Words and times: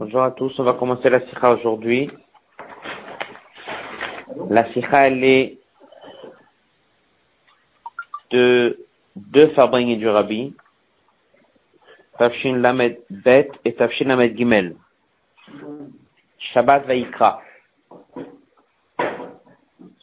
Bonjour 0.00 0.22
à 0.22 0.30
tous, 0.30 0.58
on 0.58 0.62
va 0.62 0.72
commencer 0.72 1.10
la 1.10 1.20
sikha 1.26 1.52
aujourd'hui. 1.52 2.10
La 4.48 4.64
sikha, 4.72 5.08
elle 5.08 5.22
est 5.22 5.58
de 8.30 8.78
deux 9.14 9.48
Fabring 9.48 9.90
et 9.90 9.96
du 9.96 10.08
Rabbi, 10.08 10.54
Tafshin 12.18 12.56
Lamed 12.56 12.98
Bet 13.10 13.50
et 13.66 13.74
Tafshin 13.74 14.06
Lamed 14.06 14.38
Gimel. 14.38 14.74
Shabbat 16.38 16.86
Vaikra. 16.86 17.42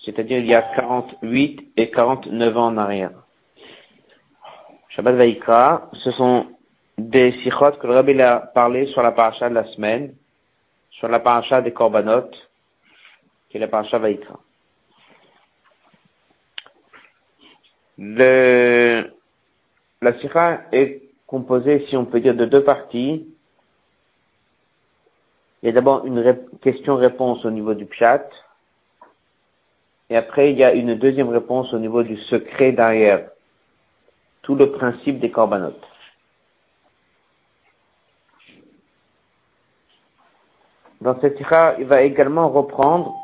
C'est-à-dire 0.06 0.38
il 0.38 0.46
y 0.46 0.54
a 0.54 0.62
48 0.62 1.72
et 1.76 1.90
49 1.90 2.56
ans 2.56 2.68
en 2.68 2.78
arrière. 2.78 3.14
Shabbat 4.90 5.16
Vaikra, 5.16 5.90
ce 5.94 6.12
sont 6.12 6.46
des 6.98 7.32
sikhot 7.44 7.74
que 7.74 7.88
le 7.88 7.94
Rabbi 7.94 8.20
a 8.22 8.40
parlé 8.40 8.88
sur 8.88 9.02
la 9.02 9.12
paracha 9.12 9.50
de 9.50 9.56
la 9.56 9.66
semaine, 9.66 10.16
sur 10.90 11.08
la 11.08 11.20
paracha 11.20 11.62
des 11.62 11.72
Korbanot, 11.72 12.30
qui 13.50 13.58
est 13.58 13.60
la 13.60 13.68
paracha 13.68 14.00
Vaikra. 14.00 14.40
Le, 18.00 19.12
la 20.02 20.20
sikha 20.20 20.62
est 20.72 21.02
composée, 21.26 21.86
si 21.90 21.98
on 21.98 22.06
peut 22.06 22.20
dire, 22.20 22.36
de 22.36 22.46
deux 22.46 22.64
parties. 22.64 23.28
Il 25.62 25.66
y 25.66 25.70
a 25.70 25.72
d'abord 25.72 26.06
une 26.06 26.38
question-réponse 26.62 27.44
au 27.46 27.50
niveau 27.50 27.74
du 27.74 27.86
pshat, 27.86 28.30
et 30.10 30.16
après 30.16 30.52
il 30.52 30.58
y 30.58 30.64
a 30.64 30.74
une 30.74 30.96
deuxième 30.96 31.30
réponse 31.30 31.74
au 31.74 31.80
niveau 31.80 32.04
du 32.04 32.18
secret 32.18 32.72
derrière 32.72 33.30
tout 34.44 34.56
le 34.56 34.72
principe 34.72 35.20
des 35.20 35.32
Korbanot. 35.32 35.74
Dans 41.02 41.20
cette 41.22 41.40
ira, 41.40 41.76
il 41.80 41.86
va 41.86 42.02
également 42.02 42.50
reprendre 42.50 43.16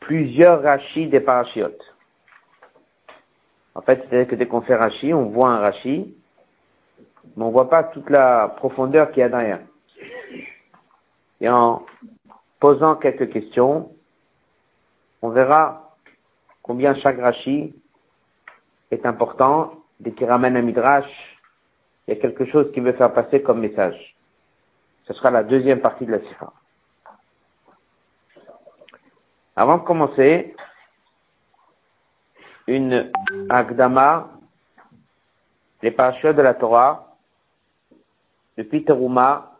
plusieurs 0.00 0.62
rachis 0.62 1.08
des 1.08 1.20
parachiotes. 1.20 1.94
En 3.74 3.82
fait, 3.82 4.02
c'est-à-dire 4.02 4.28
que 4.28 4.34
dès 4.34 4.46
qu'on 4.46 4.62
fait 4.62 4.76
rachi, 4.76 5.12
on 5.14 5.26
voit 5.26 5.50
un 5.50 5.58
rachi, 5.58 6.14
mais 7.36 7.44
on 7.44 7.50
voit 7.50 7.68
pas 7.68 7.84
toute 7.84 8.10
la 8.10 8.48
profondeur 8.56 9.10
qu'il 9.10 9.20
y 9.20 9.22
a 9.22 9.28
derrière. 9.28 9.60
Et 11.40 11.48
en 11.48 11.84
posant 12.58 12.96
quelques 12.96 13.32
questions, 13.32 13.90
on 15.22 15.30
verra 15.30 15.96
combien 16.62 16.94
chaque 16.94 17.20
rachi 17.20 17.74
est 18.90 19.06
important, 19.06 19.74
dès 20.00 20.12
qu'il 20.12 20.26
ramène 20.26 20.56
un 20.56 20.62
midrash, 20.62 21.10
il 22.06 22.14
y 22.14 22.18
a 22.18 22.20
quelque 22.20 22.44
chose 22.46 22.70
qui 22.72 22.80
veut 22.80 22.92
faire 22.92 23.12
passer 23.12 23.42
comme 23.42 23.60
message. 23.60 24.16
Ce 25.04 25.14
sera 25.14 25.30
la 25.30 25.44
deuxième 25.44 25.80
partie 25.80 26.06
de 26.06 26.12
la 26.12 26.20
sikha. 26.20 26.52
Avant 29.60 29.76
de 29.76 29.82
commencer, 29.82 30.56
une 32.66 33.12
Agdama, 33.50 34.30
les 35.82 35.90
parachutes 35.90 36.34
de 36.34 36.40
la 36.40 36.54
Torah, 36.54 37.14
depuis 38.56 38.86
Teruma 38.86 39.58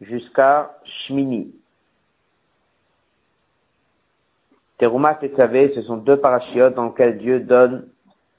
jusqu'à 0.00 0.76
Shmini. 0.84 1.54
Teruma 4.76 5.16
et 5.22 5.28
Tzavé, 5.28 5.72
ce 5.76 5.82
sont 5.82 5.98
deux 5.98 6.16
parachutes 6.16 6.74
dans 6.74 6.86
lesquels 6.86 7.18
Dieu 7.18 7.38
donne 7.38 7.88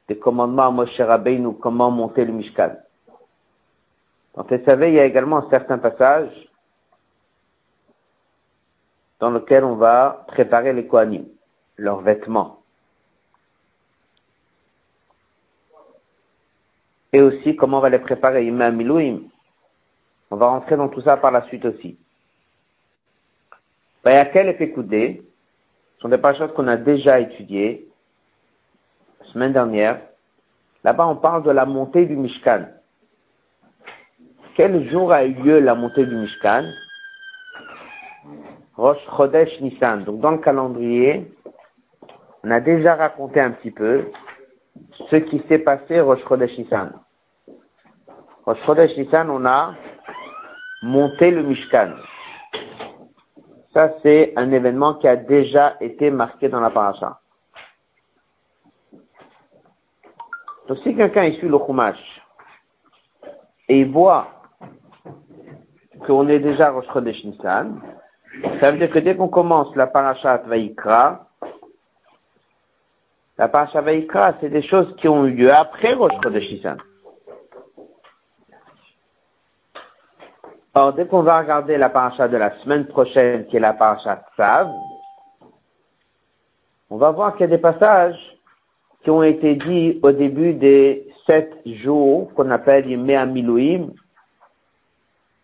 des 0.10 0.20
commandements 0.20 0.68
à 0.68 0.72
Moshe 0.72 1.00
Rabbeinu 1.00 1.54
comment 1.62 1.92
monter 1.92 2.26
le 2.26 2.34
Mishkan. 2.34 2.76
Dans 4.36 4.44
Tzavé, 4.44 4.90
il 4.90 4.96
y 4.96 5.00
a 5.00 5.06
également 5.06 5.50
certains 5.50 5.78
passages 5.78 6.50
dans 9.24 9.32
lequel 9.32 9.64
on 9.64 9.76
va 9.76 10.26
préparer 10.28 10.74
les 10.74 10.86
Kohanim, 10.86 11.24
leurs 11.78 12.02
vêtements. 12.02 12.60
Et 17.14 17.22
aussi 17.22 17.56
comment 17.56 17.78
on 17.78 17.80
va 17.80 17.90
les 17.90 18.00
préparer, 18.00 18.46
Imam 18.46 18.76
Milouim. 18.76 19.22
On 20.30 20.36
va 20.36 20.48
rentrer 20.48 20.76
dans 20.76 20.90
tout 20.90 21.00
ça 21.00 21.16
par 21.16 21.32
la 21.32 21.44
suite 21.44 21.64
aussi. 21.64 21.98
Bayakel 24.04 24.50
et 24.50 24.56
Pekoudé 24.56 25.24
sont 26.02 26.10
des 26.10 26.20
choses 26.22 26.52
qu'on 26.54 26.68
a 26.68 26.76
déjà 26.76 27.22
étudiées 27.22 27.88
la 29.22 29.32
semaine 29.32 29.54
dernière. 29.54 30.02
Là-bas, 30.84 31.08
on 31.08 31.16
parle 31.16 31.44
de 31.44 31.52
la 31.52 31.66
montée 31.66 32.06
du 32.08 32.18
Mishkan. 32.18 32.66
Quel 34.58 34.90
jour 34.92 35.14
a 35.14 35.24
eu 35.24 35.32
lieu 35.32 35.60
la 35.62 35.76
montée 35.76 36.06
du 36.06 36.14
Mishkan? 36.14 36.70
Rosh 38.76 39.06
Chodesh 39.16 39.62
Nissan. 39.62 40.04
Donc 40.04 40.20
dans 40.20 40.32
le 40.32 40.40
calendrier, 40.40 41.32
on 42.44 42.52
a 42.52 42.60
déjà 42.60 42.96
raconté 42.96 43.40
un 43.40 43.52
petit 43.52 43.72
peu 43.72 44.12
ce 45.10 45.16
qui 45.18 45.44
s'est 45.48 45.60
passé 45.60 46.00
Rosh 46.00 46.24
Chodesh 46.28 46.58
Nissan. 46.58 46.94
Rosh 48.46 48.60
Chodesh 48.66 48.98
Nissan, 48.98 49.30
on 49.30 49.46
a 49.46 49.76
monté 50.82 51.32
le 51.32 51.44
Mishkan. 51.44 51.94
Ça, 53.74 53.94
c'est 54.04 54.34
un 54.36 54.52
événement 54.52 54.96
qui 54.96 55.08
a 55.08 55.16
déjà 55.16 55.78
été 55.80 56.12
marqué 56.12 56.50
dans 56.50 56.60
la 56.60 56.70
paracha. 56.70 57.20
Donc 60.68 60.78
si 60.80 60.96
quelqu'un 60.96 61.32
suit 61.34 61.50
le 61.50 61.58
Chumash 61.58 62.22
et 63.68 63.82
il 63.82 63.92
voit 63.92 64.28
qu'on 66.06 66.28
est 66.28 66.40
déjà 66.40 66.72
Rosh 66.72 66.88
Chodesh 66.92 67.24
Nissan, 67.24 67.82
ça 68.60 68.72
veut 68.72 68.78
dire 68.78 68.90
que 68.90 69.00
dès 69.00 69.16
qu'on 69.16 69.28
commence 69.28 69.76
la 69.76 69.88
parashat 69.88 70.44
Vaikra, 70.46 71.28
la 73.38 73.48
parashat 73.48 73.82
Vaikra, 73.82 74.34
c'est 74.42 74.50
des 74.50 74.62
choses 74.62 74.96
qui 74.98 75.08
ont 75.08 75.26
eu 75.26 75.32
lieu 75.32 75.54
après 75.54 75.94
Rosh 75.94 76.14
Chodesh 76.24 76.50
Nissan. 76.52 76.78
Or, 80.76 80.94
dès 80.94 81.06
qu'on 81.06 81.22
va 81.22 81.40
regarder 81.40 81.78
la 81.78 81.90
parashat 81.90 82.28
de 82.28 82.38
la 82.38 82.58
semaine 82.62 82.88
prochaine, 82.88 83.46
qui 83.46 83.58
est 83.58 83.60
la 83.60 83.74
parashat 83.74 84.26
Tzav, 84.36 84.72
on 86.90 86.98
va 86.98 87.12
voir 87.12 87.34
qu'il 87.34 87.42
y 87.42 87.44
a 87.44 87.48
des 87.48 87.60
passages 87.60 88.18
qui 89.04 89.12
ont 89.12 89.24
été 89.24 89.56
dits 89.56 90.00
au 90.02 90.12
début 90.12 90.54
des 90.54 91.08
sept 91.28 91.54
jours 91.66 92.34
qu'on 92.34 92.50
appelle 92.50 92.90
Yemea 92.90 93.26
Milouim, 93.26 93.90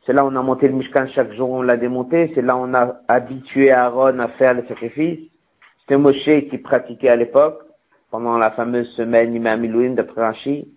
c'est 0.05 0.13
là 0.13 0.23
où 0.25 0.29
on 0.29 0.35
a 0.35 0.41
monté 0.41 0.67
le 0.67 0.73
Mishkan 0.73 1.07
chaque 1.07 1.33
jour, 1.33 1.49
on 1.49 1.61
l'a 1.61 1.77
démonté. 1.77 2.31
C'est 2.33 2.41
là 2.41 2.55
où 2.55 2.61
on 2.61 2.73
a 2.73 3.01
habitué 3.07 3.71
Aaron 3.71 4.19
à 4.19 4.27
faire 4.29 4.53
le 4.53 4.65
sacrifice. 4.67 5.19
C'était 5.81 5.97
Moshe 5.97 6.23
qui 6.49 6.57
pratiquait 6.57 7.09
à 7.09 7.15
l'époque, 7.15 7.61
pendant 8.09 8.37
la 8.37 8.51
fameuse 8.51 8.89
semaine 8.95 9.35
Imam 9.35 9.59
Milouim 9.59 9.91
d'après 9.91 10.21
Rashi. 10.21 10.67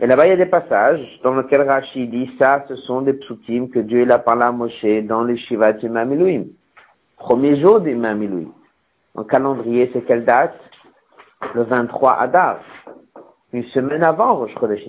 Et 0.00 0.06
là-bas, 0.06 0.26
il 0.26 0.30
y 0.30 0.32
a 0.32 0.36
des 0.36 0.46
passages 0.46 1.20
dans 1.24 1.34
lesquels 1.34 1.62
Rashi 1.62 2.06
dit 2.06 2.30
ça, 2.38 2.64
ce 2.68 2.76
sont 2.76 3.02
des 3.02 3.14
psukim 3.14 3.68
que 3.68 3.80
Dieu 3.80 4.08
a 4.10 4.18
parlé 4.18 4.42
à 4.42 4.52
Moshe 4.52 4.84
dans 5.04 5.24
les 5.24 5.36
Shivat 5.36 5.78
Imam 5.82 6.08
Milouim. 6.08 6.44
Premier 7.16 7.60
jour 7.60 7.80
d'Imam 7.80 8.18
Milouim. 8.18 8.52
En 9.16 9.24
calendrier, 9.24 9.90
c'est 9.92 10.02
quelle 10.02 10.24
date? 10.24 10.56
Le 11.54 11.64
23 11.64 12.12
Adar. 12.20 12.60
Une 13.52 13.64
semaine 13.64 14.04
avant 14.04 14.36
Rosh 14.36 14.54
Chodesh. 14.54 14.84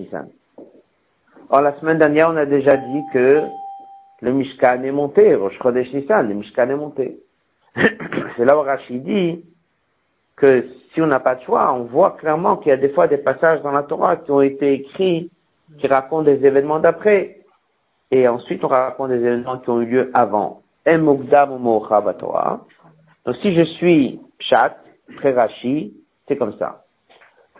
Or, 1.52 1.62
la 1.62 1.76
semaine 1.80 1.98
dernière, 1.98 2.30
on 2.30 2.36
a 2.36 2.46
déjà 2.46 2.76
dit 2.76 3.02
que 3.12 3.42
le 4.20 4.32
Mishkan 4.32 4.84
est 4.84 4.92
monté, 4.92 5.34
Rosh 5.34 5.58
Chodesh 5.60 5.92
Nissan, 5.92 6.28
le 6.28 6.34
Mishkan 6.34 6.70
est 6.70 6.76
monté. 6.76 7.18
C'est 8.36 8.44
là 8.44 8.56
où 8.56 8.62
Rachid 8.62 9.02
dit 9.02 9.44
que 10.36 10.64
si 10.92 11.02
on 11.02 11.08
n'a 11.08 11.18
pas 11.18 11.34
de 11.34 11.42
choix, 11.42 11.72
on 11.72 11.82
voit 11.84 12.12
clairement 12.12 12.56
qu'il 12.56 12.70
y 12.70 12.72
a 12.72 12.76
des 12.76 12.90
fois 12.90 13.08
des 13.08 13.18
passages 13.18 13.62
dans 13.62 13.72
la 13.72 13.82
Torah 13.82 14.16
qui 14.16 14.30
ont 14.30 14.40
été 14.40 14.74
écrits, 14.74 15.28
qui 15.78 15.88
racontent 15.88 16.22
des 16.22 16.46
événements 16.46 16.78
d'après. 16.78 17.40
Et 18.12 18.28
ensuite, 18.28 18.62
on 18.62 18.68
raconte 18.68 19.10
des 19.10 19.16
événements 19.16 19.58
qui 19.58 19.70
ont 19.70 19.80
eu 19.80 19.86
lieu 19.86 20.10
avant. 20.14 20.62
Donc, 20.86 21.16
si 23.42 23.54
je 23.54 23.62
suis 23.62 24.20
Pshat, 24.38 24.76
très 25.16 25.32
Rashi, 25.32 25.94
c'est 26.28 26.36
comme 26.36 26.56
ça. 26.58 26.84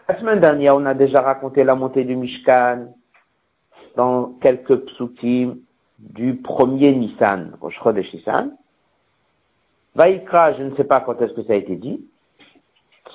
La 0.08 0.16
semaine 0.18 0.38
dernière, 0.38 0.76
on 0.76 0.86
a 0.86 0.94
déjà 0.94 1.22
raconté 1.22 1.64
la 1.64 1.74
montée 1.74 2.04
du 2.04 2.14
Mishkan, 2.14 2.86
dans 3.96 4.34
quelques 4.40 4.76
psukim 4.86 5.58
du 5.98 6.36
premier 6.36 6.92
Nissan, 6.92 7.52
Rosh 7.60 7.78
Chodesh 7.82 8.12
Nissan. 8.14 8.56
Vaikra, 9.94 10.54
je 10.54 10.62
ne 10.62 10.74
sais 10.76 10.84
pas 10.84 11.00
quand 11.00 11.20
est-ce 11.20 11.32
que 11.34 11.42
ça 11.42 11.52
a 11.52 11.56
été 11.56 11.76
dit. 11.76 12.04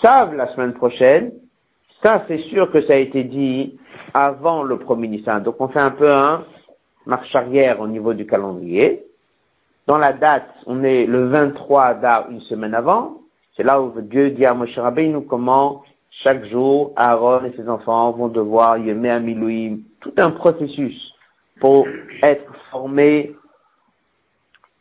Tzav, 0.02 0.36
la 0.36 0.48
semaine 0.54 0.74
prochaine, 0.74 1.32
ça 2.04 2.24
c'est 2.28 2.40
sûr 2.50 2.70
que 2.72 2.82
ça 2.86 2.94
a 2.94 2.98
été 2.98 3.24
dit 3.24 3.78
avant 4.14 4.64
le 4.64 4.78
premier 4.78 5.08
Nissan. 5.08 5.42
Donc 5.44 5.56
on 5.60 5.68
fait 5.68 5.80
un 5.80 5.92
peu 5.92 6.12
un 6.12 6.44
marche 7.06 7.34
arrière 7.36 7.80
au 7.80 7.88
niveau 7.88 8.14
du 8.14 8.26
calendrier. 8.26 9.06
Dans 9.88 9.98
la 9.98 10.14
date, 10.14 10.50
on 10.66 10.84
est 10.84 11.06
le 11.06 11.28
23 11.28 11.96
d'Ar, 11.96 12.30
une 12.32 12.42
semaine 12.42 12.74
avant. 12.74 13.22
C'est 13.56 13.64
là 13.64 13.82
où 13.82 13.94
Dieu 14.02 14.32
dit 14.32 14.46
à 14.46 14.54
Moshe 14.54 14.78
Rabbeinu 14.78 15.22
comment 15.26 15.84
chaque 16.24 16.46
jour 16.46 16.92
Aaron 16.96 17.46
et 17.46 17.54
ses 17.56 17.70
enfants 17.70 18.12
vont 18.12 18.28
devoir 18.28 18.78
y 18.78 18.94
mettre 18.94 19.16
un 19.16 19.20
milouim 19.20 19.78
tout 20.06 20.14
un 20.18 20.30
processus 20.30 21.14
pour 21.60 21.88
être 22.22 22.54
formé, 22.70 23.36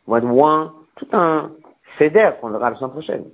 moins, 0.07 0.73
tout 0.97 1.07
un 1.13 1.51
fédère 1.97 2.39
qu'on 2.39 2.51
verra 2.51 2.69
la 2.69 2.75
semaine 2.75 2.91
prochaine. 2.91 3.25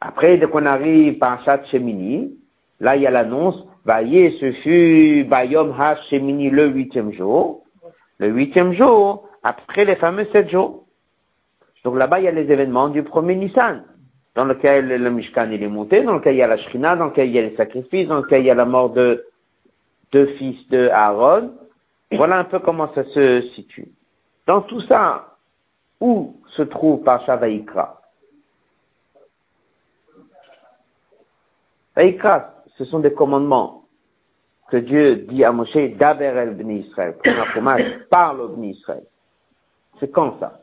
Après, 0.00 0.36
dès 0.36 0.46
qu'on 0.46 0.66
arrive 0.66 1.18
par 1.18 1.44
Chat 1.44 1.64
Shemini, 1.66 2.38
là, 2.78 2.94
il 2.94 3.02
y 3.02 3.06
a 3.08 3.10
l'annonce, 3.10 3.56
Vaillé, 3.84 4.36
ce 4.40 4.52
fut 4.52 5.24
Bayom 5.24 5.74
Ha 5.78 5.96
Shemini 6.08 6.50
le 6.50 6.68
huitième 6.68 7.12
jour. 7.12 7.64
Le 8.18 8.28
huitième 8.28 8.72
jour, 8.72 9.28
après 9.42 9.84
les 9.84 9.96
fameux 9.96 10.26
sept 10.32 10.48
jours. 10.48 10.84
Donc 11.84 11.96
là-bas, 11.96 12.20
il 12.20 12.24
y 12.24 12.28
a 12.28 12.32
les 12.32 12.50
événements 12.52 12.88
du 12.88 13.02
premier 13.02 13.34
Nissan, 13.34 13.82
dans 14.36 14.44
lequel 14.44 14.88
le 14.88 15.10
Mishkan 15.10 15.50
il 15.50 15.62
est 15.62 15.68
monté, 15.68 16.02
dans 16.02 16.14
lequel 16.14 16.34
il 16.36 16.38
y 16.38 16.42
a 16.42 16.46
la 16.46 16.56
Shrina, 16.56 16.94
dans 16.94 17.06
lequel 17.06 17.28
il 17.28 17.34
y 17.34 17.38
a 17.38 17.42
les 17.42 17.56
sacrifices, 17.56 18.06
dans 18.08 18.18
lequel 18.18 18.42
il 18.42 18.46
y 18.46 18.50
a 18.50 18.54
la 18.54 18.64
mort 18.64 18.90
de 18.90 19.24
deux 20.12 20.26
fils 20.38 20.68
de 20.68 20.88
Aaron. 20.88 21.52
Voilà 22.12 22.38
un 22.38 22.44
peu 22.44 22.58
comment 22.58 22.92
ça 22.94 23.04
se 23.04 23.42
situe. 23.54 23.88
Dans 24.46 24.62
tout 24.62 24.80
ça, 24.82 25.36
où 26.00 26.36
se 26.50 26.62
trouve 26.62 27.02
Parsha 27.02 27.36
Vaikra 27.36 28.00
Vaikra, 31.96 32.54
ce 32.76 32.84
sont 32.84 33.00
des 33.00 33.12
commandements 33.12 33.84
que 34.68 34.76
Dieu 34.76 35.16
dit 35.28 35.44
à 35.44 35.52
Moshe 35.52 35.76
d'Aver 35.96 36.36
el 36.36 36.54
Bni 36.54 36.80
Israël. 36.80 37.16
parle 38.10 38.40
au 38.40 38.48
Bni 38.48 38.70
Israël. 38.72 39.04
C'est 39.98 40.10
quand 40.10 40.38
ça? 40.38 40.60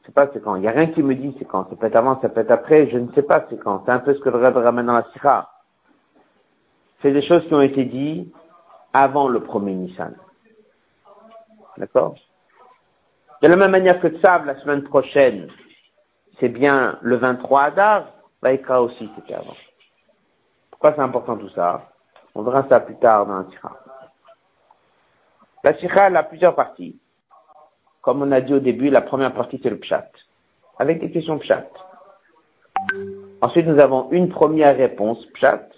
Je 0.00 0.06
sais 0.06 0.12
pas 0.12 0.28
c'est 0.32 0.42
quand. 0.42 0.56
Il 0.56 0.62
n'y 0.62 0.68
a 0.68 0.72
rien 0.72 0.88
qui 0.88 1.02
me 1.02 1.14
dit 1.14 1.34
c'est 1.38 1.44
quand. 1.44 1.68
Ça 1.70 1.76
peut 1.76 1.86
être 1.86 1.96
avant, 1.96 2.20
ça 2.20 2.28
peut 2.28 2.40
être 2.40 2.50
après, 2.50 2.90
je 2.90 2.98
ne 2.98 3.12
sais 3.12 3.22
pas 3.22 3.46
c'est 3.48 3.58
quand. 3.58 3.84
C'est 3.84 3.92
un 3.92 4.00
peu 4.00 4.14
ce 4.14 4.20
que 4.20 4.30
le 4.30 4.38
Rebbe 4.38 4.56
ramène 4.56 4.86
dans 4.86 4.94
la 4.94 5.06
Sira. 5.12 5.51
C'est 7.02 7.12
des 7.12 7.22
choses 7.22 7.44
qui 7.48 7.54
ont 7.54 7.60
été 7.60 7.84
dites 7.84 8.32
avant 8.92 9.28
le 9.28 9.42
premier 9.42 9.74
Nissan. 9.74 10.14
D'accord? 11.76 12.14
De 13.42 13.48
la 13.48 13.56
même 13.56 13.72
manière 13.72 14.00
que 14.00 14.06
Tsav, 14.06 14.46
la 14.46 14.60
semaine 14.60 14.84
prochaine, 14.84 15.48
c'est 16.38 16.48
bien 16.48 16.98
le 17.02 17.16
23 17.16 17.62
Adar, 17.62 18.06
Vaikra 18.40 18.82
aussi 18.82 19.10
c'était 19.16 19.34
avant. 19.34 19.56
Pourquoi 20.70 20.92
c'est 20.94 21.00
important 21.00 21.36
tout 21.36 21.48
ça? 21.50 21.90
On 22.34 22.42
verra 22.42 22.66
ça 22.68 22.78
plus 22.80 22.96
tard 22.96 23.26
dans 23.26 23.38
la 23.38 23.50
Sira. 23.50 23.76
La 25.64 25.74
Sira, 25.78 26.06
elle 26.06 26.16
a 26.16 26.22
plusieurs 26.22 26.54
parties. 26.54 26.98
Comme 28.00 28.22
on 28.22 28.32
a 28.32 28.40
dit 28.40 28.54
au 28.54 28.60
début, 28.60 28.90
la 28.90 29.02
première 29.02 29.34
partie 29.34 29.60
c'est 29.62 29.70
le 29.70 29.78
Pshat, 29.78 30.08
avec 30.78 31.00
des 31.00 31.10
questions 31.10 31.38
Pshat. 31.38 31.68
Ensuite, 33.40 33.66
nous 33.66 33.80
avons 33.80 34.08
une 34.12 34.28
première 34.28 34.76
réponse 34.76 35.24
Pshat, 35.34 35.71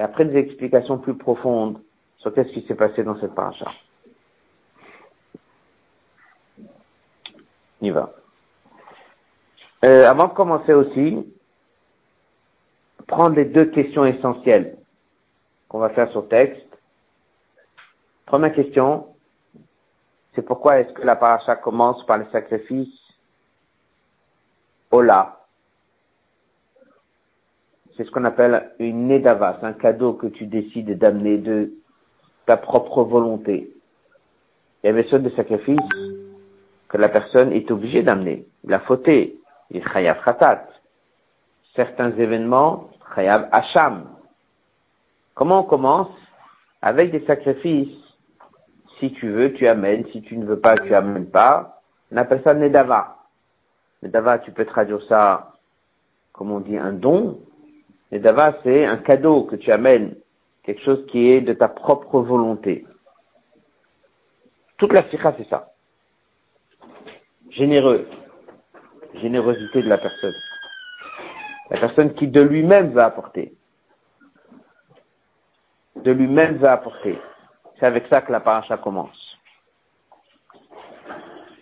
et 0.00 0.02
après 0.02 0.24
des 0.24 0.38
explications 0.38 0.96
plus 0.96 1.14
profondes 1.14 1.78
sur 2.16 2.32
qu'est-ce 2.32 2.52
qui 2.52 2.66
s'est 2.66 2.74
passé 2.74 3.04
dans 3.04 3.20
cette 3.20 3.34
paracha. 3.34 3.70
On 7.82 7.86
y 7.86 7.90
va. 7.90 8.10
Euh, 9.84 10.06
avant 10.06 10.28
de 10.28 10.32
commencer 10.32 10.72
aussi, 10.72 11.26
prendre 13.06 13.36
les 13.36 13.44
deux 13.44 13.66
questions 13.66 14.06
essentielles 14.06 14.78
qu'on 15.68 15.78
va 15.78 15.90
faire 15.90 16.10
sur 16.12 16.28
texte. 16.28 16.66
Première 18.24 18.54
question, 18.54 19.06
c'est 20.34 20.42
pourquoi 20.42 20.78
est-ce 20.78 20.94
que 20.94 21.02
la 21.02 21.16
paracha 21.16 21.56
commence 21.56 22.06
par 22.06 22.16
les 22.16 22.30
sacrifices 22.32 22.88
Ola. 24.90 25.39
C'est 28.00 28.06
ce 28.06 28.12
qu'on 28.12 28.24
appelle 28.24 28.70
une 28.78 29.08
nedava, 29.08 29.58
c'est 29.60 29.66
un 29.66 29.74
cadeau 29.74 30.14
que 30.14 30.26
tu 30.26 30.46
décides 30.46 30.96
d'amener 30.96 31.36
de 31.36 31.74
ta 32.46 32.56
propre 32.56 33.02
volonté. 33.02 33.74
Il 34.82 34.96
y 34.98 35.08
ceux 35.10 35.18
des 35.18 35.36
sacrifices 35.36 35.76
que 36.88 36.96
la 36.96 37.10
personne 37.10 37.52
est 37.52 37.70
obligée 37.70 38.02
d'amener. 38.02 38.46
Il 38.64 38.72
a 38.72 38.78
fauté. 38.80 39.38
Il 39.70 39.84
khatat. 39.84 40.66
Certains 41.76 42.12
événements, 42.12 42.88
chayav 43.14 43.50
hacham. 43.52 44.06
Comment 45.34 45.60
on 45.60 45.64
commence 45.64 46.08
Avec 46.80 47.10
des 47.10 47.26
sacrifices? 47.26 47.98
Si 48.98 49.12
tu 49.12 49.28
veux, 49.28 49.52
tu 49.52 49.66
amènes. 49.66 50.06
Si 50.10 50.22
tu 50.22 50.38
ne 50.38 50.46
veux 50.46 50.58
pas, 50.58 50.74
tu 50.74 50.94
amènes 50.94 51.28
pas. 51.28 51.82
On 52.10 52.16
appelle 52.16 52.40
ça 52.44 52.54
nedava. 52.54 53.18
Nedava, 54.02 54.38
tu 54.38 54.52
peux 54.52 54.64
traduire 54.64 55.02
ça, 55.02 55.52
comme 56.32 56.50
on 56.50 56.60
dit, 56.60 56.78
un 56.78 56.94
don. 56.94 57.40
Nedava, 58.12 58.58
c'est 58.62 58.84
un 58.84 58.96
cadeau 58.96 59.44
que 59.44 59.56
tu 59.56 59.70
amènes 59.70 60.16
quelque 60.62 60.82
chose 60.82 61.06
qui 61.06 61.30
est 61.30 61.40
de 61.40 61.52
ta 61.52 61.68
propre 61.68 62.20
volonté. 62.20 62.86
Toute 64.78 64.92
la 64.92 65.08
sikha, 65.10 65.34
c'est 65.36 65.48
ça. 65.48 65.72
Généreux. 67.50 68.08
Générosité 69.14 69.82
de 69.82 69.88
la 69.88 69.98
personne. 69.98 70.34
La 71.70 71.78
personne 71.78 72.14
qui 72.14 72.26
de 72.28 72.40
lui-même 72.40 72.92
va 72.92 73.06
apporter. 73.06 73.54
De 75.96 76.12
lui-même 76.12 76.56
va 76.56 76.72
apporter. 76.72 77.18
C'est 77.78 77.86
avec 77.86 78.06
ça 78.08 78.22
que 78.22 78.32
la 78.32 78.40
paracha 78.40 78.76
commence. 78.76 79.38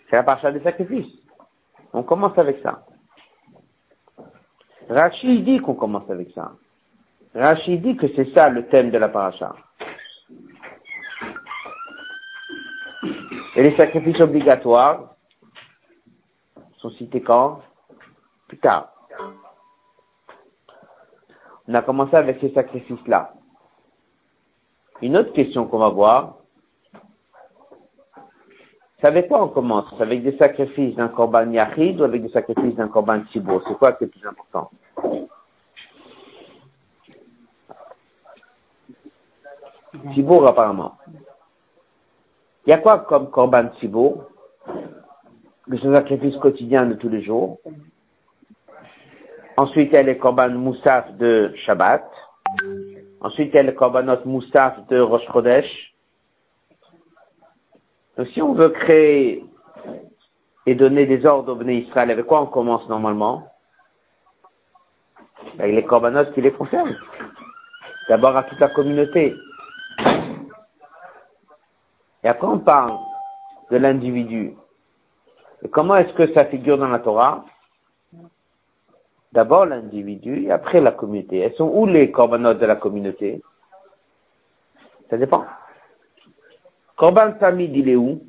C'est 0.09 0.15
la 0.15 0.23
paracha 0.23 0.51
des 0.51 0.61
sacrifices. 0.61 1.13
On 1.93 2.03
commence 2.03 2.37
avec 2.37 2.61
ça. 2.63 2.85
Rachid 4.89 5.45
dit 5.45 5.59
qu'on 5.59 5.75
commence 5.75 6.09
avec 6.09 6.31
ça. 6.31 6.53
Rachid 7.35 7.81
dit 7.81 7.95
que 7.95 8.07
c'est 8.15 8.33
ça 8.33 8.49
le 8.49 8.67
thème 8.67 8.89
de 8.89 8.97
la 8.97 9.07
paracha. 9.07 9.55
Et 13.55 13.63
les 13.63 13.77
sacrifices 13.77 14.19
obligatoires 14.19 15.15
sont 16.77 16.89
cités 16.91 17.21
quand? 17.21 17.61
Plus 18.47 18.57
tard. 18.57 18.91
On 21.67 21.75
a 21.75 21.81
commencé 21.83 22.15
avec 22.15 22.39
ces 22.39 22.51
sacrifices-là. 22.51 23.33
Une 25.03 25.17
autre 25.17 25.33
question 25.33 25.67
qu'on 25.67 25.77
va 25.77 25.89
voir, 25.89 26.37
c'est 28.99 29.07
avec 29.07 29.27
quoi 29.27 29.43
on 29.43 29.47
commence 29.47 29.93
Avec 29.99 30.23
des 30.23 30.37
sacrifices 30.37 30.95
d'un 30.95 31.07
korban 31.07 31.49
yachid 31.51 31.99
ou 32.01 32.03
avec 32.03 32.21
des 32.21 32.29
sacrifices 32.29 32.75
d'un 32.75 32.87
korban 32.87 33.21
tzibour 33.31 33.61
C'est 33.67 33.77
quoi 33.77 33.93
qui 33.93 34.03
est 34.03 34.07
le 34.07 34.11
plus 34.11 34.27
important? 34.27 34.71
Tibour 40.13 40.47
apparemment. 40.47 40.97
Il 42.65 42.69
y 42.69 42.73
a 42.73 42.77
quoi 42.77 42.99
comme 42.99 43.29
Korban 43.29 43.69
Tibour 43.79 44.25
Le 45.67 45.77
sacrifice 45.77 46.35
quotidien 46.37 46.85
de 46.85 46.93
tous 46.93 47.09
les 47.09 47.23
jours? 47.23 47.59
Ensuite, 49.57 49.89
il 49.91 49.95
y 49.95 49.97
a 49.97 50.03
les 50.03 50.17
Korban 50.17 50.49
Moussaf 50.49 51.11
de 51.17 51.51
Shabbat. 51.65 52.09
Ensuite, 53.21 53.49
il 53.53 53.55
y 53.55 53.59
a 53.59 53.63
les 53.63 53.73
Korbanot 53.73 54.23
Moussaf 54.25 54.87
de 54.87 54.99
Rosh 54.99 55.25
Chodesh. 55.33 55.88
Donc, 58.19 58.27
si 58.33 58.41
on 58.41 58.51
veut 58.51 58.67
créer 58.67 59.45
et 60.65 60.75
donner 60.75 61.05
des 61.05 61.25
ordres 61.25 61.53
au 61.53 61.55
Bnei 61.55 61.85
Israël, 61.85 62.11
avec 62.11 62.25
quoi 62.25 62.41
on 62.41 62.47
commence 62.47 62.85
normalement? 62.89 63.47
Avec 65.57 65.73
les 65.73 65.85
Korbanot 65.85 66.33
qui 66.33 66.41
les 66.41 66.51
concernent. 66.51 66.97
D'abord 68.09 68.35
à 68.35 68.43
toute 68.43 68.59
la 68.59 68.67
communauté. 68.67 69.33
Et 72.21 72.27
après, 72.27 72.47
on 72.47 72.59
parle 72.59 72.97
de 73.71 73.77
l'individu. 73.77 74.53
Et 75.63 75.69
comment 75.69 75.95
est-ce 75.95 76.11
que 76.11 76.33
ça 76.33 76.43
figure 76.43 76.77
dans 76.77 76.89
la 76.89 76.99
Torah? 76.99 77.45
D'abord 79.31 79.65
l'individu 79.65 80.43
et 80.43 80.51
après 80.51 80.81
la 80.81 80.91
communauté. 80.91 81.37
Elles 81.37 81.55
sont 81.55 81.71
où 81.73 81.85
les 81.85 82.11
corbanotes 82.11 82.59
de 82.59 82.65
la 82.65 82.75
communauté? 82.75 83.41
Ça 85.09 85.15
dépend. 85.15 85.45
Corban 86.99 87.39
Samid, 87.39 87.73
il 87.77 87.87
est 87.87 87.95
où? 87.95 88.19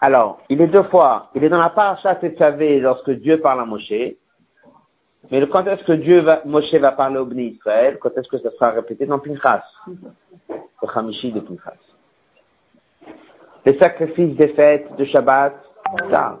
Alors, 0.00 0.38
il 0.48 0.60
est 0.60 0.68
deux 0.68 0.84
fois. 0.84 1.28
Il 1.34 1.42
est 1.42 1.48
dans 1.48 1.58
la 1.58 1.70
paracha 1.70 2.14
Tetzavé 2.14 2.78
lorsque 2.78 3.10
Dieu 3.10 3.40
parle 3.40 3.62
à 3.62 3.64
Moshe. 3.64 4.14
Mais 5.28 5.44
quand 5.48 5.66
est-ce 5.66 5.82
que 5.82 5.92
Dieu 5.94 6.20
va, 6.20 6.40
Moshe 6.44 6.72
va 6.74 6.92
parler 6.92 7.18
au 7.18 7.26
Bnei 7.26 7.48
Israël? 7.48 7.98
Quand 8.00 8.16
est-ce 8.16 8.28
que 8.28 8.38
ça 8.38 8.52
sera 8.52 8.70
répété? 8.70 9.06
Dans 9.06 9.18
Pinchas 9.18 9.64
Le 9.88 10.88
Hamishi 10.94 11.32
de 11.32 11.40
Pinchas. 11.40 11.74
Les 13.66 13.76
sacrifices 13.76 14.36
des 14.36 14.48
fêtes 14.50 14.94
de 14.94 15.04
Shabbat, 15.04 15.56
ça. 16.10 16.38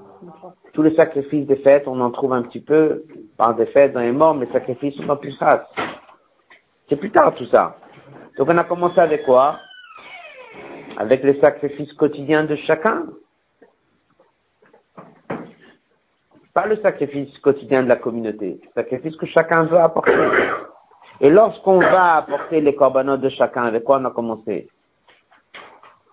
Tous 0.72 0.82
les 0.82 0.94
sacrifices 0.94 1.48
des 1.48 1.56
fêtes, 1.56 1.88
on 1.88 2.00
en 2.00 2.12
trouve 2.12 2.32
un 2.32 2.42
petit 2.42 2.60
peu 2.60 3.02
par 3.36 3.56
des 3.56 3.66
fêtes 3.66 3.92
dans 3.92 4.00
les 4.02 4.12
morts, 4.12 4.36
mais 4.36 4.46
les 4.46 4.52
sacrifices 4.52 4.94
sont 4.94 5.06
dans 5.06 5.16
Pinchas. 5.16 5.66
C'est 6.88 6.96
plus 6.96 7.10
tard 7.10 7.34
tout 7.34 7.46
ça. 7.46 7.76
Donc 8.36 8.48
on 8.48 8.58
a 8.58 8.64
commencé 8.64 9.00
avec 9.00 9.24
quoi? 9.24 9.58
Avec 10.96 11.22
les 11.22 11.40
sacrifices 11.40 11.92
quotidiens 11.94 12.44
de 12.44 12.56
chacun? 12.56 13.06
Pas 16.54 16.66
le 16.66 16.76
sacrifice 16.76 17.38
quotidien 17.38 17.84
de 17.84 17.88
la 17.88 17.96
communauté, 17.96 18.60
le 18.62 18.82
sacrifice 18.82 19.16
que 19.16 19.26
chacun 19.26 19.64
veut 19.64 19.78
apporter. 19.78 20.12
Et 21.20 21.30
lorsqu'on 21.30 21.78
va 21.78 22.16
apporter 22.16 22.60
les 22.60 22.74
corbanotes 22.74 23.20
de 23.20 23.28
chacun, 23.28 23.62
avec 23.62 23.84
quoi 23.84 23.98
on 24.00 24.04
a 24.04 24.10
commencé? 24.10 24.68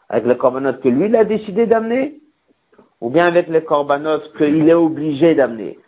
Avec 0.09 0.25
les 0.25 0.37
corbanotes 0.37 0.81
que 0.81 0.89
lui, 0.89 1.05
il 1.05 1.15
a 1.15 1.25
décidé 1.25 1.65
d'amener? 1.65 2.19
Ou 3.01 3.09
bien 3.09 3.25
avec 3.25 3.47
les 3.47 3.63
corbanotes 3.63 4.35
qu'il 4.37 4.69
est 4.69 4.73
obligé 4.73 5.35
d'amener? 5.35 5.79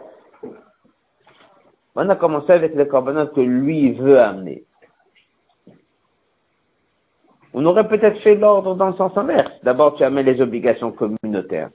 On 1.95 2.09
a 2.09 2.15
commencé 2.15 2.51
avec 2.51 2.75
les 2.75 2.87
corbanotes 2.87 3.33
que 3.33 3.41
lui 3.41 3.93
veut 3.93 4.19
amener. 4.19 4.63
On 7.59 7.65
aurait 7.65 7.87
peut-être 7.87 8.19
fait 8.19 8.35
l'ordre 8.35 8.75
dans 8.75 8.89
le 8.89 8.93
sens 8.97 9.17
inverse. 9.17 9.51
D'abord, 9.63 9.95
tu 9.95 10.03
amènes 10.03 10.27
les 10.27 10.39
obligations 10.41 10.91
communautaires. 10.91 11.71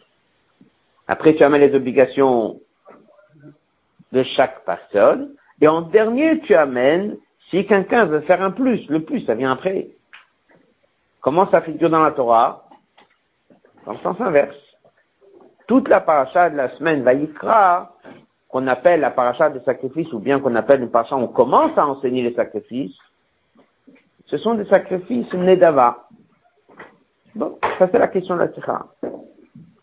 Après, 1.08 1.34
tu 1.34 1.42
amènes 1.42 1.62
les 1.62 1.74
obligations 1.74 2.60
de 4.12 4.22
chaque 4.22 4.64
personne. 4.64 5.34
Et 5.60 5.66
en 5.66 5.82
dernier, 5.82 6.38
tu 6.42 6.54
amènes 6.54 7.16
si 7.50 7.66
quelqu'un 7.66 8.04
veut 8.04 8.20
faire 8.20 8.44
un 8.44 8.52
plus, 8.52 8.88
le 8.88 9.02
plus, 9.02 9.22
ça 9.22 9.34
vient 9.34 9.50
après. 9.50 9.88
Comment 11.20 11.50
ça 11.50 11.62
figure 11.62 11.90
dans 11.90 12.04
la 12.04 12.12
Torah? 12.12 12.68
Dans 13.84 13.94
le 13.94 13.98
sens 14.04 14.20
inverse. 14.20 14.54
Toute 15.66 15.88
la 15.88 15.98
paracha 15.98 16.48
de 16.48 16.56
la 16.58 16.68
semaine 16.76 17.02
Vaïkra, 17.02 17.96
qu'on 18.48 18.68
appelle 18.68 19.00
la 19.00 19.10
paracha 19.10 19.50
des 19.50 19.64
sacrifices, 19.64 20.12
ou 20.12 20.20
bien 20.20 20.38
qu'on 20.38 20.54
appelle 20.54 20.80
une 20.80 20.90
paracha 20.92 21.16
on 21.16 21.26
commence 21.26 21.76
à 21.76 21.88
enseigner 21.88 22.22
les 22.22 22.36
sacrifices, 22.36 22.96
ce 24.26 24.38
sont 24.38 24.54
des 24.54 24.64
sacrifices 24.66 25.32
Nedava. 25.32 26.08
Bon, 27.34 27.58
ça 27.78 27.88
c'est 27.90 27.98
la 27.98 28.08
question 28.08 28.34
de 28.34 28.40
la 28.40 28.52
Sikha. 28.52 28.86
La 29.02 29.10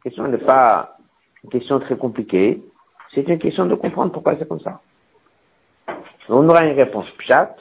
question 0.04 0.28
n'est 0.28 0.38
pas 0.38 0.98
une 1.44 1.50
question 1.50 1.80
très 1.80 1.98
compliquée, 1.98 2.62
c'est 3.14 3.28
une 3.28 3.40
question 3.40 3.66
de 3.66 3.76
comprendre 3.76 4.12
pourquoi 4.12 4.36
c'est 4.38 4.48
comme 4.48 4.60
ça. 4.60 4.82
On 6.30 6.48
aura 6.48 6.64
une 6.66 6.76
réponse 6.76 7.10
pchat. 7.18 7.56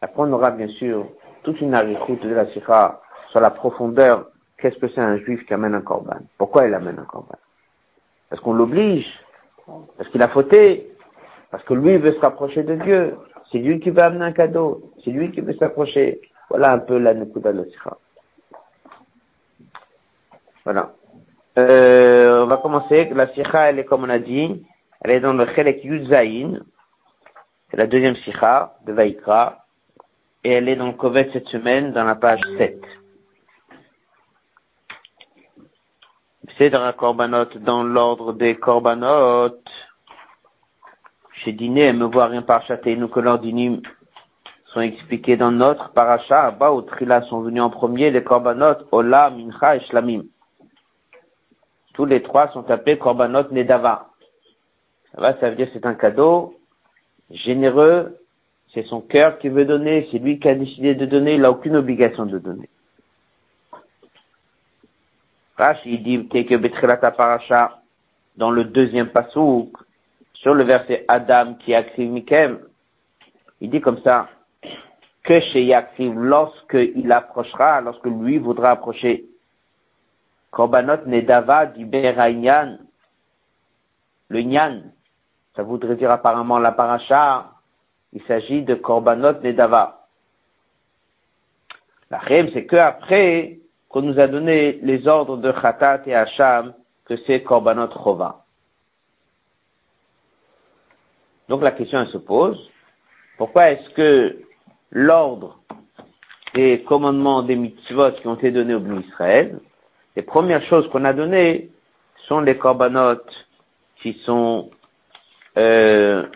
Après, 0.00 0.22
on 0.22 0.32
aura 0.32 0.50
bien 0.50 0.68
sûr 0.68 1.06
toute 1.42 1.60
une 1.60 1.74
arichoute 1.74 2.22
de 2.22 2.34
la 2.34 2.46
sikha 2.52 3.00
sur 3.30 3.40
la 3.40 3.50
profondeur. 3.50 4.30
Qu'est-ce 4.56 4.78
que 4.78 4.88
c'est 4.88 5.00
un 5.00 5.18
juif 5.18 5.44
qui 5.46 5.52
amène 5.52 5.74
un 5.74 5.82
corban 5.82 6.20
Pourquoi 6.38 6.66
il 6.66 6.74
amène 6.74 6.98
un 6.98 7.04
corban 7.04 7.36
Parce 8.30 8.40
qu'on 8.40 8.54
l'oblige 8.54 9.06
Parce 9.98 10.08
qu'il 10.10 10.22
a 10.22 10.28
fauté 10.28 10.90
Parce 11.50 11.62
que 11.64 11.74
lui 11.74 11.98
veut 11.98 12.12
se 12.12 12.20
rapprocher 12.20 12.62
de 12.62 12.76
Dieu 12.76 13.16
C'est 13.52 13.58
lui 13.58 13.78
qui 13.80 13.90
veut 13.90 14.02
amener 14.02 14.24
un 14.24 14.32
cadeau 14.32 14.92
C'est 15.04 15.10
lui 15.10 15.30
qui 15.30 15.42
veut 15.42 15.54
s'approcher. 15.54 16.22
Voilà 16.48 16.72
un 16.72 16.78
peu 16.78 16.98
la 16.98 17.14
nekuda. 17.14 17.52
Voilà. 20.64 20.94
Euh, 21.58 22.44
on 22.44 22.46
va 22.46 22.56
commencer. 22.56 23.10
La 23.14 23.32
sikha, 23.34 23.70
elle 23.70 23.78
est 23.78 23.84
comme 23.84 24.04
on 24.04 24.08
a 24.08 24.18
dit, 24.18 24.64
elle 25.02 25.10
est 25.10 25.20
dans 25.20 25.34
le 25.34 25.46
chelek 25.54 25.84
Yuzaïn, 25.84 26.62
c'est 27.70 27.76
la 27.76 27.86
deuxième 27.86 28.16
sikha 28.16 28.76
de 28.86 28.92
Vaikra. 28.92 29.66
Et 30.44 30.52
elle 30.52 30.68
est 30.68 30.76
dans 30.76 30.88
le 30.88 30.92
Kovet 30.92 31.30
cette 31.32 31.48
semaine, 31.48 31.92
dans 31.92 32.04
la 32.04 32.16
page 32.16 32.40
7. 32.58 32.82
C'est 36.58 36.70
dans 36.70 36.82
la 36.82 36.92
Korbanot, 36.92 37.44
dans 37.60 37.84
l'ordre 37.84 38.32
des 38.32 38.56
Korbanot. 38.56 39.56
Chez 41.44 41.52
Diné, 41.52 41.80
elle 41.82 41.96
me 41.96 42.04
voit 42.04 42.26
rien 42.26 42.42
par 42.42 42.62
nous 42.84 43.08
que 43.08 43.18
l'ordinim 43.18 43.80
sont 44.66 44.80
expliqués 44.80 45.36
dans 45.36 45.50
notre 45.50 45.90
paracha. 45.90 46.52
Bas 46.52 46.70
au 46.70 46.82
Trila 46.82 47.22
sont 47.22 47.40
venus 47.40 47.62
en 47.62 47.70
premier 47.70 48.12
les 48.12 48.22
Korbanot, 48.22 48.86
Ola, 48.92 49.30
Mincha 49.30 49.76
et 49.76 49.80
Shlamim. 49.80 50.22
Tous 51.94 52.04
les 52.04 52.22
trois 52.22 52.48
sont 52.52 52.70
appelés 52.70 52.96
Korbanot 52.96 53.50
Nedava. 53.50 54.08
Ça 55.16 55.50
veut 55.50 55.56
dire 55.56 55.68
c'est 55.72 55.84
un 55.84 55.94
cadeau 55.94 56.54
généreux, 57.30 58.18
c'est 58.72 58.86
son 58.86 59.00
cœur 59.00 59.38
qui 59.38 59.48
veut 59.48 59.64
donner, 59.64 60.08
c'est 60.10 60.18
lui 60.18 60.38
qui 60.38 60.48
a 60.48 60.54
décidé 60.54 60.94
de 60.94 61.06
donner, 61.06 61.34
il 61.34 61.40
n'a 61.40 61.50
aucune 61.50 61.76
obligation 61.76 62.24
de 62.24 62.38
donner. 62.38 62.68
Rashi 65.56 65.98
dit 65.98 66.28
que 66.28 67.10
Paracha, 67.10 67.82
dans 68.36 68.50
le 68.50 68.64
deuxième 68.64 69.08
pasouk, 69.08 69.76
sur 70.42 70.54
le 70.54 70.64
verset 70.64 71.04
Adam 71.06 71.54
qui 71.54 71.72
a 71.72 71.84
Mikem, 71.96 72.58
il 73.60 73.70
dit 73.70 73.80
comme 73.80 74.02
ça, 74.02 74.28
que 75.22 75.40
chez 75.40 75.64
Yaksiv, 75.64 76.14
lorsqu'il 76.18 77.12
approchera, 77.12 77.80
lorsque 77.80 78.06
lui 78.06 78.38
voudra 78.38 78.72
approcher, 78.72 79.24
Korbanot 80.50 81.06
Nedava 81.06 81.66
du 81.66 81.86
Beraïnyan, 81.86 82.78
le 84.28 84.40
Nyan, 84.40 84.82
ça 85.54 85.62
voudrait 85.62 85.94
dire 85.94 86.10
apparemment 86.10 86.58
la 86.58 86.72
paracha. 86.72 87.52
Il 88.12 88.22
s'agit 88.24 88.62
de 88.62 88.74
Korbanot 88.74 89.40
Nedava. 89.42 90.06
La 92.10 92.18
rêve, 92.18 92.50
c'est 92.52 92.66
que 92.66 92.76
après 92.76 93.60
qu'on 93.88 94.02
nous 94.02 94.18
a 94.18 94.26
donné 94.26 94.80
les 94.82 95.06
ordres 95.06 95.36
de 95.36 95.52
Khatat 95.52 96.02
et 96.06 96.14
Hacham, 96.14 96.74
que 97.04 97.16
c'est 97.26 97.42
Korbanot 97.42 97.90
Chova. 97.90 98.41
Donc 101.48 101.62
la 101.62 101.72
question 101.72 102.06
se 102.06 102.18
pose, 102.18 102.70
pourquoi 103.36 103.70
est-ce 103.70 103.90
que 103.90 104.38
l'ordre 104.90 105.58
des 106.54 106.82
commandements 106.82 107.42
des 107.42 107.56
mitzvot 107.56 108.12
qui 108.12 108.26
ont 108.26 108.34
été 108.34 108.50
donnés 108.50 108.74
au 108.74 108.80
Bnei 108.80 109.00
Israël, 109.08 109.58
les 110.16 110.22
premières 110.22 110.64
choses 110.66 110.88
qu'on 110.90 111.04
a 111.04 111.12
données 111.12 111.70
sont 112.28 112.40
les 112.40 112.56
korbanot 112.58 113.20
qui 114.02 114.20
sont 114.24 114.70
euh, 115.56 116.26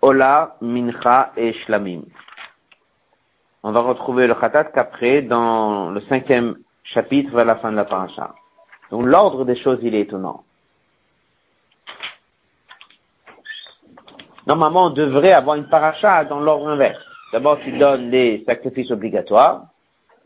Ola, 0.00 0.56
Mincha 0.60 1.32
et 1.36 1.52
Shlamim. 1.52 2.02
On 3.62 3.72
va 3.72 3.80
retrouver 3.80 4.26
le 4.26 4.34
Khatat 4.34 4.64
qu'après 4.64 5.22
dans 5.22 5.90
le 5.90 6.00
cinquième 6.02 6.56
chapitre 6.84 7.34
vers 7.34 7.44
la 7.44 7.56
fin 7.56 7.70
de 7.70 7.76
la 7.76 7.84
paracha. 7.84 8.34
Donc 8.90 9.04
l'ordre 9.04 9.44
des 9.44 9.56
choses, 9.56 9.80
il 9.82 9.94
est 9.94 10.00
étonnant. 10.00 10.44
Normalement, 14.48 14.86
on 14.86 14.90
devrait 14.90 15.32
avoir 15.32 15.56
une 15.56 15.68
paracha 15.68 16.24
dans 16.24 16.40
l'ordre 16.40 16.68
inverse. 16.68 16.98
D'abord, 17.34 17.60
tu 17.60 17.70
donnes 17.72 18.10
les 18.10 18.42
sacrifices 18.46 18.90
obligatoires, 18.90 19.66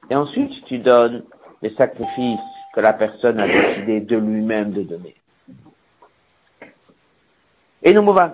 et 0.08 0.14
ensuite, 0.14 0.52
tu 0.66 0.78
donnes 0.78 1.24
les 1.60 1.74
sacrifices 1.74 2.38
que 2.72 2.80
la 2.80 2.92
personne 2.92 3.40
a 3.40 3.48
décidé 3.48 4.00
de 4.00 4.16
lui-même 4.16 4.72
de 4.72 4.82
donner. 4.84 5.16
Et 7.82 7.92
nous 7.92 8.02
mouvons. 8.02 8.30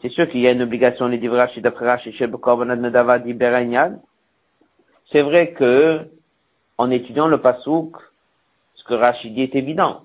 C'est 0.00 0.10
sûr 0.10 0.28
qu'il 0.28 0.40
y 0.40 0.46
a 0.46 0.52
une 0.52 0.62
obligation 0.62 1.10
C'est 5.10 5.22
vrai 5.22 5.50
que, 5.52 6.00
en 6.76 6.90
étudiant 6.92 7.26
le 7.26 7.38
pasouk, 7.38 7.96
ce 8.74 8.84
que 8.84 8.94
Rachid 8.94 9.34
dit 9.34 9.42
est 9.42 9.56
évident, 9.56 10.02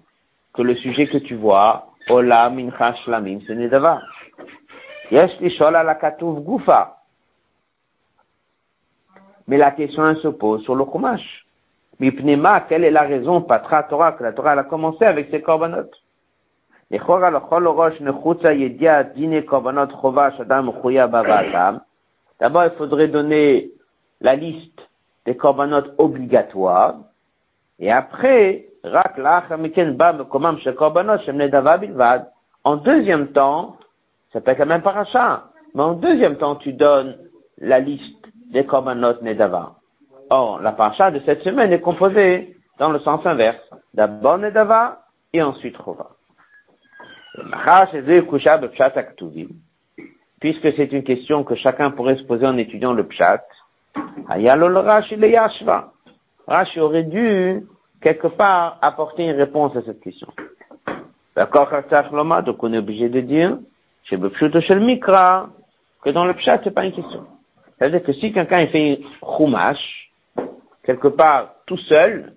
que 0.53 0.63
le 0.63 0.75
sujet 0.77 1.07
que 1.07 1.17
tu 1.17 1.35
vois, 1.35 1.92
Lishol 2.09 2.27
la 5.73 5.95
katuv 5.95 6.39
gufa. 6.41 6.97
Mais 9.47 9.57
la 9.57 9.71
question 9.71 10.15
se 10.15 10.27
pose 10.29 10.63
sur 10.63 10.75
le 10.75 10.85
chumash. 10.85 11.45
Mipnema, 11.99 12.61
quelle 12.61 12.85
est 12.85 12.91
la 12.91 13.03
raison, 13.03 13.41
patra 13.41 13.83
Torah, 13.83 14.13
que 14.13 14.23
la 14.23 14.33
Torah 14.33 14.51
a 14.51 14.63
commencé 14.63 15.05
avec 15.05 15.29
ses? 15.29 15.43
D'abord, 22.39 22.65
il 22.65 22.71
faudrait 22.77 23.07
donner 23.07 23.71
la 24.21 24.35
liste 24.35 24.89
des 25.25 25.37
obligatoires, 25.97 26.95
et 27.79 27.91
après, 27.91 28.67
en 32.65 32.75
deuxième 32.77 33.27
temps, 33.27 33.77
ça 34.31 34.41
peut 34.41 34.51
être 34.51 34.57
quand 34.57 34.65
même 34.65 34.81
paracha, 34.81 35.43
mais 35.73 35.81
en 35.81 35.93
deuxième 35.93 36.37
temps, 36.37 36.55
tu 36.57 36.73
donnes 36.73 37.17
la 37.59 37.79
liste 37.79 38.25
des 38.51 38.65
korbanot 38.65 39.21
nedava. 39.21 39.75
Or, 40.29 40.59
la 40.61 40.73
paracha 40.73 41.11
de 41.11 41.21
cette 41.25 41.43
semaine 41.43 41.71
est 41.71 41.79
composée 41.79 42.57
dans 42.77 42.89
le 42.89 42.99
sens 42.99 43.25
inverse. 43.25 43.61
D'abord 43.93 44.37
nedava, 44.37 45.03
et 45.31 45.41
ensuite 45.41 45.77
chova. 45.77 46.09
Puisque 50.39 50.73
c'est 50.75 50.91
une 50.91 51.03
question 51.03 51.43
que 51.43 51.55
chacun 51.55 51.91
pourrait 51.91 52.17
se 52.17 52.23
poser 52.23 52.45
en 52.45 52.57
étudiant 52.57 52.93
le 52.93 53.07
pshat, 53.07 53.43
Rashi 56.47 56.79
aurait 56.79 57.03
dû, 57.03 57.65
quelque 58.03 58.27
part, 58.27 58.77
apporter 58.81 59.23
une 59.25 59.37
réponse 59.37 59.75
à 59.77 59.81
cette 59.81 60.01
question. 60.01 60.27
D'accord, 61.35 61.69
donc 62.45 62.61
on 62.61 62.73
est 62.73 62.77
obligé 62.77 63.09
de 63.09 63.21
dire, 63.21 63.57
chez 64.03 64.17
Mikra, 64.17 65.49
que 66.03 66.09
dans 66.09 66.25
le 66.25 66.33
pshat, 66.33 66.59
c'est 66.63 66.71
pas 66.71 66.85
une 66.85 66.91
question. 66.91 67.25
C'est-à-dire 67.79 68.03
que 68.03 68.13
si 68.13 68.33
quelqu'un 68.33 68.67
fait 68.67 68.99
chumash, 69.37 70.11
quelque 70.83 71.07
part, 71.07 71.55
tout 71.65 71.77
seul, 71.77 72.33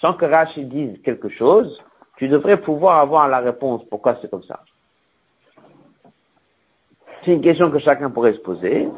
sans 0.00 0.14
que 0.14 0.24
Rashi 0.24 0.64
dise 0.64 1.02
quelque 1.02 1.28
chose, 1.28 1.78
tu 2.16 2.28
devrais 2.28 2.58
pouvoir 2.58 3.00
avoir 3.00 3.28
la 3.28 3.40
réponse 3.40 3.82
pourquoi 3.90 4.18
c'est 4.22 4.30
comme 4.30 4.44
ça? 4.44 4.60
C'est 7.24 7.32
une 7.32 7.42
question 7.42 7.70
que 7.70 7.80
chacun 7.80 8.10
pourrait 8.10 8.34
se 8.34 8.40
poser. 8.40 8.88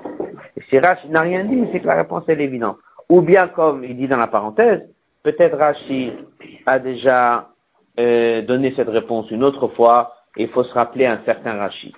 Et 0.56 0.62
si 0.68 0.78
Rashi 0.78 1.08
n'a 1.08 1.22
rien 1.22 1.44
dit, 1.44 1.64
c'est 1.72 1.80
que 1.80 1.86
la 1.86 1.96
réponse 1.96 2.24
est 2.28 2.38
évidente. 2.38 2.76
Ou 3.08 3.22
bien, 3.22 3.48
comme 3.48 3.84
il 3.84 3.96
dit 3.96 4.08
dans 4.08 4.16
la 4.16 4.28
parenthèse, 4.28 4.82
peut-être 5.24 5.56
Rashi 5.56 6.12
a 6.66 6.78
déjà 6.78 7.48
euh, 7.98 8.42
donné 8.42 8.72
cette 8.76 8.88
réponse 8.88 9.30
une 9.32 9.42
autre 9.42 9.66
fois, 9.68 10.14
et 10.36 10.44
il 10.44 10.50
faut 10.50 10.62
se 10.62 10.72
rappeler 10.72 11.06
un 11.06 11.20
certain 11.24 11.56
Rashi. 11.56 11.92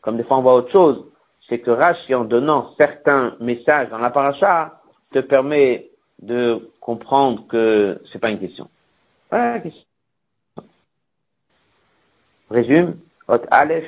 Comme 0.00 0.16
des 0.16 0.24
fois 0.24 0.38
on 0.38 0.42
voit 0.42 0.54
autre 0.54 0.72
chose, 0.72 1.04
c'est 1.48 1.60
que 1.60 1.70
Rashi, 1.70 2.14
en 2.14 2.24
donnant 2.24 2.74
certains 2.76 3.36
messages 3.40 3.90
dans 3.90 3.98
la 3.98 4.10
paracha, 4.10 4.80
te 5.12 5.20
permet 5.20 5.90
de 6.20 6.70
comprendre 6.80 7.46
que 7.46 8.00
c'est 8.12 8.18
pas 8.18 8.30
une 8.30 8.40
question. 8.40 8.68
Voilà 9.30 9.52
la 9.52 9.60
question. 9.60 9.84
Résume, 12.50 12.96
Hot 13.28 13.42
Aleph, 13.50 13.86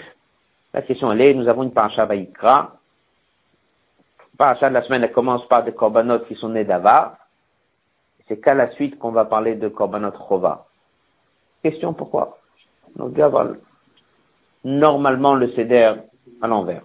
la 0.74 0.82
question 0.82 1.10
elle 1.10 1.22
est, 1.22 1.34
nous 1.34 1.48
avons 1.48 1.62
une 1.62 1.72
paracha 1.72 2.04
Vaikra. 2.04 2.76
La 4.18 4.36
paracha 4.36 4.68
de 4.68 4.74
la 4.74 4.82
semaine, 4.82 5.04
elle 5.04 5.12
commence 5.12 5.46
par 5.48 5.64
des 5.64 5.72
korbanot 5.72 6.20
qui 6.20 6.34
sont 6.34 6.50
nés 6.50 6.64
d'Ava. 6.64 7.19
C'est 8.30 8.38
qu'à 8.38 8.54
la 8.54 8.70
suite 8.70 8.96
qu'on 8.96 9.10
va 9.10 9.24
parler 9.24 9.56
de 9.56 9.66
korbanot 9.66 10.12
Chova. 10.12 10.68
Question 11.64 11.92
pourquoi? 11.94 12.38
Donc, 12.94 13.16
normalement 14.62 15.34
le 15.34 15.50
CDR 15.50 15.96
à 16.40 16.46
l'envers. 16.46 16.82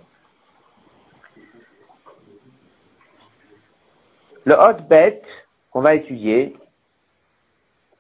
Le 4.46 4.56
hot 4.56 4.82
bet 4.90 5.22
qu'on 5.70 5.82
va 5.82 5.94
étudier, 5.94 6.58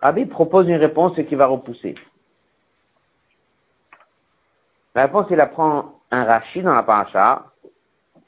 Rabbi 0.01 0.25
propose 0.25 0.67
une 0.67 0.77
réponse 0.77 1.15
qui 1.15 1.35
va 1.35 1.45
repousser. 1.45 1.93
La 4.95 5.03
réponse, 5.03 5.27
il 5.29 5.39
apprend 5.39 5.99
un 6.09 6.23
rachid 6.23 6.63
dans 6.63 6.73
la 6.73 6.81
paracha 6.81 7.45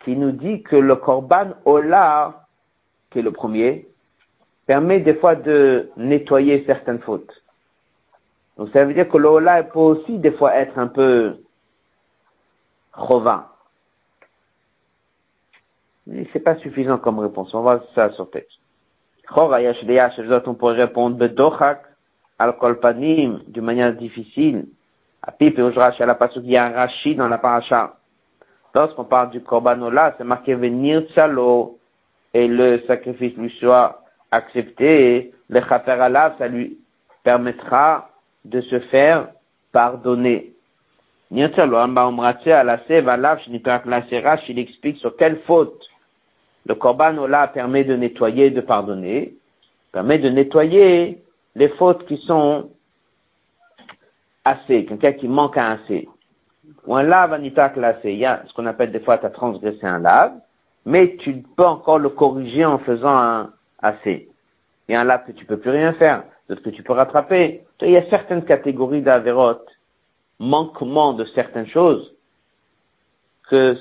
qui 0.03 0.15
nous 0.15 0.31
dit 0.31 0.61
que 0.61 0.75
le 0.75 0.95
korban 0.95 1.55
ola, 1.65 2.45
qui 3.09 3.17
est 3.17 3.23
le 3.23 3.31
premier, 3.31 3.87
permet 4.67 4.99
des 4.99 5.15
fois 5.15 5.35
de 5.35 5.89
nettoyer 5.97 6.63
certaines 6.67 6.99
fautes. 6.99 7.33
Donc 8.57 8.69
ça 8.73 8.85
veut 8.85 8.93
dire 8.93 9.07
que 9.07 9.17
l'ola 9.17 9.63
peut 9.63 9.79
aussi 9.79 10.19
des 10.19 10.31
fois 10.31 10.53
être 10.55 10.77
un 10.77 10.87
peu 10.87 11.37
chova. 12.93 13.53
Mais 16.05 16.27
c'est 16.31 16.39
pas 16.39 16.55
suffisant 16.57 16.97
comme 16.97 17.19
réponse. 17.19 17.53
On 17.53 17.61
va 17.61 17.81
ça 17.95 18.11
sur 18.11 18.29
texte. 18.29 18.59
on 19.35 20.53
pourrait 20.53 20.75
répondre 20.75 21.15
bedochak 21.15 21.83
al 22.39 22.57
kolpanim 22.57 23.41
d'une 23.47 23.63
manière 23.63 23.93
difficile. 23.93 24.65
À 25.21 25.31
pipe 25.31 25.59
et 25.59 25.61
à 25.61 26.05
la 26.05 26.17
un 26.17 26.69
rachi 26.69 27.15
dans 27.15 27.27
la 27.27 27.37
paracha. 27.37 27.95
Lorsqu'on 28.73 29.05
parle 29.05 29.31
du 29.31 29.41
korbanola, 29.41 30.15
c'est 30.17 30.23
marqué 30.23 30.55
venir 30.55 31.03
tsalo 31.13 31.79
et 32.33 32.47
le 32.47 32.83
sacrifice 32.85 33.35
lui 33.35 33.49
soit 33.59 34.06
accepté. 34.31 35.33
Le 35.49 35.61
chaper 35.61 35.91
alav, 35.91 36.37
ça 36.37 36.47
lui 36.47 36.77
permettra 37.23 38.09
de 38.45 38.61
se 38.61 38.79
faire 38.79 39.29
pardonner. 39.71 40.53
Il 41.29 41.43
explique 44.59 44.97
sur 44.97 45.15
quelle 45.17 45.39
faute 45.41 45.83
le 46.67 46.75
korban 46.75 47.17
ola 47.17 47.47
permet 47.47 47.83
de 47.85 47.95
nettoyer, 47.95 48.49
de 48.51 48.61
pardonner, 48.61 49.33
permet 49.91 50.19
de 50.19 50.29
nettoyer 50.29 51.21
les 51.55 51.69
fautes 51.69 52.05
qui 52.05 52.17
sont 52.17 52.69
assez, 54.43 54.85
quelqu'un 54.85 55.13
qui 55.13 55.27
manque 55.27 55.57
à 55.57 55.71
assez. 55.71 56.07
Ou 56.85 56.95
un 56.95 57.03
lave 57.03 57.33
anita 57.33 57.69
classé, 57.69 58.11
il 58.11 58.19
y 58.19 58.25
a 58.25 58.43
ce 58.47 58.53
qu'on 58.53 58.65
appelle 58.65 58.91
des 58.91 58.99
fois 58.99 59.17
tu 59.17 59.25
as 59.25 59.29
transgressé 59.29 59.85
un 59.85 59.99
lave, 59.99 60.33
mais 60.85 61.15
tu 61.17 61.43
peux 61.55 61.65
encore 61.65 61.99
le 61.99 62.09
corriger 62.09 62.65
en 62.65 62.79
faisant 62.79 63.17
un 63.17 63.53
assez. 63.81 64.29
Il 64.87 64.93
y 64.93 64.95
a 64.95 65.01
un 65.01 65.03
lave 65.03 65.25
que 65.25 65.31
tu 65.31 65.45
peux 65.45 65.57
plus 65.57 65.71
rien 65.71 65.93
faire, 65.93 66.23
d'autres 66.47 66.63
que 66.63 66.69
tu 66.69 66.83
peux 66.83 66.93
rattraper. 66.93 67.65
Il 67.81 67.91
y 67.91 67.97
a 67.97 68.09
certaines 68.09 68.45
catégories 68.45 69.01
d'avérotes, 69.01 69.69
manquement 70.39 71.13
de 71.13 71.25
certaines 71.25 71.67
choses, 71.67 72.13
que 73.49 73.75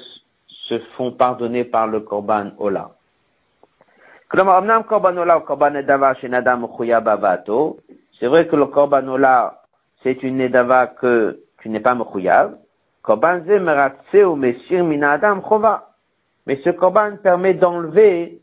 se 0.48 0.78
font 0.96 1.12
pardonner 1.12 1.64
par 1.64 1.86
le 1.86 2.00
korban 2.00 2.50
ola. 2.58 2.90
C'est 4.32 4.42
vrai 8.26 8.46
que 8.48 8.56
le 8.56 8.66
korban 8.66 9.08
ola, 9.08 9.62
c'est 10.02 10.22
une 10.22 10.38
nedava 10.38 10.86
que 10.88 11.40
tu 11.62 11.68
n'es 11.68 11.80
pas 11.80 11.94
mechuyav. 11.94 12.56
Mais 16.46 16.60
ce 16.64 16.70
korban 16.70 17.16
permet 17.22 17.54
d'enlever 17.54 18.40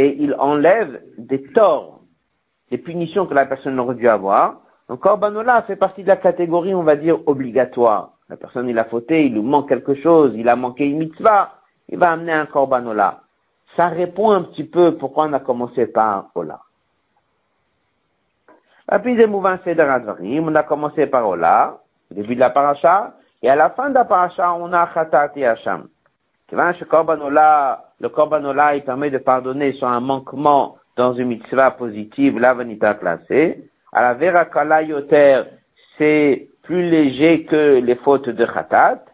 et 0.00 0.16
il 0.18 0.34
enlève 0.38 1.02
des 1.18 1.42
torts, 1.52 2.00
des 2.70 2.78
punitions 2.78 3.26
que 3.26 3.34
la 3.34 3.44
personne 3.44 3.78
aurait 3.78 3.96
dû 3.96 4.08
avoir. 4.08 4.62
Donc 4.88 5.04
Ola 5.04 5.62
fait 5.62 5.76
partie 5.76 6.02
de 6.02 6.08
la 6.08 6.16
catégorie, 6.16 6.74
on 6.74 6.82
va 6.82 6.96
dire, 6.96 7.18
obligatoire. 7.26 8.12
La 8.30 8.38
personne, 8.38 8.70
il 8.70 8.78
a 8.78 8.84
fauté, 8.84 9.26
il 9.26 9.34
lui 9.34 9.42
manque 9.42 9.68
quelque 9.68 9.94
chose, 9.96 10.32
il 10.36 10.48
a 10.48 10.56
manqué 10.56 10.88
une 10.88 11.00
mitzvah, 11.00 11.52
il 11.90 11.98
va 11.98 12.12
amener 12.12 12.32
un 12.32 12.46
Ola. 12.86 13.20
Ça 13.76 13.88
répond 13.88 14.30
un 14.30 14.42
petit 14.42 14.64
peu 14.64 14.96
pourquoi 14.96 15.26
on 15.26 15.34
a 15.34 15.40
commencé 15.40 15.86
par 15.86 16.30
Ola. 16.34 16.60
On 18.90 20.54
a 20.54 20.62
commencé 20.62 21.06
par 21.06 21.28
Ola, 21.28 21.78
au 22.10 22.14
début 22.14 22.36
de 22.36 22.40
la 22.40 22.50
paracha, 22.50 23.16
et 23.42 23.50
à 23.50 23.56
la 23.56 23.68
fin 23.68 23.90
de 23.90 23.94
la 23.94 24.06
paracha, 24.06 24.54
on 24.54 24.72
a 24.72 24.86
Khatat 24.86 25.32
et 25.36 25.46
Hacham. 25.46 25.88
Le 26.50 26.84
Korban 26.86 27.20
Ola, 27.20 27.89
il 28.02 28.82
permet 28.84 29.10
de 29.10 29.18
pardonner 29.18 29.72
sur 29.74 29.88
un 29.88 30.00
manquement 30.00 30.76
dans 30.96 31.14
une 31.14 31.28
mitzvah 31.28 31.70
positive, 31.72 32.38
la 32.38 32.54
vanita 32.54 32.94
classée. 32.94 33.70
À 33.92 34.02
la 34.02 34.14
Verakala 34.14 34.82
Yoter, 34.82 35.42
c'est 35.98 36.48
plus 36.62 36.88
léger 36.88 37.44
que 37.44 37.80
les 37.80 37.96
fautes 37.96 38.28
de 38.28 38.44
Khatat. 38.44 39.04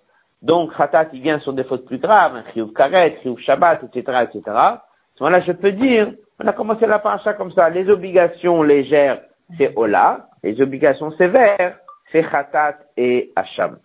Donc, 0.43 0.77
Khatat, 0.77 1.09
il 1.13 1.23
vient 1.23 1.39
sur 1.41 1.53
des 1.53 1.65
fautes 1.65 1.87
plus 1.87 1.99
graves, 1.99 2.37
un 2.37 2.69
Karet, 2.75 3.19
Chiyuv 3.23 3.39
Shabbat, 3.39 3.83
etc., 3.85 4.25
etc. 4.25 4.43
À 4.47 4.83
moment-là, 5.21 5.41
je 5.41 5.53
peux 5.53 5.73
dire, 5.73 6.13
on 6.39 6.47
a 6.47 6.53
commencé 6.53 6.87
la 6.87 6.99
paracha 6.99 7.33
comme 7.33 7.53
ça. 7.53 7.71
Les 7.71 7.89
obligations 7.89 8.63
légères, 8.63 9.23
c'est 9.57 9.73
Ola. 9.77 10.29
Les 10.43 10.61
obligations 10.61 11.11
sévères, 11.13 11.79
c'est 12.13 12.23
Khatat 12.23 12.77
et 12.97 13.33
Hacham. 13.35 13.79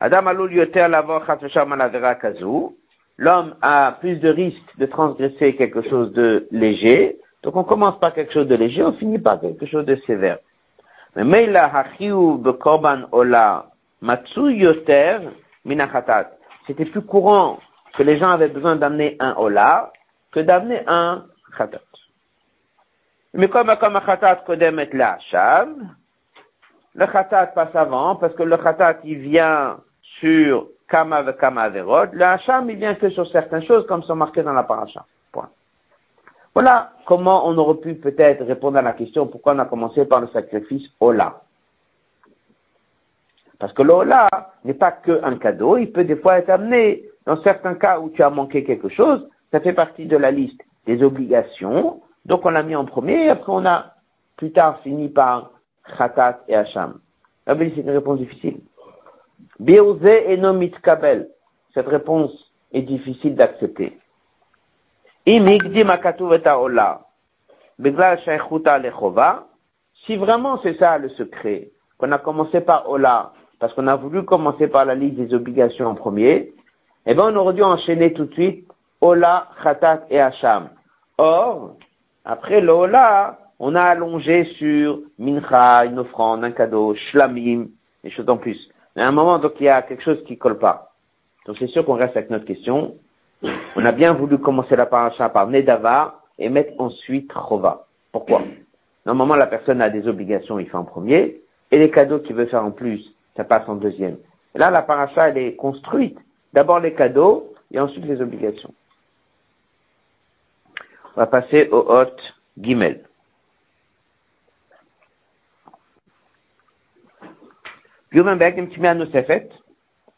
Adam. 0.00 0.32
L'homme 3.18 3.54
a 3.62 3.92
plus 3.92 4.16
de 4.16 4.28
risques 4.28 4.78
de 4.78 4.86
transgresser 4.86 5.56
quelque 5.56 5.82
chose 5.88 6.12
de 6.12 6.46
léger. 6.50 7.18
Donc 7.42 7.56
on 7.56 7.64
commence 7.64 7.98
par 7.98 8.12
quelque 8.12 8.32
chose 8.32 8.46
de 8.46 8.56
léger, 8.56 8.82
on 8.82 8.92
finit 8.92 9.18
par 9.18 9.40
quelque 9.40 9.64
chose 9.66 9.86
de 9.86 9.96
sévère. 10.06 10.38
Mais 11.14 11.48
ola 13.12 13.66
yoter. 14.02 15.18
C'était 16.66 16.84
plus 16.84 17.02
courant 17.02 17.58
que 17.96 18.02
les 18.02 18.18
gens 18.18 18.30
avaient 18.30 18.48
besoin 18.48 18.76
d'amener 18.76 19.16
un 19.20 19.34
ola 19.38 19.92
que 20.32 20.40
d'amener 20.40 20.82
un 20.86 21.24
khatat. 21.56 21.80
Mais 23.32 23.48
comme 23.48 23.74
comme 23.80 24.00
khatat 24.04 24.44
kodem 24.46 24.78
et 24.80 24.90
la 24.92 25.18
le 26.94 27.06
khatat 27.06 27.46
passe 27.48 27.74
avant 27.74 28.16
parce 28.16 28.34
que 28.34 28.42
le 28.42 28.56
khatat 28.56 28.98
il 29.04 29.18
vient 29.18 29.78
sur 30.20 30.68
Kama 30.88 31.32
Kama 31.32 31.68
Verod, 31.68 32.10
le 32.12 32.24
Hacham, 32.24 32.70
il 32.70 32.76
vient 32.76 32.94
que 32.94 33.10
sur 33.10 33.28
certaines 33.30 33.64
choses 33.64 33.86
comme 33.86 34.02
sont 34.02 34.16
marquées 34.16 34.42
dans 34.42 34.52
la 34.52 34.62
paracha. 34.62 35.04
Point. 35.32 35.50
Voilà 36.54 36.92
comment 37.06 37.46
on 37.46 37.56
aurait 37.58 37.80
pu 37.80 37.94
peut-être 37.94 38.44
répondre 38.44 38.78
à 38.78 38.82
la 38.82 38.92
question 38.92 39.26
pourquoi 39.26 39.54
on 39.54 39.58
a 39.58 39.64
commencé 39.64 40.04
par 40.04 40.20
le 40.20 40.28
sacrifice 40.28 40.88
Ola. 41.00 41.42
Parce 43.58 43.72
que 43.72 43.82
l'Ola 43.82 44.28
n'est 44.64 44.74
pas 44.74 44.92
qu'un 44.92 45.36
cadeau, 45.38 45.76
il 45.78 45.90
peut 45.90 46.04
des 46.04 46.16
fois 46.16 46.38
être 46.38 46.50
amené 46.50 47.04
dans 47.24 47.42
certains 47.42 47.74
cas 47.74 47.98
où 47.98 48.10
tu 48.10 48.22
as 48.22 48.30
manqué 48.30 48.64
quelque 48.64 48.88
chose, 48.88 49.28
ça 49.50 49.60
fait 49.60 49.72
partie 49.72 50.06
de 50.06 50.16
la 50.16 50.30
liste 50.30 50.60
des 50.86 51.02
obligations, 51.02 52.02
donc 52.26 52.44
on 52.44 52.50
l'a 52.50 52.62
mis 52.62 52.76
en 52.76 52.84
premier, 52.84 53.24
et 53.24 53.30
après 53.30 53.52
on 53.52 53.64
a 53.66 53.94
plus 54.36 54.52
tard 54.52 54.80
fini 54.80 55.08
par 55.08 55.50
Khatat 55.96 56.40
et 56.48 56.54
Hacham. 56.54 57.00
c'est 57.46 57.76
une 57.76 57.90
réponse 57.90 58.18
difficile. 58.18 58.60
Et 59.66 60.70
Kabel. 60.82 61.28
Cette 61.74 61.88
réponse 61.88 62.32
est 62.72 62.82
difficile 62.82 63.34
d'accepter. 63.34 63.98
Si 70.06 70.16
vraiment 70.16 70.60
c'est 70.62 70.78
ça 70.78 70.98
le 70.98 71.08
secret, 71.10 71.70
qu'on 71.98 72.12
a 72.12 72.18
commencé 72.18 72.60
par 72.60 72.88
Ola, 72.88 73.32
parce 73.58 73.72
qu'on 73.74 73.86
a 73.86 73.96
voulu 73.96 74.24
commencer 74.24 74.68
par 74.68 74.84
la 74.84 74.94
liste 74.94 75.16
des 75.16 75.34
obligations 75.34 75.86
en 75.86 75.94
premier, 75.94 76.52
eh 77.06 77.14
bien 77.14 77.32
on 77.32 77.36
aurait 77.36 77.54
dû 77.54 77.62
enchaîner 77.62 78.12
tout 78.12 78.26
de 78.26 78.32
suite 78.32 78.68
Ola, 79.00 79.48
Khatat 79.62 80.06
et 80.10 80.20
Hacham. 80.20 80.68
Or, 81.18 81.76
après 82.24 82.60
l'Ola, 82.60 83.38
on 83.58 83.74
a 83.74 83.82
allongé 83.82 84.44
sur 84.58 85.00
Mincha, 85.18 85.86
une 85.86 85.98
offrande, 85.98 86.44
un 86.44 86.50
cadeau, 86.50 86.94
Shlamim, 86.94 87.68
des 88.04 88.10
choses 88.10 88.28
en 88.28 88.36
plus. 88.36 88.70
Mais 88.96 89.02
à 89.02 89.08
un 89.08 89.12
moment, 89.12 89.38
donc, 89.38 89.52
il 89.60 89.64
y 89.64 89.68
a 89.68 89.82
quelque 89.82 90.02
chose 90.02 90.24
qui 90.26 90.38
colle 90.38 90.58
pas. 90.58 90.94
Donc, 91.46 91.56
c'est 91.58 91.68
sûr 91.68 91.84
qu'on 91.84 91.94
reste 91.94 92.16
avec 92.16 92.30
notre 92.30 92.46
question. 92.46 92.96
On 93.76 93.84
a 93.84 93.92
bien 93.92 94.14
voulu 94.14 94.38
commencer 94.38 94.74
la 94.74 94.86
paracha 94.86 95.28
par 95.28 95.46
Nedava 95.46 96.22
et 96.38 96.48
mettre 96.48 96.72
ensuite 96.78 97.30
Chova. 97.32 97.86
Pourquoi? 98.10 98.42
Normalement, 99.04 99.36
la 99.36 99.46
personne 99.46 99.82
a 99.82 99.90
des 99.90 100.08
obligations, 100.08 100.58
il 100.58 100.68
fait 100.68 100.76
en 100.76 100.84
premier, 100.84 101.40
et 101.70 101.78
les 101.78 101.90
cadeaux 101.90 102.18
qu'il 102.20 102.34
veut 102.34 102.46
faire 102.46 102.64
en 102.64 102.70
plus, 102.70 103.14
ça 103.36 103.44
passe 103.44 103.68
en 103.68 103.76
deuxième. 103.76 104.16
Là, 104.54 104.70
la 104.70 104.82
paracha, 104.82 105.28
elle 105.28 105.38
est 105.38 105.54
construite. 105.54 106.18
D'abord 106.54 106.80
les 106.80 106.94
cadeaux, 106.94 107.52
et 107.72 107.78
ensuite 107.78 108.04
les 108.06 108.20
obligations. 108.20 108.72
On 111.14 111.20
va 111.20 111.26
passer 111.26 111.68
au 111.70 111.84
hot 111.88 112.16
Gimel. 112.58 113.04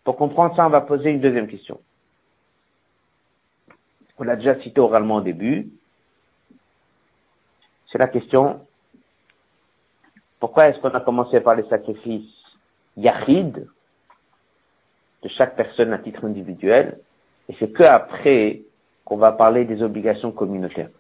Pour 0.05 0.17
comprendre 0.17 0.55
ça, 0.55 0.67
on 0.67 0.71
va 0.71 0.81
poser 0.83 1.11
une 1.11 1.21
deuxième 1.21 1.49
question. 1.49 1.81
On 4.19 4.25
l'a 4.25 4.37
déjà 4.37 4.61
cité 4.61 4.81
oralement 4.81 5.17
au 5.17 5.21
début. 5.21 5.69
C'est 7.91 7.99
la 7.99 8.07
question, 8.07 8.61
pourquoi 10.39 10.69
est-ce 10.69 10.79
qu'on 10.79 10.91
a 10.91 11.01
commencé 11.01 11.41
par 11.41 11.57
les 11.57 11.69
sacrifices 11.69 12.31
yachid 12.97 13.67
de 15.23 15.29
chaque 15.29 15.57
personne 15.57 15.93
à 15.93 15.99
titre 15.99 16.25
individuel 16.25 17.01
et 17.49 17.57
c'est 17.59 17.73
que 17.73 17.83
après 17.83 18.63
qu'on 19.05 19.17
va 19.17 19.33
parler 19.33 19.65
des 19.65 19.83
obligations 19.83 20.31
communautaires? 20.31 20.91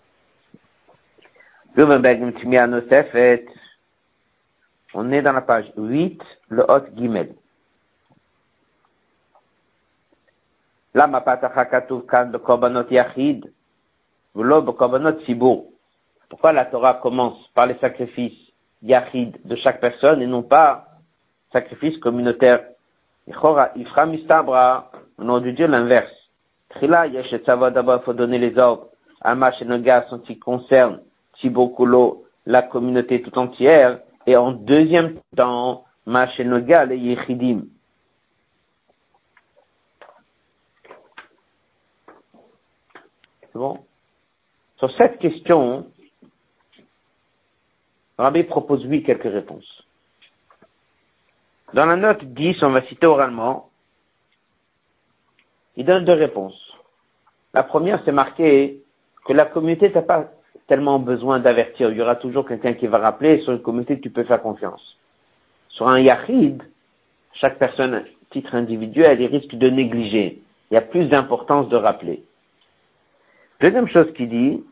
On 4.93 5.11
est 5.11 5.21
dans 5.21 5.33
la 5.33 5.41
page 5.41 5.71
8, 5.77 6.21
le 6.49 6.63
hot 6.69 6.85
gimel. 6.95 7.33
למה 10.95 11.19
פתח 11.19 11.57
הכתוב 11.57 12.05
כאן 12.07 12.31
בקורבנות 12.31 12.87
יחיד 12.91 13.45
ולא 14.35 14.59
בקורבנות 14.59 15.15
ציבור? 15.25 15.71
Pourquoi 16.29 16.51
la 16.53 16.65
Torah 16.65 16.95
commence 16.95 17.47
par 17.53 17.65
les 17.67 17.75
sacrifices 17.81 18.51
yachid 18.81 19.37
de 19.45 19.55
chaque 19.55 19.79
personne 19.79 20.21
et 20.21 20.27
non 20.27 20.43
pas 20.43 20.85
sacrifice 21.51 21.97
communautaire? 21.97 22.61
Ifra 23.27 24.05
mistabra, 24.05 24.91
on 25.17 25.29
aurait 25.29 25.41
dû 25.41 25.53
dire 25.53 25.67
l'inverse. 25.67 26.11
Trila, 26.69 27.07
yesh 27.07 27.31
et 27.33 27.39
d'abord, 27.39 27.99
il 28.01 28.03
faut 28.03 28.13
donner 28.13 28.39
les 28.39 28.57
ordres. 28.57 28.87
Amash 29.21 29.61
et 29.61 29.65
Noga, 29.65 30.05
ce 30.09 30.15
qui 30.17 30.37
concerne 30.37 30.99
Tibokolo, 31.39 32.25
la 32.45 32.61
communauté 32.63 33.21
tout 33.21 33.37
entière. 33.37 33.99
Et 34.28 34.36
en 34.36 34.52
deuxième 34.52 35.18
temps, 35.34 35.86
Mash 36.04 36.38
et 36.38 36.44
Noga, 36.44 36.84
les 36.84 36.98
Yechidim. 36.98 37.62
Bon? 43.54 43.82
Sur 44.76 44.94
cette 44.98 45.18
question, 45.18 45.90
Rabbi 48.18 48.42
propose 48.44 48.84
oui 48.84 49.02
quelques 49.02 49.22
réponses. 49.22 49.82
Dans 51.72 51.86
la 51.86 51.96
note 51.96 52.22
10, 52.22 52.62
on 52.64 52.68
va 52.68 52.86
citer 52.86 53.06
oralement, 53.06 53.70
il 55.76 55.86
donne 55.86 56.04
deux 56.04 56.12
réponses. 56.12 56.76
La 57.54 57.62
première, 57.62 58.02
c'est 58.04 58.12
marqué 58.12 58.82
que 59.24 59.32
la 59.32 59.46
communauté 59.46 59.88
n'a 59.88 60.02
pas 60.02 60.28
tellement 60.66 60.98
besoin 60.98 61.40
d'avertir. 61.40 61.90
Il 61.90 61.96
y 61.96 62.02
aura 62.02 62.16
toujours 62.16 62.46
quelqu'un 62.46 62.74
qui 62.74 62.86
va 62.86 62.98
rappeler. 62.98 63.40
Sur 63.42 63.52
une 63.52 63.62
communauté, 63.62 63.98
tu 63.98 64.10
peux 64.10 64.24
faire 64.24 64.42
confiance. 64.42 64.96
Sur 65.70 65.88
un 65.88 65.98
yahid, 65.98 66.62
chaque 67.32 67.58
personne, 67.58 68.04
titre 68.30 68.54
individuel, 68.54 69.20
il 69.20 69.26
risque 69.26 69.54
de 69.54 69.68
négliger. 69.68 70.42
Il 70.70 70.74
y 70.74 70.76
a 70.76 70.82
plus 70.82 71.06
d'importance 71.06 71.68
de 71.68 71.76
rappeler. 71.76 72.22
Deuxième 73.60 73.88
chose 73.88 74.12
qu'il 74.14 74.28
dit, 74.28 74.64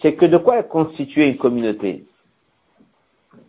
c'est 0.00 0.14
que 0.14 0.24
de 0.24 0.38
quoi 0.38 0.58
est 0.58 0.68
constituée 0.68 1.28
une 1.28 1.36
communauté? 1.36 2.06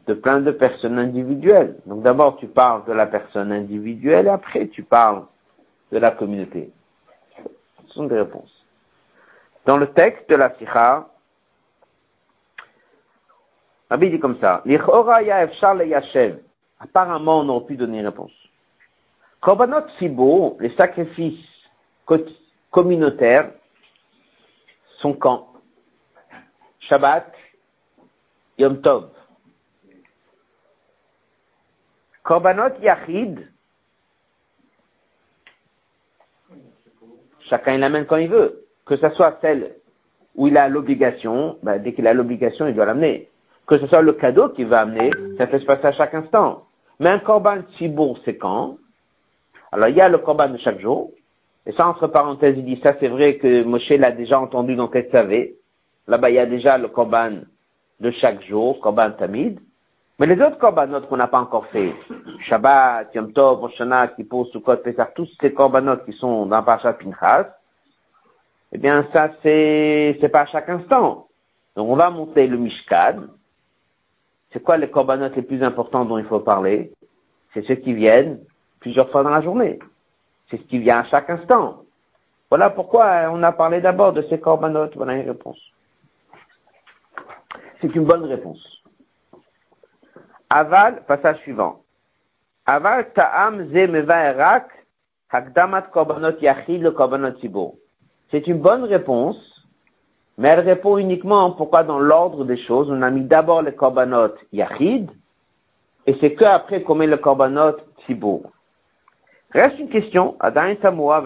De 0.07 0.13
plein 0.13 0.41
de 0.41 0.51
personnes 0.51 0.99
individuelles. 0.99 1.77
Donc 1.85 2.03
d'abord, 2.03 2.37
tu 2.37 2.47
parles 2.47 2.85
de 2.85 2.91
la 2.91 3.05
personne 3.05 3.51
individuelle, 3.51 4.25
et 4.25 4.29
après, 4.29 4.67
tu 4.67 4.83
parles 4.83 5.23
de 5.91 5.97
la 5.97 6.11
communauté. 6.11 6.71
Ce 7.87 7.93
sont 7.93 8.05
des 8.05 8.17
réponses. 8.17 8.51
Dans 9.65 9.77
le 9.77 9.87
texte 9.87 10.29
de 10.29 10.35
la 10.35 10.53
Sikha, 10.57 11.07
Rabbi 13.91 14.09
dit 14.09 14.19
comme 14.21 14.39
ça, 14.39 14.63
Apparemment, 16.79 17.39
on 17.41 17.49
aurait 17.49 17.65
pu 17.65 17.75
donner 17.75 17.99
une 17.99 18.05
réponse. 18.05 18.31
Korbanot 19.41 19.85
Sibo, 19.99 20.55
les 20.61 20.73
sacrifices 20.77 21.45
communautaires, 22.71 23.51
sont 24.99 25.13
quand? 25.13 25.49
Shabbat, 26.79 27.33
Yom 28.59 28.81
Tov. 28.81 29.09
Korbanot 32.23 32.79
Yachid, 32.81 33.45
chacun 37.49 37.77
l'amène 37.77 38.05
quand 38.05 38.15
il 38.15 38.29
veut. 38.29 38.65
Que 38.85 38.95
ce 38.95 39.09
soit 39.09 39.37
celle 39.41 39.75
où 40.35 40.47
il 40.47 40.57
a 40.57 40.69
l'obligation, 40.69 41.59
ben, 41.61 41.77
dès 41.77 41.93
qu'il 41.93 42.07
a 42.07 42.13
l'obligation, 42.13 42.67
il 42.67 42.73
doit 42.73 42.85
l'amener 42.85 43.30
que 43.71 43.77
ce 43.77 43.87
soit 43.87 44.01
le 44.01 44.11
cadeau 44.11 44.49
qu'il 44.49 44.67
va 44.67 44.81
amener, 44.81 45.11
ça 45.37 45.47
peut 45.47 45.57
se 45.57 45.65
passer 45.65 45.85
à 45.85 45.93
chaque 45.93 46.13
instant. 46.13 46.63
Mais 46.99 47.09
un 47.09 47.19
korban 47.19 47.61
tibour, 47.77 48.19
c'est 48.25 48.35
quand? 48.35 48.75
Alors, 49.71 49.87
il 49.87 49.95
y 49.95 50.01
a 50.01 50.09
le 50.09 50.17
korban 50.17 50.49
de 50.49 50.57
chaque 50.57 50.81
jour. 50.81 51.11
Et 51.65 51.71
ça, 51.71 51.87
entre 51.87 52.07
parenthèses, 52.07 52.55
il 52.57 52.65
dit, 52.65 52.81
ça 52.83 52.95
c'est 52.99 53.07
vrai 53.07 53.37
que 53.37 53.63
Moshe 53.63 53.89
l'a 53.91 54.11
déjà 54.11 54.41
entendu 54.41 54.75
dans 54.75 54.91
savait. 55.11 55.55
Là-bas, 56.07 56.29
il 56.29 56.35
y 56.35 56.39
a 56.39 56.45
déjà 56.45 56.77
le 56.77 56.89
korban 56.89 57.31
de 58.01 58.11
chaque 58.11 58.43
jour, 58.43 58.77
korban 58.81 59.11
tamid. 59.11 59.59
Mais 60.19 60.27
les 60.27 60.41
autres 60.43 60.57
corbanotes 60.57 61.07
qu'on 61.07 61.17
n'a 61.17 61.27
pas 61.27 61.39
encore 61.39 61.67
fait, 61.67 61.95
Shabbat, 62.41 63.15
Yom 63.15 63.31
Tov, 63.31 63.61
Rosh 63.61 63.73
Hashanah, 63.75 64.09
Kippour, 64.09 64.47
Sukkot, 64.47 64.77
Pesach, 64.77 65.13
tous 65.15 65.29
ces 65.39 65.53
corbanotes 65.53 66.03
qui 66.03 66.13
sont 66.13 66.45
dans 66.45 66.61
Parashat 66.61 66.93
Pinchas, 66.93 67.47
eh 68.73 68.77
bien, 68.77 69.07
ça, 69.13 69.31
c'est, 69.41 70.17
c'est 70.19 70.29
pas 70.29 70.41
à 70.41 70.45
chaque 70.47 70.67
instant. 70.67 71.27
Donc, 71.77 71.89
on 71.89 71.95
va 71.95 72.09
monter 72.09 72.47
le 72.47 72.57
Mishkan, 72.57 73.27
c'est 74.51 74.61
quoi 74.61 74.77
les 74.77 74.89
corbanotes 74.89 75.35
les 75.35 75.41
plus 75.41 75.63
importants 75.63 76.05
dont 76.05 76.17
il 76.17 76.25
faut 76.25 76.39
parler? 76.39 76.91
C'est 77.53 77.65
ceux 77.65 77.75
qui 77.75 77.93
viennent 77.93 78.39
plusieurs 78.79 79.09
fois 79.09 79.23
dans 79.23 79.29
la 79.29 79.41
journée. 79.41 79.79
C'est 80.49 80.57
ce 80.57 80.63
qui 80.63 80.79
vient 80.79 80.99
à 80.99 81.03
chaque 81.05 81.29
instant. 81.29 81.83
Voilà 82.49 82.69
pourquoi 82.69 83.29
on 83.31 83.41
a 83.43 83.51
parlé 83.53 83.79
d'abord 83.79 84.11
de 84.11 84.23
ces 84.23 84.39
corbanotes. 84.39 84.95
Voilà 84.95 85.15
une 85.15 85.27
réponse. 85.27 85.59
C'est 87.79 87.95
une 87.95 88.03
bonne 88.03 88.25
réponse. 88.25 88.61
Aval, 90.49 91.05
passage 91.05 91.37
suivant. 91.39 91.81
Aval 92.65 93.11
ta'am 93.13 93.65
hakdamat 95.31 95.83
korbanot 95.93 96.39
yachid 96.41 96.81
le 96.81 96.91
korbanot 96.91 97.33
C'est 98.31 98.47
une 98.47 98.59
bonne 98.59 98.83
réponse 98.83 99.37
mais 100.41 100.47
elle 100.47 100.61
répond 100.61 100.97
uniquement 100.97 101.51
pourquoi 101.51 101.83
dans 101.83 101.99
l'ordre 101.99 102.45
des 102.45 102.57
choses, 102.57 102.89
on 102.89 103.03
a 103.03 103.11
mis 103.11 103.21
d'abord 103.21 103.61
le 103.61 103.71
korbanot 103.71 104.33
yachid, 104.51 105.11
et 106.07 106.17
c'est 106.19 106.33
que 106.33 106.43
après 106.43 106.81
qu'on 106.81 106.95
met 106.95 107.05
le 107.05 107.17
korbanot 107.17 107.77
tibour. 108.07 108.49
Reste 109.51 109.77
une 109.77 109.89
question, 109.89 110.37
Adain 110.39 110.73
Tamoua 110.73 111.23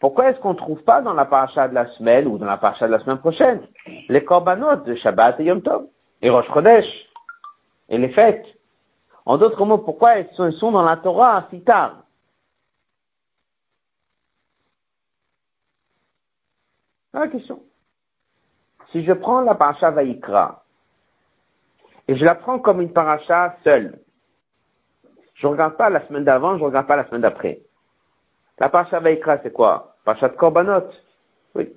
Pourquoi 0.00 0.30
est-ce 0.30 0.40
qu'on 0.40 0.54
ne 0.54 0.58
trouve 0.58 0.82
pas 0.82 1.00
dans 1.00 1.14
la 1.14 1.26
paracha 1.26 1.68
de 1.68 1.74
la 1.74 1.86
semaine 1.92 2.26
ou 2.26 2.38
dans 2.38 2.46
la 2.46 2.56
paracha 2.56 2.88
de 2.88 2.92
la 2.92 2.98
semaine 2.98 3.18
prochaine 3.18 3.60
les 4.08 4.24
korbanot 4.24 4.82
de 4.84 4.96
Shabbat 4.96 5.38
et 5.38 5.44
Yom 5.44 5.62
Tov 5.62 5.84
et 6.22 6.30
Rosh 6.30 6.50
Chodesh 6.52 7.06
et 7.88 7.98
les 7.98 8.08
fêtes? 8.08 8.46
En 9.26 9.38
d'autres 9.38 9.64
mots, 9.64 9.78
pourquoi 9.78 10.16
elles 10.16 10.52
sont 10.54 10.72
dans 10.72 10.82
la 10.82 10.96
Torah 10.96 11.46
si 11.50 11.60
tard? 11.60 12.03
La 17.20 17.28
question. 17.28 17.62
Si 18.92 19.04
je 19.04 19.12
prends 19.12 19.40
la 19.40 19.54
paracha 19.54 19.90
Vaikra, 19.90 20.64
et 22.06 22.16
je 22.16 22.24
la 22.24 22.34
prends 22.34 22.58
comme 22.58 22.80
une 22.80 22.92
paracha 22.92 23.56
seule, 23.64 23.98
je 25.34 25.46
ne 25.46 25.52
regarde 25.52 25.76
pas 25.76 25.90
la 25.90 26.06
semaine 26.06 26.24
d'avant, 26.24 26.54
je 26.56 26.60
ne 26.60 26.66
regarde 26.66 26.86
pas 26.86 26.96
la 26.96 27.06
semaine 27.06 27.22
d'après. 27.22 27.60
La 28.58 28.68
paracha 28.68 29.00
Vaikra, 29.00 29.38
c'est 29.42 29.52
quoi? 29.52 29.96
Paracha 30.04 30.28
de 30.28 30.36
Korbanot 30.36 30.90
Oui. 31.54 31.72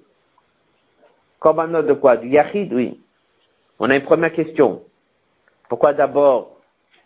Korbanot 1.40 1.82
de 1.82 1.94
quoi? 1.94 2.18
Du 2.18 2.28
Yachid 2.30 2.74
Oui. 2.74 3.02
On 3.80 3.90
a 3.90 3.96
une 3.96 4.04
première 4.04 4.34
question. 4.34 4.84
Pourquoi 5.70 5.94
d'abord 5.94 6.58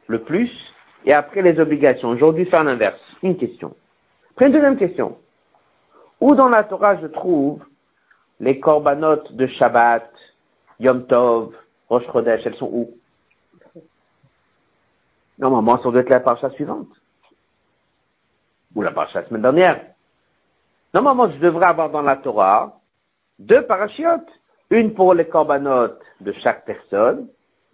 le 0.08 0.24
plus 0.24 0.52
et 1.06 1.14
après 1.14 1.42
les 1.42 1.60
obligations? 1.60 2.10
Aujourd'hui, 2.10 2.46
faire 2.46 2.64
l'inverse. 2.64 3.00
Une 3.24 3.38
question. 3.38 3.76
Après 4.32 4.48
une 4.48 4.54
deuxième 4.54 4.78
question. 4.78 5.18
Où 6.20 6.36
dans 6.36 6.50
la 6.50 6.64
Torah 6.64 7.00
je 7.02 7.08
trouve 7.08 7.64
les 8.42 8.60
corbanotes 8.60 9.32
de 9.34 9.46
Shabbat, 9.46 10.12
Yom 10.80 11.06
Tov, 11.06 11.54
Rosh 11.90 12.06
Chodesh, 12.12 12.42
elles 12.44 12.56
sont 12.56 12.70
où? 12.72 12.92
Normalement, 15.38 15.78
ça 15.78 15.92
doit 15.92 16.02
être 16.02 16.10
la 16.10 16.20
parcha 16.20 16.50
suivante. 16.50 16.90
ou 18.74 18.82
la 18.82 18.92
paracha 18.92 19.22
la 19.22 19.28
semaine 19.28 19.42
dernière. 19.44 19.86
Normalement, 20.94 21.30
je 21.30 21.38
devrais 21.38 21.68
avoir 21.68 21.90
dans 21.90 22.02
la 22.02 22.16
Torah 22.16 22.80
deux 23.38 23.66
parachiotes. 23.66 24.30
Une 24.70 24.94
pour 24.94 25.14
les 25.14 25.28
corbanotes 25.28 26.02
de 26.22 26.32
chaque 26.32 26.64
personne 26.64 27.28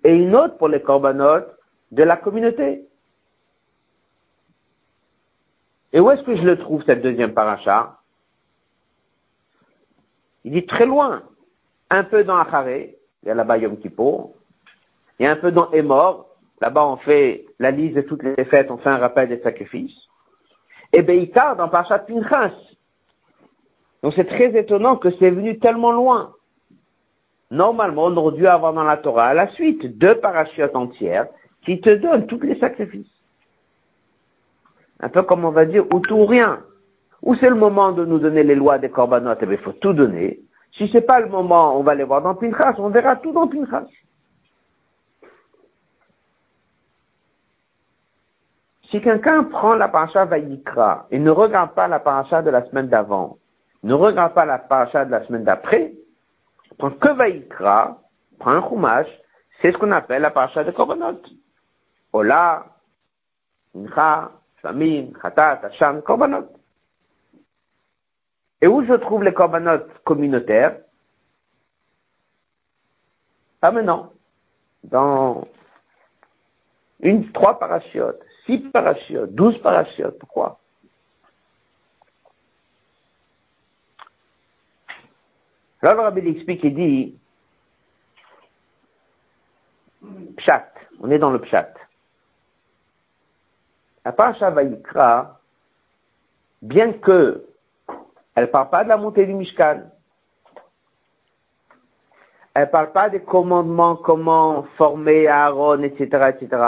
et 0.04 0.16
une 0.16 0.36
autre 0.36 0.58
pour 0.58 0.68
les 0.68 0.82
corbanotes 0.82 1.56
de 1.92 2.02
la 2.02 2.18
communauté. 2.18 2.88
Et 5.94 6.00
où 6.00 6.10
est-ce 6.10 6.24
que 6.24 6.36
je 6.36 6.42
le 6.42 6.58
trouve, 6.58 6.84
cette 6.86 7.04
deuxième 7.04 7.36
paracha 7.36 8.00
Il 10.48 10.54
dit 10.54 10.66
très 10.66 10.86
loin. 10.86 11.24
Un 11.90 12.06
peu 12.06 12.24
dans 12.24 12.38
Acharé, 12.38 12.98
il 13.22 13.28
y 13.28 13.32
a 13.32 13.36
là-bas 13.36 13.58
Yom 13.58 13.78
Kippour, 13.78 14.34
a 15.20 15.30
un 15.30 15.36
peu 15.36 15.52
dans 15.52 15.70
Emor, 15.72 16.30
là-bas 16.62 16.86
on 16.86 16.96
fait 16.96 17.46
la 17.60 17.70
liste 17.72 17.98
de 17.98 18.02
toutes 18.02 18.24
les 18.24 18.46
fêtes, 18.46 18.72
on 18.72 18.78
fait 18.78 18.90
un 18.90 18.98
rappel 18.98 19.28
des 19.28 19.42
sacrifices. 19.42 19.98
Et 20.94 21.02
Beïtar 21.02 21.58
dans 21.58 21.68
Parashat 21.68 22.00
Pinchas. 22.00 22.54
Donc 24.02 24.14
c'est 24.16 24.24
très 24.24 24.58
étonnant 24.58 24.96
que 24.96 25.12
c'est 25.20 25.32
venu 25.32 25.60
tellement 25.60 25.92
loin. 25.92 26.34
Normalement, 27.52 28.06
on 28.06 28.16
aurait 28.16 28.38
dû 28.38 28.48
avoir 28.48 28.72
dans 28.72 28.86
la 28.86 28.96
Torah 28.96 29.26
à 29.26 29.34
la 29.34 29.52
suite 29.52 29.98
deux 29.98 30.16
parachutes 30.16 30.78
entières 30.78 31.28
qui 31.66 31.82
te 31.82 31.90
donnent 31.90 32.26
tous 32.26 32.40
les 32.40 32.58
sacrifices. 32.58 33.12
Un 35.02 35.10
peu 35.10 35.24
comme 35.24 35.44
on 35.44 35.52
va 35.52 35.66
dire, 35.66 35.86
ou 35.94 36.00
tout 36.00 36.16
ou 36.16 36.26
rien. 36.26 36.64
Ou 37.24 37.36
c'est 37.36 37.50
le 37.50 37.56
moment 37.56 37.92
de 37.92 38.06
nous 38.06 38.20
donner 38.20 38.44
les 38.44 38.56
lois 38.56 38.78
des 38.78 38.90
corbanotes, 38.90 39.40
eh 39.42 39.48
il 39.50 39.58
faut 39.58 39.74
tout 39.74 39.94
donner. 39.94 40.40
Si 40.74 40.88
c'est 40.90 41.02
pas 41.02 41.20
le 41.20 41.28
moment, 41.28 41.78
on 41.78 41.84
va 41.84 41.96
les 41.96 42.04
voir 42.04 42.22
dans 42.22 42.36
Pinchas, 42.36 42.76
on 42.78 42.90
verra 42.90 43.16
tout 43.16 43.32
dans 43.32 43.48
Pinchas. 43.48 43.88
Si 48.90 49.02
quelqu'un 49.02 49.44
prend 49.44 49.76
la 49.76 49.90
paracha 49.90 50.26
Vayikra 50.26 51.08
et 51.12 51.20
ne 51.20 51.30
regarde 51.30 51.72
pas 51.72 51.88
la 51.88 52.00
paracha 52.00 52.42
de 52.42 52.50
la 52.50 52.64
semaine 52.66 52.88
d'avant, 52.88 53.38
ne 53.84 53.94
regarde 53.94 54.34
pas 54.34 54.46
la 54.46 54.60
paracha 54.60 55.04
de 55.04 55.12
la 55.12 55.26
semaine 55.26 55.44
d'après, 55.44 55.94
prend 56.78 56.92
que 56.92 57.10
Vayikra, 57.10 58.02
prend 58.40 58.52
un 58.52 58.62
chumash, 58.62 59.08
c'est 59.62 59.74
ce 59.74 59.78
qu'on 59.78 59.92
appelle 59.92 60.22
la 60.22 60.32
paracha 60.32 60.64
de 60.64 60.72
Korbanot. 60.72 61.22
Ola, 62.14 62.66
Incha, 63.76 64.32
Famine, 64.62 65.14
Khatat, 65.22 65.62
Hacham, 65.64 66.02
Korbanot. 66.02 66.48
Et 68.62 68.68
où 68.68 68.84
je 68.84 68.94
trouve 68.94 69.24
les 69.24 69.34
Korbanot 69.34 69.86
communautaires? 70.04 70.80
Ah 73.62 73.72
maintenant, 73.72 74.14
dans 74.84 75.48
une, 77.00 77.32
trois 77.32 77.60
parachiotes, 77.60 78.22
six 78.46 78.60
parachiotes, 78.60 79.34
douze 79.34 79.58
parachiotes, 79.62 80.18
pourquoi? 80.20 80.60
Là, 85.82 85.94
le 85.94 86.02
rabbi 86.02 86.28
explique 86.28 86.66
et 86.66 86.72
dit, 86.72 87.20
Pshat, 90.38 90.72
on 91.00 91.12
est 91.12 91.20
dans 91.20 91.32
le 91.32 91.40
Pshat. 91.40 91.74
La 94.04 94.12
paracha 94.12 94.50
Vaikra, 94.50 95.40
bien 96.62 96.94
que 96.94 97.46
elle 98.38 98.44
ne 98.44 98.50
parle 98.50 98.70
pas 98.70 98.84
de 98.84 98.90
la 98.90 98.98
montée 98.98 99.26
du 99.26 99.34
Mishkan, 99.34 99.82
elle 102.54 102.66
ne 102.66 102.68
parle 102.68 102.92
pas 102.92 103.10
des 103.10 103.22
commandements, 103.22 103.96
comment 103.96 104.68
former 104.78 105.28
Aaron, 105.28 105.82
etc., 105.82 106.36
etc. 106.36 106.64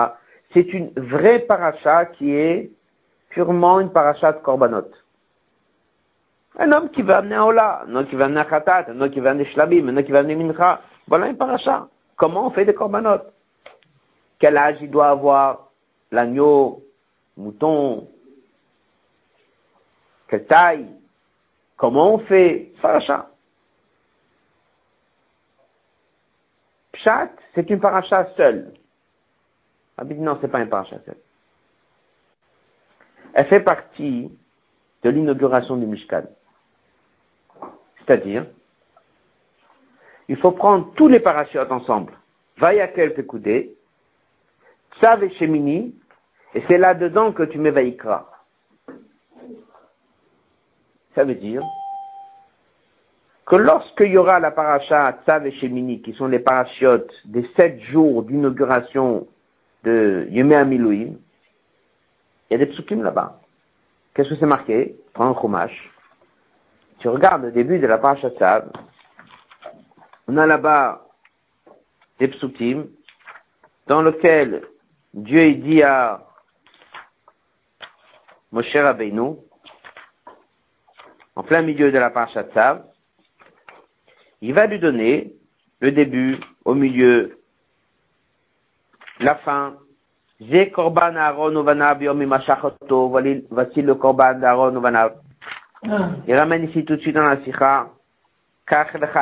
C'est 0.51 0.73
une 0.73 0.91
vraie 0.97 1.41
paracha 1.41 2.07
qui 2.07 2.33
est 2.33 2.71
purement 3.29 3.79
une 3.79 3.91
paracha 3.91 4.33
de 4.33 4.39
Korbanot. 4.39 4.89
Un 6.57 6.71
homme 6.71 6.89
qui 6.89 7.03
va 7.03 7.17
amener 7.19 7.35
un 7.35 7.43
Ola, 7.43 7.83
un 7.87 7.95
homme 7.95 8.07
qui 8.07 8.15
va 8.15 8.25
amener 8.25 8.39
un 8.39 8.45
Khatat, 8.45 8.85
un 8.89 8.99
homme 8.99 9.11
qui 9.11 9.19
va 9.19 9.29
amener 9.29 9.45
Shlabim, 9.45 9.89
un 9.89 9.95
homme 9.95 10.03
qui 10.03 10.11
va 10.11 10.19
amener 10.19 10.35
Mincha. 10.35 10.81
Voilà 11.07 11.27
une 11.27 11.37
paracha. 11.37 11.87
Comment 12.15 12.47
on 12.47 12.49
fait 12.49 12.65
des 12.65 12.73
Korbanot? 12.73 13.21
Quel 14.39 14.57
âge 14.57 14.77
il 14.81 14.89
doit 14.89 15.09
avoir? 15.09 15.69
L'agneau, 16.11 16.83
mouton, 17.37 18.07
quelle 20.27 20.47
taille? 20.47 20.87
Comment 21.79 22.15
on 22.15 22.19
fait 22.19 22.73
Paracha. 22.81 23.29
Pshat, 26.91 27.29
c'est 27.55 27.69
une 27.69 27.79
paracha 27.79 28.27
seule. 28.35 28.73
Ah, 29.97 30.03
non, 30.03 30.37
c'est 30.41 30.49
pas 30.49 30.59
une 30.59 30.67
paracha 30.67 30.97
seule. 31.05 31.17
Elle 33.33 33.47
fait 33.47 33.61
partie 33.61 34.29
de 35.03 35.09
l'inauguration 35.09 35.77
du 35.77 35.85
Mishkan. 35.85 36.23
C'est-à-dire, 37.99 38.45
il 40.27 40.35
faut 40.35 40.51
prendre 40.51 40.93
tous 40.95 41.07
les 41.07 41.21
parachutes 41.21 41.71
ensemble. 41.71 42.11
Vayakel 42.57 43.13
Pekoudé, 43.13 43.73
Tsav 44.99 45.23
et 45.23 45.33
Shemini, 45.35 45.95
et 46.53 46.63
c'est 46.67 46.77
là-dedans 46.77 47.31
que 47.31 47.43
tu 47.43 47.57
mets 47.57 47.71
Vaikra. 47.71 48.28
Ça 51.19 51.25
veut 51.25 51.35
dire 51.35 51.61
que 53.45 53.57
lorsqu'il 53.57 54.13
y 54.13 54.17
aura 54.17 54.39
la 54.39 54.51
paracha 54.51 55.19
Tsav 55.25 55.45
et 55.45 55.51
Shemini, 55.51 56.01
qui 56.01 56.13
sont 56.13 56.27
les 56.27 56.39
parachutes 56.39 57.11
des 57.25 57.45
sept 57.57 57.81
jours 57.91 58.23
d'inauguration 58.23 59.27
de 59.83 60.29
Yemé 60.29 60.55
Amilouim, 60.55 61.17
il 62.49 62.51
y 62.51 62.55
a 62.55 62.57
des 62.57 62.67
psukim 62.67 63.03
là-bas. 63.03 63.41
Qu'est-ce 64.13 64.29
que 64.29 64.35
c'est 64.35 64.45
marqué? 64.45 64.95
Prends 65.13 65.25
un 65.25 65.41
chumash 65.41 65.91
tu 66.99 67.09
regardes 67.09 67.43
le 67.43 67.51
début 67.51 67.79
de 67.79 67.87
la 67.87 67.97
paracha 67.97 68.29
Tzav, 68.29 68.71
on 70.29 70.37
a 70.37 70.45
là-bas 70.45 71.05
des 72.19 72.29
psukim 72.29 72.87
dans 73.87 74.01
lequel 74.01 74.63
Dieu 75.13 75.55
dit 75.55 75.83
à 75.83 76.25
Moshe 78.53 78.73
Rabbeinu, 78.73 79.35
en 81.39 81.43
plein 81.43 81.61
milieu 81.61 81.89
de 81.89 81.97
la 81.97 82.09
paracha 82.09 82.43
Tzav, 82.43 82.83
il 84.41 84.53
va 84.53 84.65
lui 84.65 84.77
donner 84.77 85.35
le 85.79 85.93
début, 85.93 86.37
au 86.65 86.73
milieu, 86.73 87.39
la 89.21 89.35
fin. 89.35 89.75
J'ai 90.41 90.69
korban 90.69 91.15
Aaron 91.15 91.53
yom 91.53 92.35
voici 93.49 93.81
le 93.81 93.95
korban 93.95 94.33
d'Aaron 94.33 94.75
Uvanab. 94.75 95.13
Il 96.27 96.35
ramène 96.35 96.65
ici 96.65 96.83
tout 96.83 96.97
de 96.97 97.01
suite 97.01 97.15
dans 97.15 97.23
la 97.23 97.41
sikha, 97.45 97.87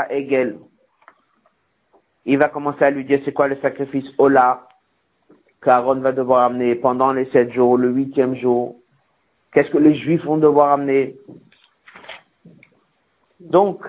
Egel. 0.10 0.58
Il 2.26 2.40
va 2.40 2.50
commencer 2.50 2.84
à 2.84 2.90
lui 2.90 3.06
dire 3.06 3.22
c'est 3.26 3.34
quoi 3.34 3.48
le 3.48 3.58
sacrifice 3.62 4.10
Ola 4.18 4.68
qu'Aaron 5.62 6.00
va 6.00 6.12
devoir 6.14 6.46
amener 6.46 6.74
pendant 6.74 7.14
les 7.14 7.26
sept 7.26 7.52
jours, 7.52 7.78
le 7.78 7.90
huitième 7.90 8.36
jour. 8.36 8.76
Qu'est-ce 9.54 9.70
que 9.70 9.78
les 9.78 9.94
Juifs 9.94 10.26
vont 10.26 10.38
devoir 10.38 10.72
amener? 10.72 11.16
Donc, 13.40 13.84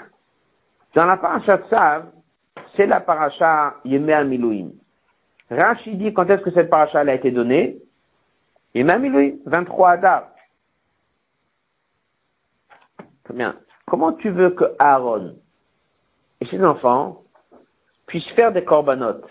dans 0.95 1.07
la 1.07 1.17
paracha 1.17 1.59
Tzav, 1.69 2.11
c'est 2.77 2.87
la 2.87 3.01
paracha 3.01 3.77
Yemé 3.85 4.25
Milouim. 4.25 4.71
Rashi 5.51 5.97
dit 5.97 6.13
quand 6.13 6.29
est-ce 6.29 6.43
que 6.43 6.51
cette 6.51 6.71
paracha 6.71 7.01
a 7.01 7.15
été 7.15 7.31
donnée? 7.31 7.79
Yemé 8.75 8.99
Milouim, 8.99 9.37
23 9.47 9.91
Adar. 9.91 10.29
bien. 13.31 13.57
Comment 13.87 14.13
tu 14.13 14.31
veux 14.31 14.51
que 14.51 14.65
Aaron 14.79 15.37
et 16.41 16.47
ses 16.47 16.63
enfants 16.65 17.23
puissent 18.07 18.31
faire 18.31 18.53
des 18.53 18.65
corbanotes? 18.65 19.29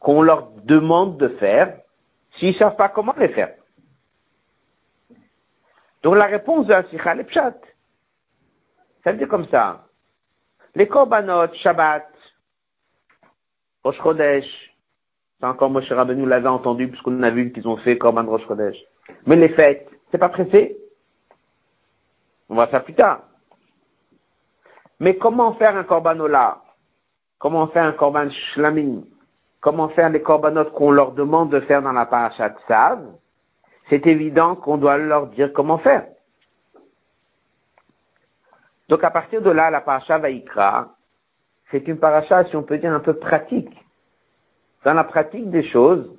Qu'on 0.00 0.22
leur 0.22 0.50
demande 0.64 1.18
de 1.18 1.28
faire 1.28 1.78
s'ils 2.36 2.54
ne 2.54 2.58
savent 2.58 2.76
pas 2.76 2.88
comment 2.88 3.14
les 3.18 3.28
faire 3.28 3.57
Donc 6.02 6.16
la 6.16 6.26
réponse 6.26 6.66
de 6.66 6.72
la 6.72 6.84
Sikha, 6.84 7.16
est 7.16 7.24
pshat. 7.24 7.54
Ça 9.04 9.12
veut 9.12 9.18
dire 9.18 9.28
comme 9.28 9.48
ça. 9.48 9.86
Les 10.74 10.86
corbanotes, 10.86 11.54
Shabbat, 11.56 12.08
Rosh 13.84 13.96
Chodesh, 14.02 14.68
c'est 15.40 15.46
encore 15.46 15.70
Moshe 15.70 15.90
Rabbeinu 15.90 16.26
l'avait 16.26 16.48
entendu 16.48 16.88
puisqu'on 16.88 17.22
a 17.22 17.30
vu 17.30 17.52
qu'ils 17.52 17.68
ont 17.68 17.76
fait 17.78 17.96
Korban 17.96 18.26
Rosh 18.26 18.46
Chodesh. 18.46 18.76
Mais 19.26 19.36
les 19.36 19.48
fêtes, 19.50 19.88
c'est 20.10 20.18
pas 20.18 20.28
pressé. 20.28 20.76
On 22.48 22.56
va 22.56 22.66
faire 22.66 22.84
plus 22.84 22.94
tard. 22.94 23.22
Mais 25.00 25.16
comment 25.16 25.54
faire 25.54 25.76
un 25.76 25.84
corbanola 25.84 26.62
Comment 27.38 27.68
faire 27.68 27.84
un 27.84 27.92
korban 27.92 28.30
shlamim? 28.30 29.02
Comment 29.60 29.88
faire 29.90 30.10
les 30.10 30.22
corbanotes 30.22 30.72
qu'on 30.72 30.90
leur 30.90 31.12
demande 31.12 31.50
de 31.50 31.60
faire 31.60 31.82
dans 31.82 31.92
la 31.92 32.06
parashat 32.06 32.54
Sav? 32.66 33.00
C'est 33.88 34.06
évident 34.06 34.54
qu'on 34.54 34.76
doit 34.76 34.98
leur 34.98 35.28
dire 35.28 35.52
comment 35.52 35.78
faire. 35.78 36.06
Donc 38.88 39.04
à 39.04 39.10
partir 39.10 39.42
de 39.42 39.50
là, 39.50 39.70
la 39.70 39.80
paracha 39.80 40.18
Vaikra, 40.18 40.94
c'est 41.70 41.86
une 41.88 41.98
paracha, 41.98 42.44
si 42.46 42.56
on 42.56 42.62
peut 42.62 42.78
dire, 42.78 42.92
un 42.92 43.00
peu 43.00 43.14
pratique. 43.14 43.74
Dans 44.84 44.94
la 44.94 45.04
pratique 45.04 45.50
des 45.50 45.64
choses, 45.64 46.18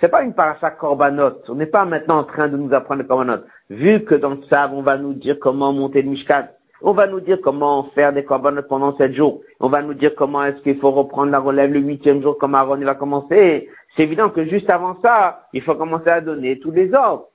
C'est 0.00 0.10
pas 0.10 0.22
une 0.22 0.34
paracha 0.34 0.70
korbanot. 0.72 1.42
On 1.48 1.54
n'est 1.54 1.66
pas 1.66 1.84
maintenant 1.86 2.18
en 2.18 2.24
train 2.24 2.48
de 2.48 2.56
nous 2.56 2.72
apprendre 2.74 3.02
le 3.02 3.08
korbanot. 3.08 3.44
Vu 3.70 4.04
que 4.04 4.14
dans 4.14 4.30
le 4.30 4.42
Tzav, 4.42 4.74
on 4.74 4.82
va 4.82 4.98
nous 4.98 5.14
dire 5.14 5.38
comment 5.40 5.72
monter 5.72 6.02
le 6.02 6.10
Mishkan. 6.10 6.48
On 6.82 6.92
va 6.92 7.06
nous 7.06 7.20
dire 7.20 7.38
comment 7.42 7.84
faire 7.94 8.12
des 8.12 8.24
korbanot 8.24 8.62
pendant 8.62 8.96
sept 8.96 9.14
jours. 9.14 9.40
On 9.60 9.68
va 9.68 9.82
nous 9.82 9.94
dire 9.94 10.14
comment 10.14 10.44
est-ce 10.44 10.60
qu'il 10.60 10.78
faut 10.78 10.90
reprendre 10.90 11.30
la 11.32 11.38
relève 11.38 11.72
le 11.72 11.80
huitième 11.80 12.22
jour, 12.22 12.36
comme 12.36 12.54
Aaron 12.54 12.76
va 12.78 12.94
commencer. 12.94 13.68
C'est 13.96 14.02
évident 14.02 14.28
que 14.28 14.44
juste 14.44 14.68
avant 14.68 15.00
ça, 15.00 15.48
il 15.52 15.62
faut 15.62 15.74
commencer 15.74 16.08
à 16.08 16.20
donner 16.20 16.58
tous 16.58 16.70
les 16.70 16.92
ordres. 16.92 17.28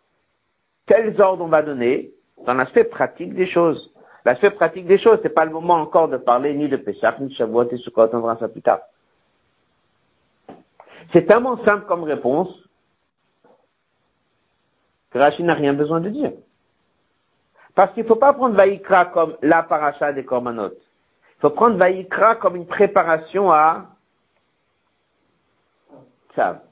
Quels 0.86 1.20
ordres 1.20 1.44
on 1.44 1.48
va 1.48 1.64
donner? 1.64 2.12
Dans 2.46 2.54
l'aspect 2.54 2.84
pratique 2.84 3.34
des 3.34 3.48
choses. 3.48 3.92
L'aspect 4.26 4.52
pratique 4.52 4.86
des 4.86 5.00
choses, 5.00 5.20
c'est 5.24 5.34
pas 5.34 5.46
le 5.46 5.52
moment 5.52 5.76
encore 5.76 6.08
de 6.08 6.18
parler 6.18 6.54
ni 6.54 6.68
de 6.68 6.78
Pesach, 6.78 7.20
ni 7.20 7.30
de 7.30 7.34
Shavuot 7.34 7.70
et 7.72 7.78
Sukkot, 7.78 8.10
on 8.14 8.20
verra 8.20 8.38
ça 8.38 8.48
plus 8.48 8.62
tard. 8.62 8.82
C'est 11.12 11.26
tellement 11.26 11.64
simple 11.66 11.86
comme 11.88 12.04
réponse 12.04 12.50
que 15.10 15.18
Rachid 15.18 15.46
n'a 15.46 15.56
rien 15.56 15.74
besoin 15.74 16.00
de 16.00 16.10
dire. 16.10 16.32
Parce 17.76 17.94
qu'il 17.94 18.04
ne 18.04 18.08
faut 18.08 18.16
pas 18.16 18.34
prendre 18.34 18.56
Vaïkra 18.56 19.06
comme 19.06 19.36
la 19.42 19.64
paracha 19.64 20.12
des 20.12 20.26
Korbanot. 20.26 20.72
Il 20.72 21.42
faut 21.42 21.50
prendre 21.52 21.78
Vaïkra 21.78 22.36
comme 22.36 22.56
une 22.56 22.68
préparation 22.68 23.52
à 23.52 23.88
ça. 26.36 26.64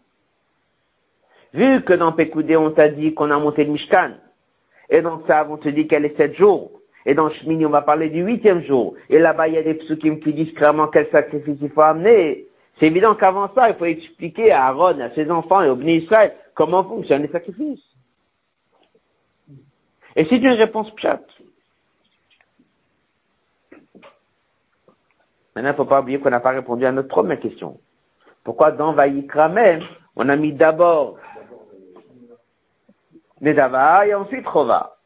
Vu 1.53 1.81
que 1.81 1.93
dans 1.93 2.11
Pekoudé, 2.11 2.55
on 2.55 2.71
t'a 2.71 2.89
dit 2.89 3.13
qu'on 3.13 3.31
a 3.31 3.39
monté 3.39 3.63
le 3.63 3.71
Mishkan, 3.71 4.11
et 4.89 5.01
dans 5.01 5.19
Tzav, 5.21 5.51
on 5.51 5.57
te 5.57 5.69
dit 5.69 5.87
qu'elle 5.87 6.05
est 6.05 6.15
sept 6.15 6.35
jours, 6.35 6.71
et 7.05 7.13
dans 7.13 7.29
Shmini, 7.29 7.65
on 7.65 7.71
va 7.71 7.81
parler 7.81 8.09
du 8.09 8.21
huitième 8.21 8.61
jour, 8.63 8.93
et 9.09 9.17
là-bas, 9.17 9.47
il 9.47 9.55
y 9.55 9.57
a 9.57 9.63
des 9.63 9.73
psukim 9.73 10.19
qui 10.19 10.33
disent 10.33 10.53
clairement 10.53 10.87
quel 10.87 11.09
sacrifice 11.09 11.57
il 11.59 11.69
faut 11.71 11.81
amener, 11.81 12.45
c'est 12.79 12.87
évident 12.87 13.15
qu'avant 13.15 13.49
ça, 13.55 13.69
il 13.69 13.75
faut 13.75 13.85
expliquer 13.85 14.51
à 14.51 14.67
Aaron, 14.67 14.99
à 14.99 15.09
ses 15.11 15.29
enfants 15.29 15.61
et 15.61 15.69
au 15.69 15.75
Bnei 15.75 15.97
Israël 15.97 16.33
comment 16.53 16.83
fonctionnent 16.83 17.23
les 17.23 17.29
sacrifices. 17.29 17.88
Et 20.19 20.25
c'est 20.25 20.35
une 20.35 20.49
réponse 20.49 20.91
pchat. 20.95 21.21
Maintenant, 25.55 25.69
il 25.69 25.71
ne 25.71 25.73
faut 25.77 25.85
pas 25.85 26.01
oublier 26.01 26.19
qu'on 26.19 26.29
n'a 26.29 26.41
pas 26.41 26.49
répondu 26.49 26.85
à 26.85 26.91
notre 26.91 27.07
première 27.07 27.39
question. 27.39 27.79
Pourquoi 28.43 28.73
dans 28.73 28.91
Vaïkra 28.91 29.49
on 30.17 30.27
a 30.27 30.35
mis 30.35 30.51
d'abord 30.51 31.17
Nedava 33.39 34.07
et 34.07 34.13
ensuite 34.13 34.45
Rova? 34.45 34.97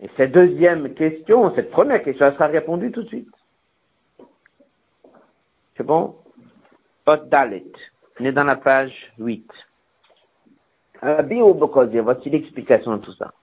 Et 0.00 0.08
cette 0.16 0.32
deuxième 0.32 0.94
question, 0.94 1.54
cette 1.54 1.70
première 1.70 2.02
question, 2.02 2.24
elle 2.24 2.32
sera 2.32 2.46
répondue 2.46 2.90
tout 2.92 3.02
de 3.02 3.08
suite. 3.08 3.28
C'est 5.76 5.84
bon? 5.84 6.16
Pot 7.04 7.28
Dalet. 7.28 7.70
On 8.18 8.24
est 8.24 8.32
dans 8.32 8.44
la 8.44 8.56
page 8.56 9.12
8. 9.18 9.46
Rabbi 11.02 11.40
voici 12.00 12.30
l'explication 12.30 12.96
de 12.96 13.02
tout 13.02 13.12
ça. 13.12 13.34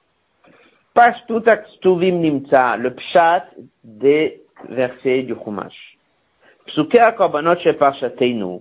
Page 0.93 1.15
tout 1.27 1.41
Ktuvim 1.41 2.19
Nimtza, 2.19 2.77
le 2.77 2.93
pshat 2.93 3.45
des 3.83 4.43
versets 4.69 5.23
du 5.23 5.33
Chumash. 5.33 5.97
Psuke 6.67 6.99
Korbanot 7.17 7.57
Sheparshateinu, 7.57 8.59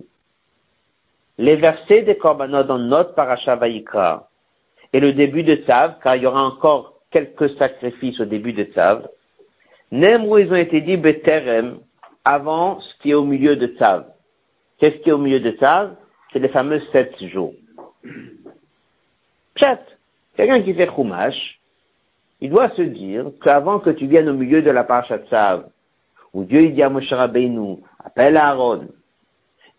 les 1.37 1.55
versets 1.55 2.01
des 2.01 2.17
Korbanot 2.17 2.63
dans 2.63 2.79
notre 2.79 3.13
parasha 3.13 3.55
Vayikra, 3.55 4.29
et 4.93 4.99
le 4.99 5.13
début 5.13 5.43
de 5.43 5.55
Tzav, 5.55 5.99
car 6.01 6.15
il 6.15 6.23
y 6.23 6.25
aura 6.25 6.43
encore 6.43 7.01
quelques 7.11 7.55
sacrifices 7.57 8.19
au 8.19 8.25
début 8.25 8.53
de 8.53 8.63
Tzav, 8.63 9.07
où 9.91 10.37
ils 10.39 10.51
ont 10.51 10.55
été 10.55 10.81
dit 10.81 10.97
Beterem, 10.97 11.77
avant 12.25 12.79
ce 12.79 12.93
qui 13.01 13.11
est 13.11 13.15
au 13.15 13.25
milieu 13.25 13.55
de 13.55 13.67
Tzav. 13.67 14.05
Qu'est-ce 14.79 14.97
qui 14.97 15.09
est 15.09 15.13
au 15.13 15.19
milieu 15.19 15.39
de 15.39 15.55
ça 15.59 15.95
C'est 16.31 16.39
les 16.39 16.49
fameux 16.49 16.81
sept 16.91 17.23
jours. 17.27 17.53
Chat, 19.55 19.79
quelqu'un 20.35 20.61
qui 20.61 20.73
fait 20.73 20.89
Chumash, 20.89 21.59
il 22.43 22.49
doit 22.49 22.71
se 22.71 22.81
dire 22.81 23.31
qu'avant 23.41 23.79
que 23.79 23.89
tu 23.89 24.05
viennes 24.05 24.27
au 24.27 24.33
milieu 24.33 24.61
de 24.61 24.69
la 24.69 24.83
parasha 24.83 25.17
Tzav, 25.17 25.63
où 26.33 26.43
Dieu 26.43 26.67
dit 26.67 26.83
à 26.83 26.89
Moshe 26.89 27.13
Rabbeinu, 27.13 27.77
appelle 28.03 28.35
Aaron, 28.35 28.89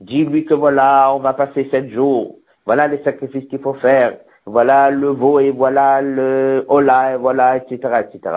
dis-lui 0.01 0.47
que 0.47 0.55
voilà, 0.55 1.13
on 1.15 1.19
va 1.19 1.35
passer 1.35 1.69
sept 1.71 1.91
jours, 1.91 2.37
voilà 2.65 2.89
les 2.89 3.03
sacrifices 3.03 3.47
qu'il 3.51 3.59
faut 3.59 3.75
faire, 3.75 4.17
voilà 4.47 4.91
le 4.91 5.09
veau 5.09 5.41
et 5.41 5.51
voilà 5.51 6.01
le 6.01 6.65
hola 6.67 7.13
et 7.13 7.17
voilà, 7.19 7.59
etc., 7.59 8.01
etc. 8.01 8.35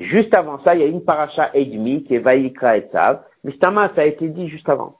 Juste 0.00 0.32
avant 0.34 0.58
ça, 0.64 0.74
il 0.74 0.80
y 0.80 0.84
a 0.84 0.86
une 0.86 1.04
paracha 1.04 1.50
et 1.52 1.66
demie 1.66 2.02
qui 2.04 2.14
est 2.14 2.20
Vaïkra 2.20 2.78
et 2.78 2.88
Tzav, 2.90 3.24
mais 3.44 3.54
ça 3.60 3.68
a 3.98 4.04
été 4.04 4.26
dit 4.28 4.48
juste 4.48 4.70
avant. 4.70 4.94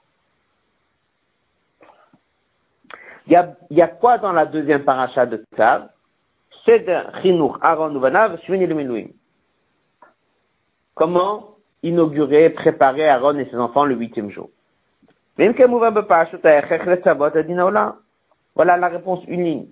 Il 3.25 3.33
y 3.33 3.35
a, 3.37 3.55
il 3.71 3.77
y 3.77 3.81
a 3.81 3.87
quoi 3.87 4.19
dans 4.19 4.33
la 4.33 4.45
deuxième 4.45 4.83
paracha 4.83 5.25
de 5.25 5.43
Tzav 5.55 5.87
De 6.67 7.21
Chinuch, 7.21 7.57
Aaron 7.61 7.95
Uvanav, 7.95 8.39
Shvini 8.41 8.65
le 8.65 9.07
Comment 10.95 11.57
inaugurer, 11.83 12.49
préparer 12.49 13.07
Aaron 13.07 13.37
et 13.37 13.45
ses 13.45 13.57
enfants 13.57 13.85
le 13.85 13.93
huitième 13.95 14.31
jour? 14.31 14.49
Voilà 18.55 18.77
la 18.77 18.87
réponse 18.87 19.23
unique. 19.27 19.69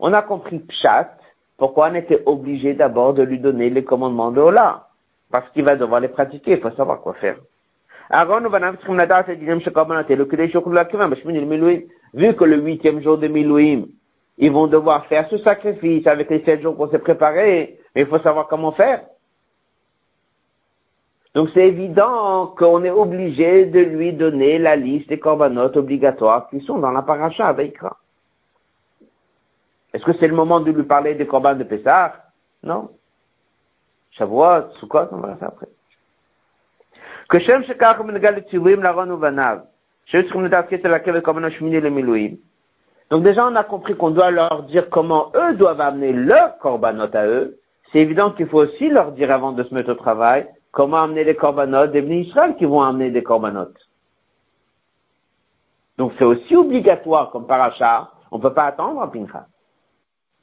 On 0.00 0.12
a 0.12 0.22
compris 0.22 0.58
Pshat, 0.58 1.16
pourquoi 1.58 1.90
on 1.90 1.94
était 1.94 2.22
obligé 2.26 2.74
d'abord 2.74 3.14
de 3.14 3.22
lui 3.22 3.38
donner 3.38 3.70
les 3.70 3.84
commandements 3.84 4.32
de 4.32 4.40
Ola? 4.40 4.88
Parce 5.30 5.48
qu'il 5.50 5.62
va 5.64 5.76
devoir 5.76 6.00
les 6.00 6.08
pratiquer, 6.08 6.52
il 6.52 6.60
faut 6.60 6.72
savoir 6.72 7.02
quoi 7.02 7.14
faire. 7.14 7.36
Vu 12.14 12.34
que 12.34 12.44
le 12.44 12.56
huitième 12.56 13.00
jour 13.00 13.18
de 13.18 13.28
Milouim, 13.28 13.84
ils 14.40 14.50
vont 14.50 14.66
devoir 14.66 15.06
faire 15.06 15.28
ce 15.28 15.36
sacrifice 15.38 16.06
avec 16.06 16.30
les 16.30 16.42
sept 16.44 16.62
jours 16.62 16.74
pour 16.74 16.90
se 16.90 16.96
préparer, 16.96 17.78
mais 17.94 18.02
il 18.02 18.06
faut 18.06 18.18
savoir 18.20 18.48
comment 18.48 18.72
faire. 18.72 19.02
Donc 21.34 21.50
c'est 21.54 21.68
évident 21.68 22.48
qu'on 22.58 22.82
est 22.82 22.90
obligé 22.90 23.66
de 23.66 23.80
lui 23.80 24.14
donner 24.14 24.58
la 24.58 24.76
liste 24.76 25.08
des 25.10 25.18
corbanotes 25.18 25.76
obligatoires 25.76 26.48
qui 26.48 26.60
sont 26.62 26.78
dans 26.78 26.90
la 26.90 27.02
paracha 27.02 27.46
avec 27.46 27.76
Est-ce 29.92 30.04
que 30.04 30.14
c'est 30.18 30.26
le 30.26 30.34
moment 30.34 30.60
de 30.60 30.72
lui 30.72 30.84
parler 30.84 31.14
des 31.14 31.26
corbans 31.26 31.54
de 31.54 31.64
Pessah? 31.64 32.24
Non. 32.62 32.90
Shavuot, 34.12 34.72
Sukkot, 34.80 35.08
on 35.12 35.18
va 35.18 35.36
faire 35.36 35.48
après. 35.48 35.68
Donc 43.10 43.24
déjà, 43.24 43.46
on 43.46 43.56
a 43.56 43.64
compris 43.64 43.96
qu'on 43.96 44.10
doit 44.10 44.30
leur 44.30 44.62
dire 44.64 44.88
comment 44.88 45.32
eux 45.34 45.54
doivent 45.54 45.80
amener 45.80 46.12
leur 46.12 46.58
korbanot 46.58 47.14
à 47.14 47.26
eux. 47.26 47.58
C'est 47.92 47.98
évident 47.98 48.30
qu'il 48.30 48.46
faut 48.46 48.62
aussi 48.62 48.88
leur 48.88 49.12
dire 49.12 49.32
avant 49.32 49.52
de 49.52 49.64
se 49.64 49.74
mettre 49.74 49.90
au 49.90 49.96
travail 49.96 50.48
comment 50.70 50.98
amener 50.98 51.24
les 51.24 51.34
korbanot 51.34 51.88
des 51.88 52.02
Israël 52.02 52.54
qui 52.56 52.64
vont 52.64 52.82
amener 52.82 53.10
des 53.10 53.24
korbanot. 53.24 53.72
Donc 55.98 56.12
c'est 56.18 56.24
aussi 56.24 56.56
obligatoire 56.56 57.30
comme 57.30 57.46
paracha. 57.46 58.12
On 58.30 58.38
ne 58.38 58.42
peut 58.42 58.54
pas 58.54 58.66
attendre 58.66 59.02
un 59.02 59.08
pincha. 59.08 59.46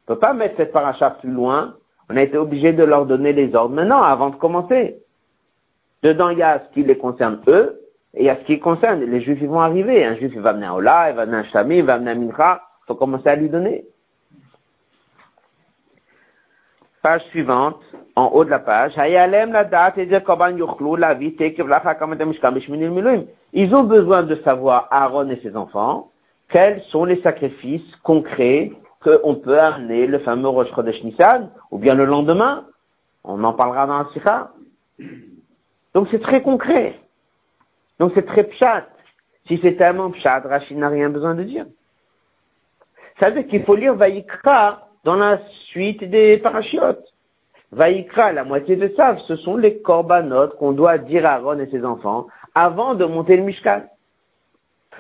On 0.08 0.12
ne 0.12 0.16
peut 0.16 0.20
pas 0.20 0.34
mettre 0.34 0.58
cette 0.58 0.74
paracha 0.74 1.12
plus 1.12 1.32
loin. 1.32 1.76
On 2.10 2.18
a 2.18 2.22
été 2.22 2.38
obligé 2.38 2.74
de 2.74 2.84
leur 2.84 3.06
donner 3.06 3.32
les 3.32 3.56
ordres 3.56 3.76
maintenant 3.76 4.02
avant 4.04 4.30
de 4.30 4.36
commencer. 4.36 5.02
Dedans, 6.04 6.30
il 6.30 6.38
y 6.38 6.44
a 6.44 6.60
ce 6.60 6.74
qui 6.74 6.84
les 6.84 6.98
concerne 6.98 7.42
eux, 7.48 7.82
et 8.14 8.30
a 8.30 8.38
ce 8.38 8.44
qui 8.46 8.60
concerne 8.60 9.04
les 9.04 9.22
juifs, 9.22 9.40
ils 9.42 9.48
vont 9.48 9.60
arriver. 9.60 10.06
Un 10.06 10.16
juif, 10.16 10.32
il 10.34 10.42
va 10.42 10.52
amener 10.52 10.66
un 10.66 10.74
Ola, 10.74 11.10
il 11.10 11.16
va 11.16 11.24
amener 11.24 11.38
un 11.38 11.44
Shami, 11.46 11.78
il 11.80 11.86
va 11.86 11.96
amener 11.96 12.12
un 12.12 12.16
Mincha. 12.16 12.62
Il 12.84 12.88
faut 12.88 12.96
commencer 12.96 13.28
à 13.28 13.36
lui 13.36 13.50
donner. 13.50 13.86
Page 17.02 17.24
suivante, 17.26 17.82
en 18.16 18.32
haut 18.34 18.44
de 18.44 18.50
la 18.50 18.60
page. 18.60 18.94
Ils 23.54 23.76
ont 23.76 23.84
besoin 23.84 24.24
de 24.24 24.36
savoir, 24.44 24.88
Aaron 24.92 25.30
et 25.30 25.40
ses 25.42 25.56
enfants, 25.56 26.12
quels 26.50 26.82
sont 26.90 27.06
les 27.06 27.22
sacrifices 27.22 27.96
concrets 28.04 28.72
qu'on 29.02 29.36
peut 29.36 29.60
amener 29.60 30.08
le 30.08 30.20
fameux 30.20 30.50
Rosh 30.50 30.74
Chodesh 30.74 31.04
Nissan, 31.04 31.50
ou 31.72 31.78
bien 31.78 31.94
le 31.94 32.06
lendemain. 32.06 32.66
On 33.24 33.44
en 33.44 33.54
parlera 33.54 33.86
dans 33.86 34.00
la 34.00 34.08
Sikha. 34.14 34.52
Donc 35.94 36.08
c'est 36.10 36.22
très 36.22 36.42
concret. 36.42 37.00
Donc 38.00 38.12
c'est 38.16 38.26
très 38.26 38.44
pchat. 38.44 38.88
Si 39.48 39.60
c'est 39.62 39.76
tellement 39.76 40.12
pchat, 40.12 40.40
Rachid 40.40 40.78
n'a 40.78 40.90
rien 40.90 41.10
besoin 41.10 41.36
de 41.36 41.44
dire. 41.44 41.66
Ça 43.20 43.30
veut 43.30 43.42
dire 43.42 43.50
qu'il 43.50 43.64
faut 43.64 43.76
lire 43.76 43.96
Vaïkra 43.96 44.90
dans 45.04 45.16
la 45.16 45.40
suite 45.70 46.04
des 46.04 46.38
parachutes. 46.38 47.14
Vaïkra, 47.72 48.34
la 48.34 48.44
moitié 48.44 48.76
de 48.76 48.94
ça, 48.96 49.18
ce 49.28 49.36
sont 49.38 49.58
les 49.58 49.80
korbanot 49.82 50.50
qu'on 50.60 50.72
doit 50.72 50.98
dire 50.98 51.26
à 51.26 51.34
Aaron 51.34 51.60
et 51.60 51.68
ses 51.68 51.84
enfants 51.84 52.28
avant 52.56 52.96
de 52.96 53.06
monter 53.06 53.38
le 53.38 53.44
Mishkan. 53.44 53.84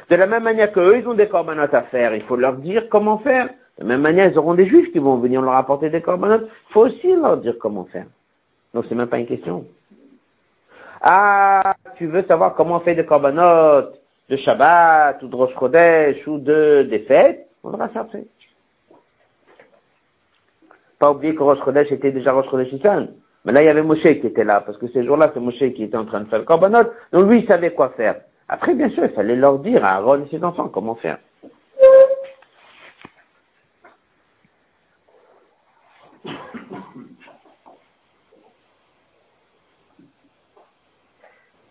De 0.10 0.16
la 0.16 0.28
même 0.28 0.43
manière 0.43 0.72
qu'eux, 0.72 0.98
ils 0.98 1.08
ont 1.08 1.14
des 1.14 1.28
korbanot 1.28 1.74
à 1.74 1.82
faire, 1.84 2.16
il 2.16 2.24
faut 2.24 2.36
leur 2.36 2.54
dire 2.54 2.89
comment 2.89 3.20
faire. 3.20 3.48
De 3.78 3.84
la 3.84 3.86
même 3.86 4.02
manière, 4.02 4.32
ils 4.32 4.38
auront 4.38 4.56
des 4.56 4.68
juifs 4.68 4.91
qui 4.91 5.00
vont 5.00 5.18
venir 5.18 5.41
leur 5.41 5.54
apporter 5.54 5.89
des 5.89 6.02
korbanot. 6.02 6.45
Il 6.45 6.74
faut 6.74 6.88
aussi 6.88 7.16
leur 7.16 7.38
dire 7.38 7.56
comment 7.60 7.86
faire. 7.86 8.08
Donc 8.74 8.86
c'est 8.89 8.95
même 8.95 9.08
pas 9.08 9.20
une 9.20 9.28
question. 9.28 9.66
Ah, 11.02 11.76
tu 11.98 12.08
veux 12.08 12.24
savoir 12.24 12.56
comment 12.56 12.78
on 12.78 12.80
fait 12.80 12.95
des 12.95 13.06
corbanotes 13.06 14.00
de 14.30 14.38
Shabbat, 14.38 15.22
ou 15.24 15.28
de 15.28 15.36
Rosh 15.36 15.54
Chodesh, 15.58 16.28
ou 16.28 16.38
de, 16.38 16.86
des 16.89 17.00
fêtes, 17.00 17.48
on 17.64 17.70
verra 17.70 17.89
ça 17.93 18.02
après. 18.02 18.26
Pas 21.00 21.12
oublier 21.12 21.36
que 21.36 21.43
Rosh 21.43 21.64
Chodesh 21.64 21.91
était 21.91 22.12
déjà 22.12 22.34
Rosh 22.34 22.50
Chodesh 22.50 22.74
Issan. 22.74 23.08
Mais 23.45 23.54
là, 23.54 23.62
il 23.62 23.66
y 23.66 23.70
avait 23.70 23.84
Moshe 23.84 24.02
qui 24.02 24.28
était 24.28 24.43
là, 24.43 24.62
parce 24.62 24.78
que 24.78 24.88
ces 24.89 25.06
jours-là, 25.06 25.32
c'est 25.34 25.39
Moshe 25.39 25.60
qui 25.60 25.84
était 25.84 25.98
en 25.98 26.06
train 26.06 26.22
de 26.22 26.30
faire 26.30 26.39
le 26.39 26.45
korbanot, 26.45 26.89
donc 27.14 27.30
lui, 27.30 27.39
il 27.39 27.48
savait 27.48 27.72
quoi 27.72 27.89
faire. 27.89 28.22
Après, 28.50 28.74
bien 28.74 28.89
sûr, 28.89 29.06
il 29.06 29.12
fallait 29.12 29.36
leur 29.36 29.60
dire 29.60 29.86
à 29.86 29.95
Aaron 29.95 30.24
et 30.24 30.30
ses 30.30 30.43
enfants 30.43 30.70
comment 30.70 30.95
faire. 30.95 31.20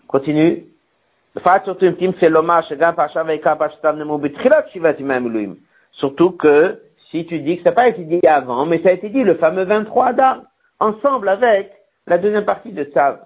Continue. 0.09 0.65
Surtout 5.93 6.31
que 6.33 6.81
si 7.11 7.27
tu 7.27 7.39
dis 7.41 7.57
que 7.57 7.63
ça 7.63 7.71
n'a 7.71 7.75
pas 7.75 7.89
été 7.89 8.05
dit 8.05 8.27
avant, 8.27 8.67
mais 8.67 8.83
ça 8.83 8.89
a 8.89 8.93
été 8.93 9.09
dit 9.09 9.23
le 9.23 9.35
fameux 9.35 9.65
23 9.65 10.07
Adar, 10.07 10.43
ensemble 10.81 11.29
avec 11.29 11.73
la 12.07 12.19
deuxième 12.19 12.45
partie 12.45 12.73
de 12.73 12.85
Tzav. 12.85 13.19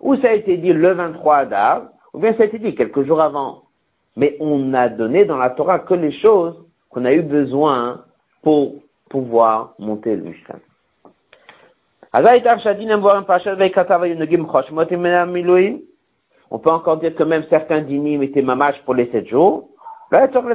Ou 0.00 0.16
ça 0.16 0.28
a 0.28 0.32
été 0.32 0.56
dit 0.56 0.72
le 0.72 0.92
23 0.92 1.36
Adar, 1.36 1.82
ou 2.12 2.18
bien 2.18 2.34
ça 2.34 2.42
a 2.42 2.46
été 2.46 2.58
dit 2.58 2.74
quelques 2.74 3.02
jours 3.04 3.20
avant. 3.20 3.62
Mais 4.16 4.36
on 4.40 4.74
a 4.74 4.88
donné 4.88 5.24
dans 5.24 5.36
la 5.36 5.50
Torah 5.50 5.78
que 5.80 5.94
les 5.94 6.12
choses 6.12 6.56
qu'on 6.90 7.04
a 7.04 7.12
eu 7.12 7.22
besoin 7.22 8.04
pour 8.42 8.74
pouvoir 9.08 9.74
monter 9.78 10.16
le 10.16 10.22
Mishkan. 10.22 10.58
On 16.50 16.58
peut 16.58 16.70
encore 16.70 16.96
dire 16.96 17.14
que 17.14 17.22
même 17.22 17.44
certains 17.48 17.80
dynimes 17.80 18.22
étaient 18.22 18.42
mamash 18.42 18.80
pour 18.84 18.94
les 18.94 19.10
sept 19.10 19.28
jours. 19.28 19.68
Donc 20.10 20.34
on 20.34 20.48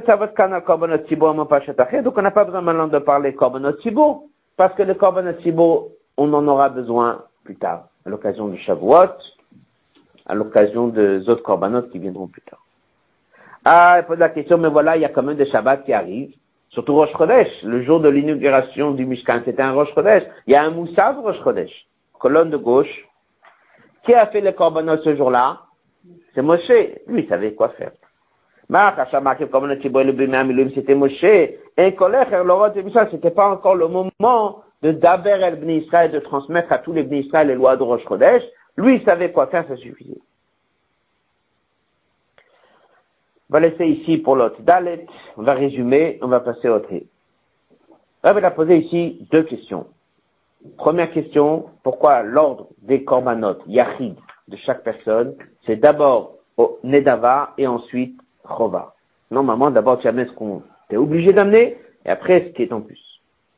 n'a 2.22 2.32
pas 2.32 2.44
besoin 2.44 2.62
maintenant 2.62 2.88
de 2.88 3.00
parler 3.00 3.34
korbanot 3.34 3.72
tzibour, 3.80 4.26
parce 4.58 4.74
que 4.76 4.84
le 4.84 4.94
korbanot 4.96 5.40
tzibour, 5.40 5.92
on 6.18 6.34
en 6.34 6.46
aura 6.48 6.68
besoin 6.68 7.24
plus 7.46 7.56
tard, 7.56 7.86
à 8.06 8.10
l'occasion 8.10 8.50
du 8.50 8.58
Shavuot, 8.58 9.16
à 10.26 10.36
l'occasion 10.36 10.90
des 10.90 11.30
autres 11.30 11.44
korbanot 11.44 11.84
qui 11.84 12.00
viendront 12.00 12.28
plus 12.28 12.42
tard. 12.42 12.60
Ah, 13.64 14.00
il 14.00 14.06
pose 14.06 14.20
la 14.20 14.28
question, 14.28 14.58
mais 14.58 14.68
voilà, 14.68 14.98
il 14.98 15.04
y 15.04 15.06
a 15.06 15.10
quand 15.10 15.24
même 15.24 15.38
des 15.38 15.46
Shabbats 15.46 15.78
qui 15.78 15.94
arrivent, 15.94 16.36
surtout 16.70 16.96
Rosh 16.96 17.14
Chodesh, 17.18 17.64
le 17.64 17.82
jour 17.84 18.02
de 18.02 18.10
l'inauguration 18.10 18.92
du 18.92 19.06
Mishkan, 19.06 19.40
c'était 19.46 19.64
un 19.64 19.72
Rosh 19.72 19.94
Chodesh. 19.96 20.24
Il 20.48 20.54
y 20.54 20.56
a 20.58 20.64
un 20.64 20.72
Moussav 20.72 21.18
Rosh 21.22 21.42
Chodesh, 21.42 21.88
colonne 22.20 22.50
de 22.50 22.58
gauche. 22.58 23.08
Qui 24.04 24.14
a 24.14 24.28
fait 24.28 24.42
le 24.42 24.52
korbanot 24.52 24.98
ce 24.98 25.16
jour-là? 25.16 25.62
C'est 26.36 26.42
Moshe. 26.42 26.70
Lui, 27.08 27.24
il 27.24 27.28
savait 27.28 27.54
quoi 27.54 27.70
faire. 27.70 27.92
C'était 30.76 30.96
Moshe. 30.96 31.26
Un 31.78 31.92
colère, 31.92 32.28
c'était 33.12 33.32
pas 33.32 33.50
encore 33.50 33.76
le 33.76 33.88
moment 33.88 34.64
de 34.82 34.92
Daber 34.92 35.40
el 35.42 35.56
Bni 35.56 35.78
Israël, 35.78 36.12
de 36.12 36.20
transmettre 36.20 36.72
à 36.72 36.80
tous 36.80 36.94
les 36.94 37.04
Bni 37.04 37.22
Israël 37.22 37.48
les 37.48 37.56
lois 37.56 37.78
de 37.78 37.84
Rosh 37.84 38.04
Chodesh. 38.08 38.44
Lui, 38.78 38.98
il 38.98 39.06
savait 39.06 39.32
quoi 39.32 39.48
faire, 39.48 39.66
ça 39.68 39.78
suffisait. 39.78 40.20
On 43.50 43.54
va 43.54 43.60
laisser 43.62 43.86
ici 43.86 44.18
pour 44.18 44.36
l'autre 44.36 44.62
Dalet. 44.62 45.06
On 45.38 45.44
va 45.44 45.54
résumer, 45.54 46.20
on 46.22 46.28
va 46.28 46.40
passer 46.42 46.68
au 46.68 46.80
tri. 46.80 47.08
Rabbi 48.24 48.44
a 48.44 48.52
posé 48.52 48.78
ici 48.78 49.28
deux 49.32 49.44
questions. 49.44 49.88
Première 50.78 51.12
question, 51.12 51.68
pourquoi 51.84 52.24
l'ordre 52.24 52.70
des 52.82 53.04
korbanot, 53.04 53.60
Yachid, 53.68 54.16
de 54.48 54.58
chaque 54.58 54.84
personne, 54.84 55.36
c'est 55.66 55.78
d'abord 55.78 56.36
Nedava 56.84 57.54
et 57.58 57.68
ensuite 57.68 58.20
Chova. 58.44 58.94
Normalement, 59.32 59.72
d'abord 59.72 60.00
tu 60.00 60.08
amènes 60.08 60.28
ce 60.28 60.34
qu'on 60.34 60.62
t'es 60.90 60.98
obligé 60.98 61.34
d'amener 61.34 61.78
et 62.06 62.10
après 62.10 62.46
ce 62.46 62.54
qui 62.54 62.64
est 62.64 62.72
en 62.72 62.82
plus. 62.82 63.02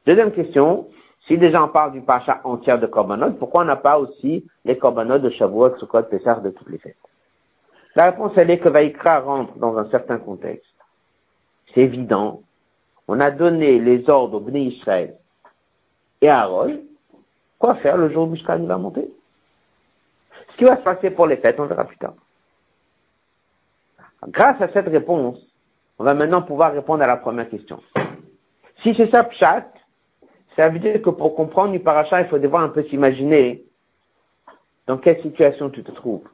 Deuxième 0.05 0.31
question, 0.31 0.87
si 1.27 1.37
déjà 1.37 1.63
on 1.63 1.67
parle 1.67 1.91
du 1.91 2.01
pacha 2.01 2.39
entier 2.45 2.77
de 2.77 2.87
Korbanot, 2.87 3.31
pourquoi 3.33 3.63
on 3.63 3.65
n'a 3.65 3.75
pas 3.75 3.99
aussi 3.99 4.45
les 4.63 4.77
Korbanot 4.77 5.19
de 5.19 5.29
Shavuot, 5.29 5.77
Sukkot, 5.77 6.03
Pessah 6.03 6.35
de 6.35 6.51
toutes 6.51 6.69
les 6.69 6.77
fêtes? 6.77 6.95
La 7.95 8.05
réponse, 8.05 8.31
elle 8.37 8.49
est 8.51 8.59
que 8.59 8.69
Vaikra 8.69 9.19
rentre 9.19 9.57
dans 9.57 9.77
un 9.77 9.89
certain 9.89 10.17
contexte. 10.17 10.65
C'est 11.73 11.81
évident. 11.81 12.41
On 13.07 13.19
a 13.19 13.31
donné 13.31 13.79
les 13.79 14.09
ordres 14.09 14.37
au 14.37 14.39
Bnei 14.39 14.67
Israël 14.67 15.15
et 16.21 16.29
à 16.29 16.41
Aaron. 16.41 16.79
Quoi 17.59 17.75
faire 17.75 17.97
le 17.97 18.09
jour 18.09 18.27
où 18.27 18.31
Mishkan 18.31 18.59
va 18.65 18.77
monter? 18.77 19.09
Ce 20.57 20.63
qui 20.63 20.65
va 20.67 20.77
se 20.77 20.81
passer 20.81 21.11
pour 21.11 21.27
les 21.27 21.37
fêtes, 21.37 21.59
on 21.59 21.67
verra 21.67 21.85
plus 21.85 21.97
tard. 21.97 22.15
Grâce 24.27 24.59
à 24.59 24.69
cette 24.73 24.87
réponse, 24.87 25.37
on 25.99 26.03
va 26.03 26.15
maintenant 26.15 26.41
pouvoir 26.41 26.73
répondre 26.73 27.03
à 27.03 27.07
la 27.07 27.17
première 27.17 27.47
question. 27.47 27.79
Si 28.81 28.95
c'est 28.95 29.11
ça, 29.11 29.23
pshat, 29.23 29.67
ça 30.55 30.69
veut 30.69 30.79
dire 30.79 30.99
que 31.03 31.11
pour 31.11 31.35
comprendre 31.35 31.75
une 31.75 31.83
paracha, 31.83 32.21
il 32.21 32.27
faut 32.27 32.39
devoir 32.39 32.63
un 32.63 32.69
peu 32.69 32.83
s'imaginer 32.85 33.65
dans 34.87 34.97
quelle 34.97 35.21
situation 35.21 35.69
tu 35.69 35.83
te 35.83 35.91
trouves. 35.91 36.27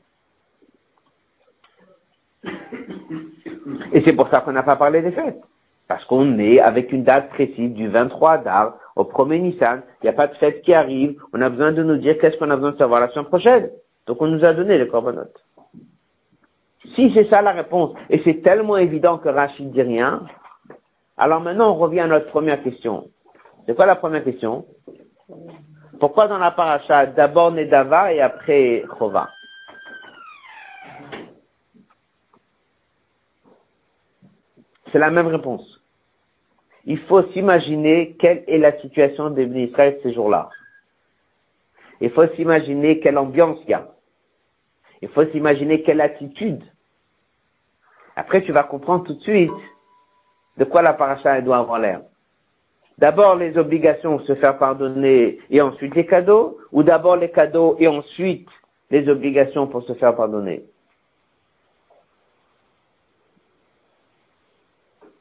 Et 3.92 4.02
c'est 4.06 4.14
pour 4.14 4.30
ça 4.30 4.40
qu'on 4.40 4.54
n'a 4.54 4.64
pas 4.64 4.78
parlé 4.78 5.02
des 5.02 5.12
fêtes. 5.12 5.42
Parce 5.90 6.06
qu'on 6.06 6.40
est 6.40 6.62
avec 6.62 6.94
une 6.94 7.04
date 7.04 7.30
précise 7.30 7.74
du 7.74 7.90
23 7.90 8.32
Adar 8.32 8.78
au 8.96 9.04
1er 9.04 9.42
Nissan. 9.42 9.82
Il 10.02 10.06
n'y 10.06 10.10
a 10.10 10.14
pas 10.14 10.28
de 10.28 10.36
fête 10.36 10.62
qui 10.62 10.74
arrive. 10.74 11.22
On 11.34 11.42
a 11.42 11.50
besoin 11.50 11.74
de 11.74 11.84
nous 11.84 11.98
dire 11.98 12.18
qu'est-ce 12.18 12.38
qu'on 12.38 12.50
a 12.52 12.56
besoin 12.56 12.72
de 12.72 12.78
savoir 12.78 13.02
la 13.02 13.10
semaine 13.10 13.26
prochaine. 13.26 13.70
Donc 14.08 14.22
on 14.22 14.28
nous 14.28 14.44
a 14.44 14.54
donné 14.54 14.78
les 14.78 14.88
corbanotes. 14.88 15.44
Si 16.96 17.12
c'est 17.14 17.30
ça 17.30 17.42
la 17.42 17.52
réponse, 17.52 17.96
et 18.10 18.22
c'est 18.24 18.42
tellement 18.42 18.78
évident 18.78 19.18
que 19.18 19.30
Rachid 19.30 19.72
dit 19.72 19.82
rien, 19.82 20.26
alors 21.18 21.40
maintenant 21.42 21.72
on 21.72 21.76
revient 21.76 22.02
à 22.02 22.08
notre 22.08 22.28
première 22.28 22.62
question. 22.62 23.10
C'est 23.66 23.76
quoi 23.76 23.86
la 23.86 23.96
première 23.96 24.24
question? 24.24 24.66
Pourquoi 26.00 26.28
dans 26.28 26.38
la 26.38 26.52
paracha 26.52 27.06
d'abord 27.06 27.52
Nedava 27.52 28.14
et 28.14 28.20
après 28.20 28.84
Chova? 28.98 29.30
C'est 34.92 35.00
la 35.00 35.10
même 35.10 35.28
réponse. 35.28 35.82
Il 36.86 37.00
faut 37.00 37.24
s'imaginer 37.32 38.16
quelle 38.20 38.44
est 38.48 38.58
la 38.58 38.80
situation 38.82 39.30
des 39.30 39.46
Israël 39.46 39.98
ces 40.04 40.14
jours-là. 40.14 40.50
Il 42.02 42.12
faut 42.12 42.28
s'imaginer 42.36 43.00
quelle 43.00 43.18
ambiance 43.18 43.60
il 43.64 43.72
y 43.72 43.74
a. 43.74 43.88
Il 45.02 45.10
faut 45.10 45.26
s'imaginer 45.26 45.84
quelle 45.84 46.02
attitude. 46.02 46.64
Après, 48.16 48.44
tu 48.44 48.52
vas 48.52 48.64
comprendre 48.64 49.06
tout 49.06 49.14
de 49.16 49.22
suite 49.22 49.52
de 50.58 50.64
quoi 50.64 50.82
la 50.82 50.94
paracha 50.94 51.42
doit 51.42 51.58
avoir 51.58 51.80
l'air. 51.80 52.02
D'abord 53.00 53.36
les 53.36 53.58
obligations, 53.58 54.20
se 54.20 54.36
faire 54.36 54.58
pardonner, 54.58 55.40
et 55.50 55.62
ensuite 55.62 55.96
les 55.96 56.06
cadeaux, 56.06 56.60
ou 56.72 56.84
d'abord 56.84 57.16
les 57.16 57.32
cadeaux 57.32 57.76
et 57.80 57.88
ensuite 57.88 58.48
les 58.92 59.10
obligations 59.10 59.68
pour 59.68 59.84
se 59.84 59.94
faire 59.94 60.16
pardonner. 60.16 60.64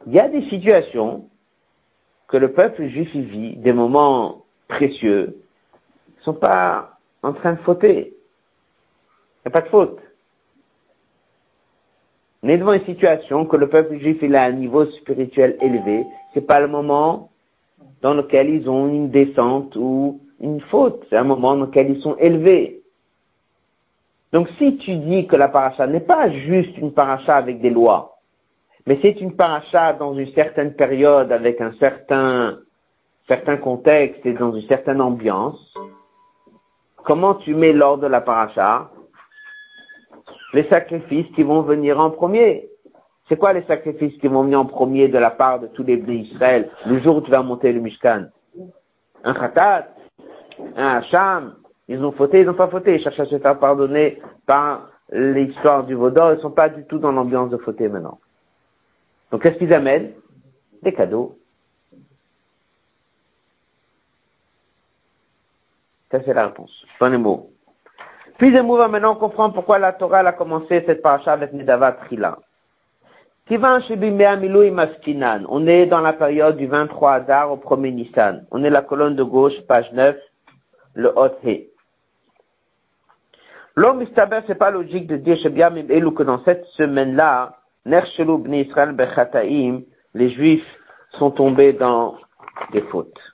Il 0.07 0.13
y 0.13 0.21
a 0.21 0.29
des 0.29 0.43
situations 0.49 1.29
que 2.29 2.37
le 2.37 2.53
peuple 2.53 2.87
juif 2.89 3.15
vit, 3.15 3.57
des 3.57 3.73
moments 3.73 4.45
précieux, 4.69 5.42
ne 6.23 6.33
sont 6.33 6.39
pas 6.39 6.99
en 7.23 7.33
train 7.33 7.53
de 7.53 7.61
fauter. 7.61 8.15
Il 9.45 9.49
n'y 9.49 9.49
a 9.49 9.51
pas 9.51 9.61
de 9.61 9.69
faute. 9.69 9.99
On 12.43 12.49
est 12.49 12.59
devant 12.59 12.73
une 12.73 12.85
situation 12.85 13.47
que 13.47 13.57
le 13.57 13.69
peuple 13.69 13.99
juif 13.99 14.19
il 14.23 14.35
a 14.35 14.45
un 14.45 14.53
niveau 14.53 14.87
spirituel 14.87 15.57
élevé. 15.61 16.05
C'est 16.35 16.47
pas 16.47 16.61
le 16.61 16.69
moment 16.69 17.31
dans 18.01 18.15
lequel 18.15 18.51
ils 18.51 18.69
ont 18.69 18.89
une 18.89 19.11
descente 19.11 19.77
ou 19.77 20.21
une 20.41 20.61
faute. 20.61 21.05
C'est 21.09 21.17
un 21.17 21.25
moment 21.25 21.57
dans 21.57 21.67
lequel 21.67 21.91
ils 21.91 22.03
sont 22.03 22.17
élevés. 22.17 22.83
Donc 24.33 24.49
si 24.59 24.77
tu 24.79 24.97
dis 24.97 25.27
que 25.27 25.37
la 25.37 25.49
paracha 25.49 25.87
n'est 25.87 26.01
pas 26.01 26.31
juste 26.31 26.77
une 26.79 26.93
paracha 26.93 27.37
avec 27.37 27.61
des 27.61 27.71
lois, 27.71 28.19
mais 28.87 28.99
c'est 29.03 29.21
une 29.21 29.37
paracha 29.37 29.93
dans 29.93 30.15
une 30.15 30.33
certaine 30.33 30.75
période 30.75 31.31
avec 31.31 31.61
un 31.61 31.73
certain, 31.79 32.59
certain 33.29 33.57
contexte 33.57 34.25
et 34.27 34.33
dans 34.33 34.55
une 34.55 34.67
certaine 34.67 35.01
ambiance, 35.01 35.75
comment 37.05 37.35
tu 37.35 37.55
mets 37.55 37.73
l'ordre 37.73 38.05
de 38.05 38.09
la 38.09 38.21
paracha? 38.21 38.91
Les 40.55 40.69
sacrifices 40.69 41.31
qui 41.35 41.43
vont 41.43 41.63
venir 41.63 41.99
en 41.99 42.11
premier. 42.11 42.69
C'est 43.29 43.37
quoi 43.39 43.53
les 43.53 43.63
sacrifices 43.63 44.19
qui 44.21 44.29
vont 44.29 44.43
venir 44.43 44.61
en 44.61 44.67
premier 44.67 45.09
de 45.09 45.19
la 45.19 45.31
part 45.31 45.61
de 45.61 45.67
tous 45.69 45.83
les 45.85 45.97
d'Israël 45.97 46.71
le 46.87 47.01
jour 47.01 47.17
où 47.17 47.21
tu 47.23 47.31
vas 47.31 47.43
monter 47.43 47.73
le 47.73 47.81
Mishkan. 47.81 48.27
Un 49.25 49.35
khatat, 49.35 49.89
un 50.77 50.97
hacham, 50.99 51.55
ils 51.89 52.03
ont 52.05 52.13
fauté, 52.13 52.41
ils 52.41 52.47
n'ont 52.47 52.55
pas 52.55 52.69
fauté, 52.69 52.97
ils 52.97 53.03
cherchent 53.03 53.21
à 53.21 53.27
se 53.27 53.39
faire 53.39 53.59
pardonner 53.59 54.21
par 54.47 54.89
l'histoire 55.11 55.85
du 55.85 55.95
Vaudor, 55.95 56.33
ils 56.33 56.37
ne 56.37 56.41
sont 56.41 56.51
pas 56.51 56.69
du 56.69 56.85
tout 56.85 56.99
dans 56.99 57.13
l'ambiance 57.13 57.51
de 57.51 57.57
fauter 57.59 57.89
maintenant. 57.89 58.19
Donc 59.31 59.43
qu'est-ce 59.43 59.57
qu'ils 59.57 59.73
amènent? 59.73 60.13
Des 60.83 60.93
cadeaux. 60.93 61.39
Ça 66.13 66.21
c'est 66.25 66.35
la 66.35 66.47
réponse. 66.47 66.71
Mot. 67.01 67.51
Puis 68.39 68.57
on 68.57 68.77
va 68.77 68.89
maintenant 68.89 69.17
comprendre 69.17 69.55
pourquoi 69.55 69.79
la 69.79 69.93
Torah 69.93 70.21
a 70.21 70.33
commencé 70.33 70.83
cette 70.87 71.03
paracha 71.03 71.33
avec 71.33 71.53
Nedava 71.53 71.93
Trila. 71.93 72.39
On 73.51 75.67
est 75.67 75.87
dans 75.87 76.01
la 76.01 76.13
période 76.13 76.57
du 76.57 76.67
23 76.67 77.13
Adar 77.13 77.53
au 77.53 77.57
1er 77.57 77.93
Nissan. 77.93 78.47
On 78.51 78.63
est 78.63 78.71
la 78.71 78.83
colonne 78.83 79.17
de 79.17 79.25
gauche, 79.25 79.59
page 79.67 79.91
9, 79.93 80.17
le 80.95 81.13
Hot 81.17 81.39
He. 81.45 81.69
L'homme 83.75 84.05
c'est 84.47 84.55
pas 84.55 84.71
logique 84.71 85.07
de 85.07 85.17
dire 85.17 85.39
que 85.43 86.23
dans 86.23 86.45
cette 86.45 86.65
semaine-là, 86.77 87.57
les 90.15 90.31
Juifs 90.31 90.79
sont 91.19 91.31
tombés 91.31 91.73
dans 91.73 92.17
des 92.73 92.83
fautes. 92.83 93.32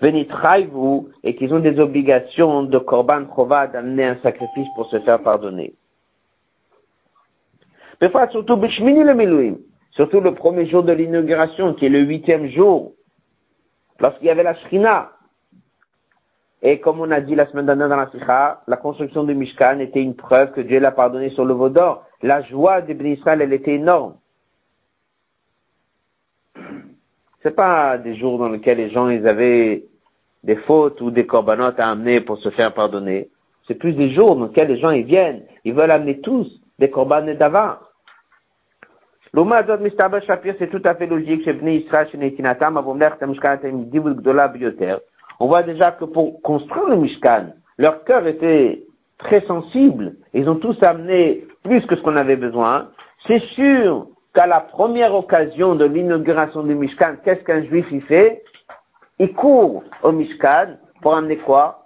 Vous 0.00 1.08
et 1.24 1.34
qu'ils 1.34 1.52
ont 1.52 1.60
des 1.60 1.78
obligations 1.78 2.62
de 2.62 2.78
Korban 2.78 3.26
Chova 3.34 3.66
d'amener 3.66 4.04
un 4.04 4.16
sacrifice 4.22 4.68
pour 4.74 4.88
se 4.90 5.00
faire 5.00 5.22
pardonner. 5.22 5.74
surtout 8.30 8.60
surtout 9.90 10.20
le 10.20 10.34
premier 10.34 10.66
jour 10.66 10.84
de 10.84 10.92
l'inauguration, 10.92 11.74
qui 11.74 11.86
est 11.86 11.88
le 11.88 12.00
huitième 12.00 12.48
jour, 12.48 12.92
lorsqu'il 13.98 14.28
y 14.28 14.30
avait 14.30 14.44
la 14.44 14.54
Shrina. 14.54 15.12
Et 16.62 16.80
comme 16.80 17.00
on 17.00 17.10
a 17.10 17.20
dit 17.20 17.34
la 17.34 17.46
semaine 17.46 17.66
dernière 17.66 17.88
dans 17.88 17.96
la 17.96 18.10
Sikha, 18.10 18.62
la 18.66 18.76
construction 18.76 19.24
du 19.24 19.34
Mishkan 19.34 19.78
était 19.80 20.02
une 20.02 20.16
preuve 20.16 20.52
que 20.52 20.60
Dieu 20.60 20.80
l'a 20.80 20.90
pardonné 20.90 21.30
sur 21.30 21.44
le 21.44 21.54
Vaudor. 21.54 22.04
La 22.22 22.42
joie 22.42 22.80
des 22.80 22.94
Israël, 23.10 23.42
elle 23.42 23.52
était 23.52 23.74
énorme. 23.74 24.16
C'est 27.42 27.54
pas 27.54 27.96
des 27.98 28.16
jours 28.16 28.38
dans 28.38 28.48
lesquels 28.48 28.78
les 28.78 28.90
gens, 28.90 29.08
ils 29.08 29.26
avaient 29.28 29.84
des 30.44 30.56
fautes 30.56 31.00
ou 31.00 31.10
des 31.10 31.26
corbanotes 31.26 31.80
à 31.80 31.90
amener 31.90 32.20
pour 32.20 32.38
se 32.38 32.50
faire 32.50 32.72
pardonner. 32.72 33.30
C'est 33.66 33.74
plus 33.74 33.92
des 33.92 34.10
jours 34.10 34.36
dans 34.36 34.46
lesquels 34.46 34.68
les 34.68 34.78
gens, 34.78 34.90
ils 34.90 35.04
viennent. 35.04 35.42
Ils 35.64 35.74
veulent 35.74 35.90
amener 35.90 36.20
tous 36.20 36.48
des 36.78 36.90
corbanes 36.90 37.34
d'avant. 37.34 37.74
L'Ouma 39.34 39.56
Azot 39.56 39.78
Mistabel 39.78 40.22
Shapir, 40.24 40.54
c'est 40.58 40.70
tout 40.70 40.82
à 40.84 40.94
fait 40.94 41.06
logique. 41.06 41.48
On 45.40 45.46
voit 45.46 45.62
déjà 45.62 45.92
que 45.92 46.04
pour 46.04 46.40
construire 46.42 46.88
le 46.88 46.96
Mishkan, 46.96 47.52
leur 47.76 48.04
cœur 48.04 48.26
était 48.26 48.82
très 49.18 49.42
sensible. 49.42 50.16
Ils 50.32 50.48
ont 50.48 50.56
tous 50.56 50.82
amené 50.82 51.46
plus 51.62 51.84
que 51.86 51.96
ce 51.96 52.00
qu'on 52.00 52.16
avait 52.16 52.36
besoin. 52.36 52.88
C'est 53.26 53.42
sûr 53.54 54.06
qu'à 54.34 54.46
la 54.46 54.60
première 54.60 55.14
occasion 55.14 55.74
de 55.74 55.84
l'inauguration 55.84 56.62
du 56.62 56.74
Mishkan, 56.74 57.16
qu'est-ce 57.24 57.44
qu'un 57.44 57.64
juif 57.64 57.86
y 57.90 58.00
fait? 58.00 58.42
Il 59.18 59.34
court 59.34 59.82
au 60.02 60.12
Mishkan 60.12 60.76
pour 61.02 61.16
amener 61.16 61.38
quoi? 61.38 61.84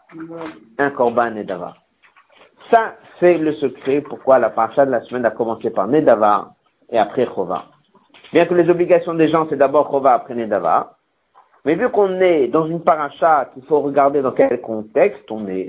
Un 0.79 0.91
korban 0.91 1.31
Nedava. 1.31 1.75
Ça, 2.71 2.95
c'est 3.19 3.39
le 3.39 3.55
secret 3.55 4.03
pourquoi 4.03 4.39
la 4.39 4.51
paracha 4.51 4.85
de 4.85 4.91
la 4.91 5.01
semaine 5.03 5.25
a 5.25 5.31
commencé 5.31 5.71
par 5.71 5.89
Nedava 5.89 6.55
et 6.91 6.99
après 6.99 7.27
Chova. 7.27 7.65
Bien 8.33 8.47
que 8.47 8.55
les 8.55 8.69
obligations 8.69 9.15
des 9.15 9.29
gens, 9.29 9.47
c'est 9.49 9.57
d'abord 9.57 9.91
Chova, 9.91 10.15
après 10.15 10.35
Nedava. 10.35 10.97
Mais 11.65 11.75
vu 11.75 11.89
qu'on 11.89 12.21
est 12.21 12.49
dans 12.49 12.67
une 12.67 12.81
paracha 12.81 13.51
qu'il 13.55 13.65
faut 13.65 13.81
regarder 13.81 14.21
dans 14.21 14.33
quel 14.33 14.61
contexte 14.61 15.31
on 15.31 15.47
est, 15.49 15.69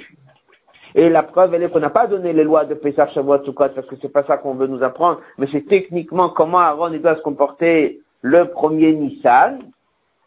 et 0.95 1.09
la 1.09 1.23
preuve, 1.23 1.53
elle 1.53 1.63
est 1.63 1.69
qu'on 1.69 1.79
n'a 1.79 1.89
pas 1.89 2.07
donné 2.07 2.33
les 2.33 2.43
lois 2.43 2.65
de 2.65 2.75
Pesach, 2.75 3.11
Shavuot, 3.13 3.45
Sukkot, 3.45 3.69
parce 3.69 3.87
que 3.87 3.95
c'est 4.01 4.09
pas 4.09 4.23
ça 4.23 4.37
qu'on 4.37 4.53
veut 4.53 4.67
nous 4.67 4.83
apprendre, 4.83 5.21
mais 5.37 5.47
c'est 5.51 5.65
techniquement 5.67 6.29
comment 6.29 6.59
Aaron 6.59 6.91
doit 6.91 7.15
se 7.15 7.21
comporter 7.21 8.01
le 8.21 8.45
premier 8.45 8.93
Nissan. 8.93 9.59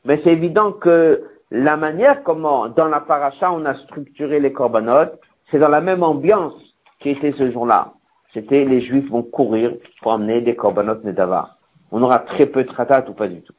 Mais 0.07 0.21
c'est 0.23 0.33
évident 0.33 0.71
que 0.73 1.25
la 1.51 1.77
manière 1.77 2.23
comment, 2.23 2.69
dans 2.69 2.87
la 2.87 3.01
paracha, 3.01 3.53
on 3.53 3.65
a 3.65 3.75
structuré 3.75 4.39
les 4.39 4.53
corbanotes, 4.53 5.19
c'est 5.51 5.59
dans 5.59 5.69
la 5.69 5.81
même 5.81 6.05
ambiance 6.05 6.55
qui 7.01 7.11
était 7.11 7.33
ce 7.33 7.51
jour-là. 7.51 7.93
C'était 8.33 8.65
les 8.65 8.83
Juifs 8.83 9.11
vont 9.11 9.25
courir 9.25 9.73
pour 10.01 10.13
amener 10.13 10.41
des 10.41 10.55
corbanotes 10.55 11.03
Nedava. 11.05 11.57
On 11.91 12.03
aura 12.03 12.21
très 12.21 12.47
peu 12.47 12.63
de 12.63 12.69
tratat 12.69 13.05
ou 13.09 13.15
pas 13.15 13.27
du 13.27 13.43
tout. 13.43 13.53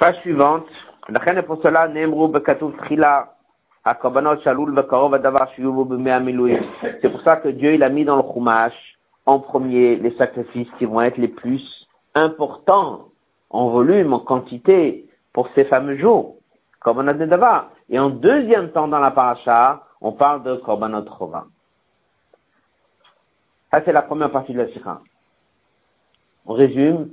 Page 0.00 0.20
suivante. 0.22 0.66
C'est 1.06 1.12
pour 7.10 7.22
ça 7.22 7.36
que 7.36 7.48
Dieu 7.48 7.74
il 7.74 7.82
a 7.82 7.88
mis 7.88 8.04
dans 8.04 8.16
le 8.16 8.22
Chumash 8.22 8.92
en 9.26 9.38
premier 9.38 9.96
les 9.96 10.16
sacrifices 10.16 10.68
qui 10.78 10.84
vont 10.84 11.00
être 11.00 11.18
les 11.18 11.28
plus 11.28 11.88
importants 12.14 13.08
en 13.50 13.68
volume, 13.68 14.12
en 14.12 14.20
quantité 14.20 15.08
pour 15.32 15.48
ces 15.54 15.64
fameux 15.64 15.96
jours. 15.96 16.36
Korbanot 16.80 17.14
Nedava. 17.14 17.70
Et 17.88 17.98
en 17.98 18.10
deuxième 18.10 18.72
temps 18.72 18.88
dans 18.88 18.98
la 18.98 19.10
paracha, 19.10 19.84
on 20.00 20.12
parle 20.12 20.42
de 20.42 20.56
Korbanot 20.56 21.04
Chova. 21.18 21.46
Ça 23.70 23.82
c'est 23.84 23.92
la 23.92 24.02
première 24.02 24.30
partie 24.30 24.52
de 24.52 24.58
la 24.58 24.68
Sikha. 24.68 25.00
On 26.46 26.54
résume 26.54 27.10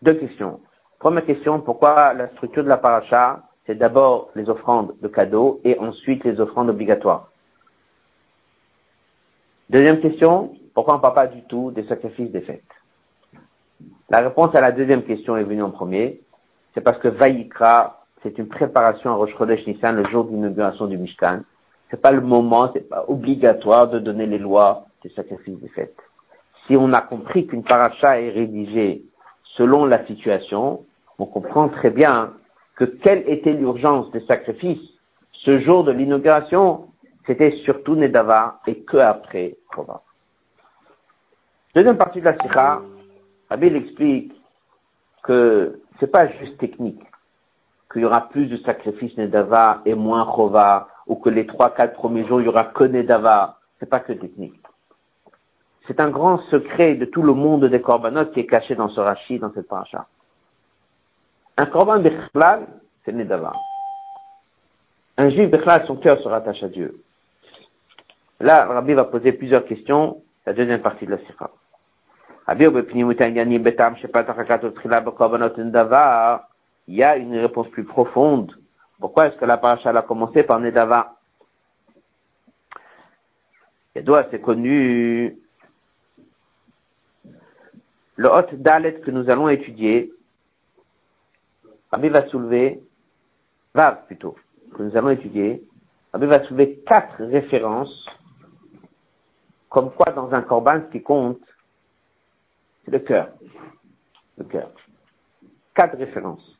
deux 0.00 0.14
questions. 0.14 0.60
Première 0.98 1.26
question, 1.26 1.60
pourquoi 1.60 2.14
la 2.14 2.28
structure 2.30 2.62
de 2.64 2.68
la 2.68 2.76
paracha, 2.76 3.42
c'est 3.66 3.74
d'abord 3.74 4.30
les 4.34 4.48
offrandes 4.48 4.94
de 5.00 5.08
cadeaux 5.08 5.60
et 5.64 5.78
ensuite 5.78 6.24
les 6.24 6.40
offrandes 6.40 6.70
obligatoires? 6.70 7.28
Deuxième 9.68 10.00
question, 10.00 10.54
pourquoi 10.74 10.94
on 10.94 10.96
ne 10.98 11.02
parle 11.02 11.14
pas 11.14 11.26
du 11.26 11.42
tout 11.42 11.70
des 11.70 11.84
sacrifices 11.84 12.30
des 12.30 12.40
fêtes? 12.40 12.62
La 14.10 14.20
réponse 14.20 14.54
à 14.54 14.60
la 14.60 14.72
deuxième 14.72 15.02
question 15.04 15.36
est 15.36 15.44
venue 15.44 15.62
en 15.62 15.70
premier. 15.70 16.20
C'est 16.74 16.80
parce 16.80 16.98
que 16.98 17.08
Vaïkra, 17.08 18.04
c'est 18.22 18.38
une 18.38 18.48
préparation 18.48 19.10
à 19.10 19.14
Rosh 19.14 19.34
Chodesh 19.36 19.66
Nissan, 19.66 19.96
le 19.96 20.06
jour 20.08 20.24
de 20.24 20.30
l'inauguration 20.30 20.86
du 20.86 20.96
Mishkan. 20.96 21.40
C'est 21.90 22.00
pas 22.00 22.12
le 22.12 22.20
moment, 22.20 22.70
c'est 22.72 22.88
pas 22.88 23.04
obligatoire 23.08 23.88
de 23.88 23.98
donner 23.98 24.26
les 24.26 24.38
lois 24.38 24.86
des 25.02 25.10
sacrifices 25.10 25.58
des 25.60 25.68
fêtes. 25.68 25.98
Si 26.66 26.76
on 26.76 26.92
a 26.92 27.00
compris 27.00 27.46
qu'une 27.46 27.64
paracha 27.64 28.20
est 28.20 28.30
rédigée 28.30 29.04
selon 29.56 29.84
la 29.84 30.06
situation, 30.06 30.84
on 31.18 31.26
comprend 31.26 31.68
très 31.68 31.90
bien 31.90 32.32
que 32.76 32.84
quelle 32.84 33.28
était 33.28 33.52
l'urgence 33.52 34.10
des 34.12 34.24
sacrifices 34.26 34.92
ce 35.44 35.58
jour 35.60 35.84
de 35.84 35.92
l'inauguration, 35.92 36.88
c'était 37.26 37.50
surtout 37.64 37.96
Nedava 37.96 38.60
et 38.66 38.82
que 38.82 38.96
après 38.96 39.56
Chova. 39.74 40.02
Deuxième 41.74 41.96
partie 41.96 42.20
de 42.20 42.26
la 42.26 42.38
Sikha, 42.38 42.82
Rabbi 43.48 43.66
explique 43.68 44.34
que 45.22 45.80
c'est 45.98 46.06
pas 46.06 46.28
juste 46.28 46.58
technique, 46.58 47.00
qu'il 47.90 48.02
y 48.02 48.04
aura 48.04 48.28
plus 48.28 48.46
de 48.46 48.58
sacrifices 48.58 49.16
Nedava 49.16 49.80
et 49.86 49.94
moins 49.94 50.26
Chova, 50.26 50.88
ou 51.06 51.16
que 51.16 51.30
les 51.30 51.46
trois, 51.46 51.70
quatre 51.70 51.94
premiers 51.94 52.26
jours, 52.26 52.42
il 52.42 52.44
y 52.44 52.48
aura 52.48 52.64
que 52.64 52.84
Nedava. 52.84 53.58
C'est 53.80 53.88
pas 53.88 54.00
que 54.00 54.12
technique. 54.12 54.60
C'est 55.86 55.98
un 55.98 56.10
grand 56.10 56.38
secret 56.50 56.94
de 56.94 57.06
tout 57.06 57.22
le 57.22 57.32
monde 57.32 57.64
des 57.64 57.80
corbanotes 57.80 58.32
qui 58.32 58.40
est 58.40 58.46
caché 58.46 58.74
dans 58.74 58.90
ce 58.90 59.00
rachis, 59.00 59.38
dans 59.38 59.52
cette 59.54 59.66
paracha. 59.66 60.06
Un 61.56 61.66
korban 61.66 62.00
Bechlal, 62.00 62.66
c'est 63.04 63.12
Nedava. 63.12 63.54
Un 65.16 65.30
juif 65.30 65.50
Bechlal, 65.50 65.86
son 65.86 65.96
cœur 65.96 66.20
se 66.22 66.28
rattache 66.28 66.62
à 66.62 66.68
Dieu. 66.68 67.02
Là, 68.40 68.66
Rabbi 68.66 68.92
va 68.92 69.04
poser 69.04 69.32
plusieurs 69.32 69.64
questions, 69.64 70.22
la 70.44 70.52
deuxième 70.52 70.82
partie 70.82 71.06
de 71.06 71.12
la 71.12 71.18
sikha. 71.18 71.50
Il 72.48 72.60
y 76.96 77.02
a 77.04 77.16
une 77.16 77.38
réponse 77.38 77.68
plus 77.68 77.84
profonde. 77.84 78.52
Pourquoi 78.98 79.26
est-ce 79.26 79.36
que 79.36 79.44
la 79.44 79.56
paracha 79.56 79.90
a 79.90 80.02
commencé 80.02 80.42
par 80.42 80.58
Nedava 80.60 81.16
doit 84.00 84.26
c'est 84.30 84.40
connu. 84.40 85.36
Le 88.16 88.28
hot 88.28 88.46
Dalet 88.52 89.00
que 89.00 89.10
nous 89.10 89.28
allons 89.30 89.48
étudier, 89.48 90.12
Rabbi 91.90 92.08
va 92.08 92.26
soulever, 92.28 92.80
va 93.74 93.92
plutôt, 93.92 94.36
que 94.74 94.82
nous 94.82 94.96
allons 94.96 95.10
étudier, 95.10 95.62
Rabbi 96.12 96.26
va 96.26 96.44
soulever 96.44 96.82
quatre 96.86 97.24
références, 97.24 98.06
comme 99.68 99.90
quoi 99.92 100.12
dans 100.12 100.32
un 100.32 100.42
corban, 100.42 100.82
ce 100.86 100.92
qui 100.92 101.02
compte, 101.02 101.40
le 102.86 102.98
cœur. 102.98 103.28
Le 104.38 104.44
cœur. 104.44 104.70
Quatre 105.74 105.96
références. 105.96 106.58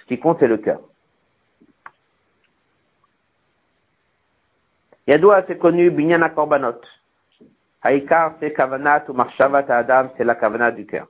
Ce 0.00 0.06
qui 0.06 0.18
compte, 0.18 0.38
c'est 0.40 0.48
le 0.48 0.58
cœur. 0.58 0.80
Yadoua, 5.06 5.44
c'est 5.46 5.58
connu, 5.58 5.90
Binyana 5.90 6.30
Korbanot. 6.30 6.80
Haïkar, 7.82 8.36
c'est 8.40 8.52
Kavanat 8.52 9.04
ou 9.08 9.12
Marshavat 9.12 9.66
Adam, 9.68 10.10
c'est 10.16 10.24
la 10.24 10.34
Kavanat 10.34 10.70
du 10.70 10.86
cœur 10.86 11.06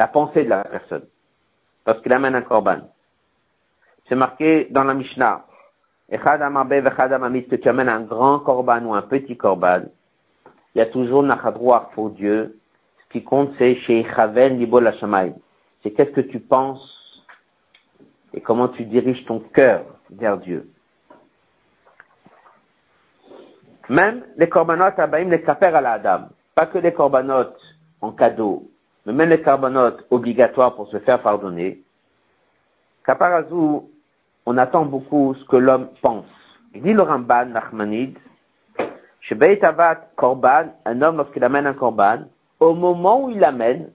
la 0.00 0.08
pensée 0.08 0.44
de 0.44 0.48
la 0.48 0.64
personne, 0.64 1.06
parce 1.84 2.00
qu'il 2.00 2.12
amène 2.12 2.34
un 2.34 2.42
korban. 2.42 2.80
C'est 4.08 4.14
marqué 4.14 4.66
dans 4.70 4.84
la 4.84 4.94
Mishnah. 4.94 5.44
que 6.10 7.56
tu 7.56 7.68
amènes 7.68 7.88
un 7.88 8.00
grand 8.00 8.40
korban 8.40 8.82
ou 8.84 8.94
un 8.94 9.02
petit 9.02 9.36
korban, 9.36 9.82
il 10.74 10.78
y 10.78 10.80
a 10.82 10.86
toujours 10.86 11.22
nachadroir 11.22 11.90
pour 11.90 12.10
Dieu. 12.10 12.58
Ce 13.04 13.12
qui 13.12 13.24
compte, 13.24 13.52
c'est 13.58 13.76
chez 13.76 14.04
Chaven 14.14 14.58
Libol 14.58 14.92
C'est 15.82 15.90
qu'est-ce 15.92 16.10
que 16.10 16.20
tu 16.20 16.40
penses 16.40 16.96
et 18.32 18.40
comment 18.40 18.68
tu 18.68 18.84
diriges 18.84 19.24
ton 19.26 19.40
cœur 19.40 19.84
vers 20.10 20.38
Dieu. 20.38 20.70
Même 23.88 24.24
les 24.36 24.48
corbanotes 24.48 24.98
abaïm, 25.00 25.30
les 25.30 25.42
kaper 25.42 25.74
à 25.74 25.80
la. 25.80 26.28
Pas 26.54 26.66
que 26.66 26.78
les 26.78 26.92
corbanotes 26.92 27.60
en 28.00 28.12
cadeau, 28.12 28.70
mais 29.04 29.12
même 29.12 29.30
les 29.30 29.42
corbanotes 29.42 30.06
obligatoires 30.10 30.76
pour 30.76 30.88
se 30.88 30.98
faire 31.00 31.20
pardonner. 31.20 31.82
Kaparazou, 33.04 33.90
on 34.46 34.56
attend 34.58 34.84
beaucoup 34.84 35.34
ce 35.34 35.44
que 35.46 35.56
l'homme 35.56 35.88
pense. 36.02 36.26
Il 36.72 36.82
dit 36.82 36.92
le 36.92 37.02
Ramban, 37.02 37.46
Nachmanid, 37.46 38.16
chez 39.30 39.36
Beit 39.36 39.64
Avat 39.64 40.08
Korban, 40.16 40.74
un 40.84 41.02
homme 41.02 41.18
lorsqu'il 41.18 41.44
amène 41.44 41.64
un 41.64 41.72
Korban, 41.72 42.24
au 42.58 42.74
moment 42.74 43.22
où 43.22 43.30
il 43.30 43.38
l'amène, 43.38 43.92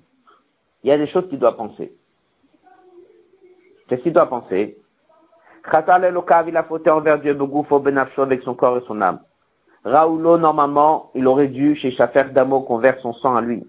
il 0.82 0.90
y 0.90 0.94
a 0.94 0.98
des 0.98 1.08
choses 1.08 1.28
qu'il 1.28 1.40
doit 1.40 1.58
penser. 1.58 1.94
Qu'est-ce 3.88 4.02
qu'il 4.02 4.14
doit 4.14 4.30
penser? 4.30 4.78
Khatal 5.70 6.06
Elokav, 6.06 6.48
il 6.48 6.56
a 6.56 6.64
fauté 6.64 6.90
envers 6.90 7.20
Dieu, 7.20 7.34
Begoufo 7.34 7.80
Benafsho, 7.80 8.22
avec 8.22 8.44
son 8.44 8.54
corps 8.54 8.78
et 8.78 8.84
son 8.88 9.02
âme. 9.02 9.20
Raoulo, 9.84 10.38
normalement, 10.38 11.12
il 11.16 11.28
aurait 11.28 11.50
dû, 11.50 11.76
chez 11.76 11.92
Shafer 11.92 12.32
Damo, 12.32 12.62
qu'on 12.62 12.78
verse 12.78 13.02
son 13.02 13.14
sang 13.16 13.36
à 13.36 13.42
lui. 13.42 13.62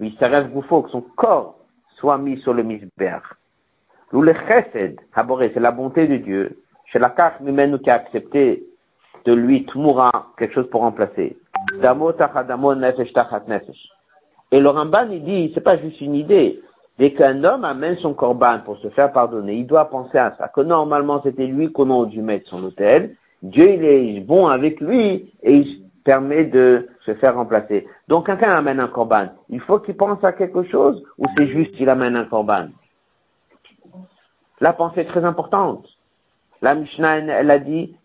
Oui, 0.00 0.16
ça 0.18 0.26
reste 0.26 0.48
Goufo, 0.48 0.82
que 0.82 0.90
son 0.90 1.02
corps 1.02 1.60
soit 1.96 2.18
mis 2.18 2.40
sur 2.40 2.54
le 2.54 2.64
misber. 2.64 3.18
L'ou 4.10 4.22
le 4.22 4.34
chesed, 4.34 4.98
c'est 5.14 5.60
la 5.60 5.70
bonté 5.70 6.08
de 6.08 6.16
Dieu. 6.16 6.60
Chez 6.86 6.98
la 6.98 7.10
carte 7.10 7.40
nous 7.40 7.78
qui 7.78 7.90
a 7.90 7.94
accepté 7.94 8.64
de 9.24 9.32
lui 9.32 9.64
Tmoura, 9.64 10.10
quelque 10.36 10.54
chose 10.54 10.68
pour 10.70 10.82
remplacer. 10.82 11.36
Et 14.52 14.60
le 14.60 14.68
Ramban, 14.68 15.08
il 15.10 15.24
dit, 15.24 15.50
c'est 15.54 15.60
pas 15.60 15.78
juste 15.78 16.00
une 16.00 16.14
idée. 16.14 16.60
Dès 16.98 17.12
qu'un 17.12 17.42
homme 17.42 17.64
amène 17.64 17.96
son 17.96 18.14
corban 18.14 18.60
pour 18.64 18.78
se 18.78 18.88
faire 18.90 19.12
pardonner, 19.12 19.54
il 19.54 19.66
doit 19.66 19.86
penser 19.86 20.18
à 20.18 20.34
ça. 20.38 20.48
Que 20.48 20.60
normalement, 20.60 21.20
c'était 21.22 21.46
lui 21.46 21.72
qu'on 21.72 21.90
aurait 21.90 22.10
dû 22.10 22.22
mettre 22.22 22.48
son 22.48 22.62
hôtel. 22.62 23.16
Dieu, 23.42 23.68
il 23.74 23.84
est 23.84 24.20
bon 24.20 24.46
avec 24.46 24.80
lui 24.80 25.32
et 25.42 25.56
il 25.56 25.82
permet 26.04 26.44
de 26.44 26.88
se 27.04 27.14
faire 27.14 27.34
remplacer. 27.34 27.88
Donc, 28.08 28.26
quelqu'un 28.26 28.50
amène 28.50 28.78
un 28.78 28.86
corban. 28.88 29.28
Il 29.48 29.60
faut 29.60 29.80
qu'il 29.80 29.96
pense 29.96 30.22
à 30.22 30.32
quelque 30.32 30.62
chose 30.64 31.02
ou 31.18 31.24
c'est 31.36 31.48
juste 31.48 31.72
qu'il 31.72 31.88
amène 31.88 32.16
un 32.16 32.24
corban? 32.24 32.68
La 34.60 34.72
pensée 34.72 35.00
est 35.00 35.06
très 35.06 35.24
importante. 35.24 35.84
La 36.62 36.74
Mishnah, 36.74 37.18
elle 37.18 37.50
a 37.50 37.58
dit, 37.58 37.96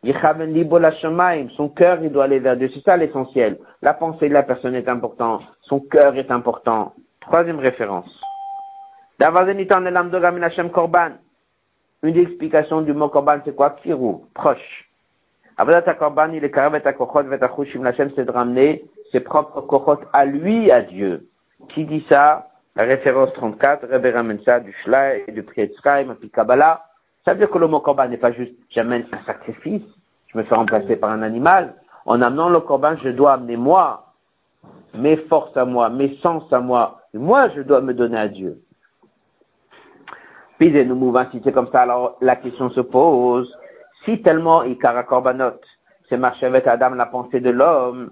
son 1.56 1.70
cœur, 1.70 2.00
il 2.02 2.12
doit 2.12 2.26
aller 2.26 2.40
vers 2.40 2.58
Dieu. 2.58 2.70
C'est 2.74 2.84
ça 2.84 2.98
l'essentiel. 2.98 3.58
La 3.82 3.94
pensée 3.94 4.28
de 4.28 4.34
la 4.34 4.44
personne 4.44 4.76
est 4.76 4.90
importante. 4.90 5.44
Son 5.62 5.80
cœur 5.80 6.16
est 6.16 6.30
important. 6.32 6.94
Troisième 7.22 7.60
référence. 7.60 8.10
Une 12.02 12.18
explication 12.18 12.82
du 12.82 12.94
mot 12.94 13.10
korban, 13.10 13.40
c'est 13.46 13.56
quoi? 13.56 13.72
Kirou, 13.72 14.26
proche. 14.34 14.90
Avodat 15.58 15.94
korban, 15.96 16.32
il 16.32 16.44
est 16.44 16.52
karavet 16.52 16.82
kochot 16.94 17.24
vetachushim 17.24 17.84
Lachem, 17.84 18.12
c'est 18.16 18.24
de 18.24 18.32
ramener 18.32 18.86
ses 19.12 19.20
propres 19.20 19.62
kochot 19.62 20.00
à 20.14 20.26
lui, 20.26 20.72
à 20.72 20.82
Dieu. 20.82 21.28
Qui 21.70 21.84
dit 21.84 22.06
ça? 22.10 22.48
La 22.76 22.84
référence 22.84 23.34
34, 23.34 23.88
Rebbe 23.92 24.14
ramène 24.14 24.40
ça 24.46 24.62
du 24.62 24.74
Shlai 24.84 25.26
et 25.28 25.34
du 25.34 25.44
Prietzraim, 25.44 26.16
puis 26.16 26.30
Kabbalah. 26.30 26.86
Ça 27.30 27.34
veut 27.36 27.42
dire 27.42 27.52
que 27.52 27.60
le 27.60 27.68
mot 27.68 27.80
korban 27.80 28.08
n'est 28.08 28.18
pas 28.18 28.32
juste 28.32 28.54
j'amène 28.72 29.06
un 29.12 29.24
sacrifice, 29.24 29.84
je 30.26 30.36
me 30.36 30.42
fais 30.46 30.56
remplacer 30.56 30.96
par 30.96 31.12
un 31.12 31.22
animal. 31.22 31.76
En 32.08 32.24
amenant 32.24 32.50
le 32.50 32.60
korban, 32.60 32.96
je 33.04 33.10
dois 33.10 33.34
amener 33.34 33.56
moi, 33.56 34.16
mes 34.96 35.16
forces 35.16 35.56
à 35.56 35.64
moi, 35.64 35.90
mes 35.90 36.18
sens 36.24 36.52
à 36.52 36.60
moi. 36.60 37.02
Moi, 37.14 37.50
je 37.50 37.62
dois 37.62 37.82
me 37.82 37.94
donner 37.94 38.18
à 38.18 38.28
Dieu. 38.28 38.64
Puis 40.58 40.72
nous 40.84 40.96
mouvons, 40.96 41.24
si 41.30 41.40
c'est 41.44 41.52
comme 41.52 41.70
ça, 41.72 41.84
alors 41.84 42.18
la 42.20 42.36
question 42.36 42.72
se 42.72 42.82
pose. 42.82 43.56
Si 44.06 44.24
tellement 44.24 44.64
Ikara 44.64 45.04
Korbanot, 45.04 45.62
c'est 46.10 46.18
marché 46.18 46.48
avec 46.48 46.66
Adam 46.66 46.96
la 46.96 47.06
pensée 47.06 47.42
de 47.42 47.52
l'homme, 47.52 48.10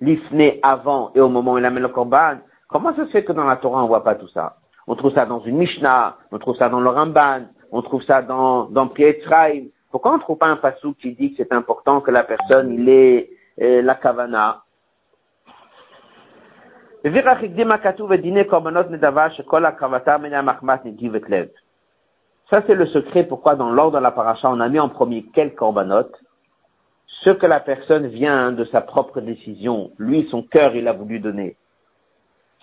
l'ifné 0.00 0.58
avant 0.64 1.12
et 1.14 1.20
au 1.20 1.28
moment 1.28 1.52
où 1.52 1.58
il 1.58 1.64
amène 1.64 1.84
le 1.84 1.88
korban, 1.88 2.38
comment 2.66 2.96
ça 2.96 3.06
se 3.06 3.12
fait 3.12 3.22
que 3.22 3.30
dans 3.30 3.44
la 3.44 3.58
Torah 3.58 3.84
on 3.84 3.86
voit 3.86 4.02
pas 4.02 4.16
tout 4.16 4.28
ça? 4.34 4.56
On 4.88 4.96
trouve 4.96 5.14
ça 5.14 5.24
dans 5.24 5.38
une 5.38 5.56
Mishnah, 5.56 6.16
on 6.32 6.38
trouve 6.40 6.56
ça 6.56 6.68
dans 6.68 6.80
le 6.80 6.88
Ramban, 6.88 7.42
on 7.72 7.82
trouve 7.82 8.02
ça 8.02 8.22
dans, 8.22 8.64
dans. 8.64 8.88
Pourquoi 9.90 10.12
on 10.12 10.16
ne 10.16 10.20
trouve 10.20 10.38
pas 10.38 10.46
un 10.46 10.56
passou 10.56 10.94
qui 10.94 11.12
dit 11.14 11.34
que 11.34 11.42
c'est 11.42 11.52
important 11.52 12.00
que 12.00 12.10
la 12.10 12.24
personne, 12.24 12.72
il 12.72 12.88
ait 12.88 13.30
euh, 13.60 13.82
la 13.82 13.94
kavana? 13.94 14.62
Ça, 22.50 22.62
c'est 22.66 22.74
le 22.74 22.86
secret 22.86 23.24
pourquoi 23.24 23.54
dans 23.54 23.70
l'ordre 23.70 23.98
de 23.98 24.02
la 24.02 24.10
paracha, 24.10 24.50
on 24.50 24.60
a 24.60 24.68
mis 24.68 24.78
en 24.78 24.88
premier 24.88 25.24
quel 25.32 25.54
korbanot, 25.54 26.10
ce 27.06 27.30
que 27.30 27.46
la 27.46 27.60
personne 27.60 28.08
vient 28.08 28.52
de 28.52 28.64
sa 28.66 28.80
propre 28.80 29.20
décision, 29.20 29.92
lui, 29.98 30.28
son 30.30 30.42
cœur, 30.42 30.74
il 30.74 30.88
a 30.88 30.92
voulu 30.92 31.20
donner. 31.20 31.56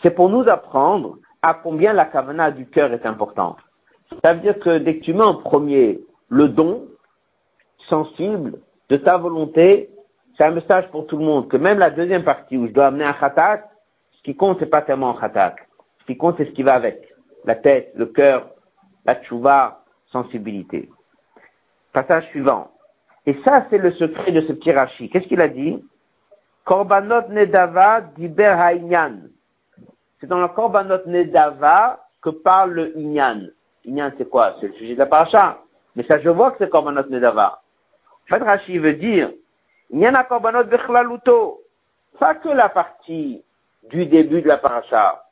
C'est 0.03 0.11
pour 0.11 0.29
nous 0.29 0.47
apprendre 0.47 1.17
à 1.41 1.55
combien 1.55 1.93
la 1.93 2.05
kavana 2.05 2.51
du 2.51 2.67
cœur 2.67 2.93
est 2.93 3.05
importante. 3.05 3.57
Ça 4.23 4.33
veut 4.33 4.41
dire 4.41 4.57
que 4.59 4.77
dès 4.77 4.97
que 4.97 5.03
tu 5.03 5.13
mets 5.13 5.23
en 5.23 5.35
premier 5.35 5.99
le 6.29 6.49
don 6.49 6.87
sensible 7.89 8.59
de 8.89 8.97
ta 8.97 9.17
volonté, 9.17 9.89
c'est 10.37 10.43
un 10.43 10.51
message 10.51 10.87
pour 10.91 11.07
tout 11.07 11.17
le 11.17 11.25
monde, 11.25 11.47
que 11.47 11.57
même 11.57 11.79
la 11.79 11.89
deuxième 11.89 12.23
partie 12.23 12.57
où 12.57 12.67
je 12.67 12.71
dois 12.71 12.87
amener 12.87 13.05
un 13.05 13.13
khatak, 13.13 13.67
ce 14.11 14.21
qui 14.23 14.35
compte, 14.35 14.57
c'est 14.59 14.65
pas 14.65 14.81
tellement 14.81 15.17
un 15.17 15.19
khatak. 15.19 15.67
Ce 16.01 16.05
qui 16.05 16.17
compte, 16.17 16.35
c'est 16.37 16.45
ce 16.45 16.51
qui 16.51 16.63
va 16.63 16.75
avec. 16.75 17.13
La 17.45 17.55
tête, 17.55 17.91
le 17.95 18.05
cœur, 18.05 18.49
la 19.05 19.15
tchouva, 19.15 19.83
sensibilité. 20.11 20.89
Passage 21.93 22.27
suivant. 22.29 22.71
Et 23.25 23.35
ça, 23.45 23.65
c'est 23.69 23.77
le 23.77 23.91
secret 23.93 24.31
de 24.31 24.41
ce 24.41 24.53
petit. 24.53 25.09
Qu'est-ce 25.09 25.27
qu'il 25.27 25.41
a 25.41 25.47
dit? 25.47 25.83
Korbanot 26.65 27.29
nedava 27.29 28.01
diber. 28.01 28.55
C'est 30.19 30.27
dans 30.27 30.39
le 30.39 30.47
Korbanot 30.49 31.05
nedava 31.05 32.05
que 32.21 32.29
parle 32.29 32.71
le 32.73 32.97
inyan. 32.97 33.47
Inyan, 33.87 34.11
c'est 34.17 34.29
quoi? 34.29 34.55
C'est 34.59 34.67
le 34.67 34.73
sujet 34.73 34.93
de 34.93 34.99
la 34.99 35.05
paracha. 35.05 35.59
Mais 35.95 36.03
ça, 36.03 36.19
je 36.19 36.29
vois 36.29 36.51
que 36.51 36.57
c'est 36.59 36.69
Korbanot 36.69 37.09
Nedava. 37.09 37.61
En 38.25 38.35
fait, 38.35 38.43
Rashi 38.43 38.77
veut 38.77 38.93
dire, 38.93 39.31
Inyan 39.91 40.15
a 40.15 40.25
Korbanot 40.25 40.65
Bechlaluto. 40.65 41.61
Pas 42.19 42.35
que 42.35 42.49
la 42.49 42.69
partie 42.69 43.43
du 43.89 44.05
début 44.05 44.41
de 44.41 44.47
la 44.47 44.57
paracha. 44.57 45.23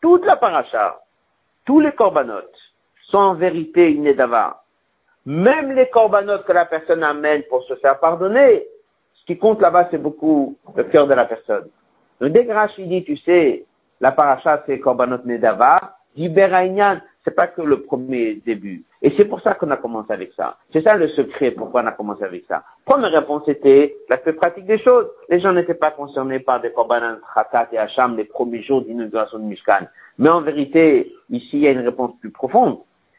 Toute 0.00 0.24
la 0.24 0.36
paracha, 0.36 1.00
tous 1.66 1.80
les 1.80 1.92
Korbanot 1.92 2.50
sont 3.10 3.18
en 3.18 3.34
vérité 3.34 3.94
Nedava. 3.94 4.62
Même 5.26 5.72
les 5.72 5.90
Korbanot 5.90 6.38
que 6.46 6.52
la 6.52 6.64
personne 6.64 7.02
amène 7.02 7.42
pour 7.44 7.62
se 7.64 7.74
faire 7.76 7.98
pardonner, 8.00 8.66
ce 9.14 9.26
qui 9.26 9.36
compte 9.36 9.60
là-bas, 9.60 9.88
c'est 9.90 9.98
beaucoup 9.98 10.56
le 10.74 10.84
cœur 10.84 11.06
de 11.06 11.14
la 11.14 11.26
personne. 11.26 11.68
Donc, 12.20 12.30
dès 12.32 12.46
que 12.46 12.52
Rashi 12.52 12.86
dit, 12.86 13.04
tu 13.04 13.16
sais, 13.18 13.66
la 14.00 14.12
paracha, 14.12 14.62
c'est 14.66 14.80
Korbanot 14.80 15.24
Nedava, 15.24 15.98
c'est 17.26 17.34
pas 17.34 17.48
que 17.48 17.60
le 17.60 17.82
premier 17.82 18.34
début. 18.46 18.84
Et 19.02 19.12
c'est 19.16 19.24
pour 19.24 19.40
ça 19.40 19.54
qu'on 19.54 19.70
a 19.72 19.76
commencé 19.76 20.12
avec 20.12 20.32
ça. 20.36 20.58
C'est 20.72 20.82
ça 20.82 20.96
le 20.96 21.08
secret 21.08 21.50
pourquoi 21.50 21.82
on 21.82 21.86
a 21.86 21.92
commencé 21.92 22.22
avec 22.22 22.44
ça. 22.46 22.62
Première 22.84 23.10
réponse 23.10 23.48
était 23.48 23.96
l'aspect 24.08 24.34
pratique 24.34 24.66
des 24.66 24.78
choses. 24.78 25.08
Les 25.28 25.40
gens 25.40 25.52
n'étaient 25.52 25.74
pas 25.74 25.90
concernés 25.90 26.38
par 26.38 26.60
des 26.60 26.70
korbanan 26.70 27.18
khatat 27.34 27.68
et 27.72 27.78
hacham 27.78 28.16
les 28.16 28.24
premiers 28.24 28.62
jours 28.62 28.82
d'inauguration 28.82 29.40
de 29.40 29.44
Mishkan. 29.44 29.88
Mais 30.18 30.28
en 30.28 30.40
vérité, 30.40 31.12
ici, 31.28 31.48
il 31.54 31.60
y 31.62 31.66
a 31.66 31.72
une 31.72 31.84
réponse 31.84 32.12
plus 32.20 32.30
profonde. 32.30 32.78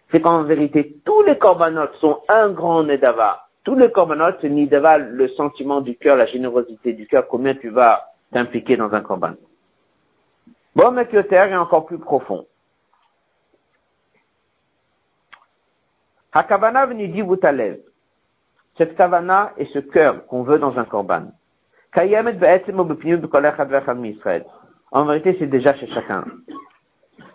C'est 0.10 0.22
qu'en 0.22 0.44
vérité, 0.44 0.96
tous 1.04 1.24
les 1.24 1.38
korbanot 1.38 1.90
sont 2.00 2.22
un 2.30 2.50
grand 2.52 2.84
nedava. 2.84 3.44
Tous 3.66 3.76
les 3.76 3.92
korbanot, 3.92 4.38
c'est 4.40 4.50
nidava, 4.50 5.00
le 5.00 5.28
sentiment 5.30 5.82
du 5.82 5.98
cœur, 5.98 6.16
la 6.16 6.28
générosité 6.28 6.94
du 6.94 7.08
cœur, 7.08 7.28
combien 7.28 7.56
tu 7.56 7.68
vas 7.68 8.08
t'impliquer 8.32 8.78
dans 8.78 8.94
un 8.94 9.02
korban. 9.02 9.34
Bon, 10.78 10.92
mais 10.92 11.06
est 11.12 11.56
encore 11.56 11.86
plus 11.88 12.00
profond. 12.00 12.46
Hakavana 16.38 16.86
dit 16.86 17.24
Boutalev. 17.24 17.80
Cette 18.78 18.96
kavana 18.96 19.54
est 19.58 19.74
ce 19.74 19.80
cœur 19.80 20.28
qu'on 20.28 20.44
veut 20.44 20.60
dans 20.60 20.78
un 20.78 20.84
korban. 20.84 21.32
En 24.92 25.06
vérité, 25.06 25.36
c'est 25.40 25.48
déjà 25.48 25.74
chez 25.74 25.88
chacun. 25.88 26.26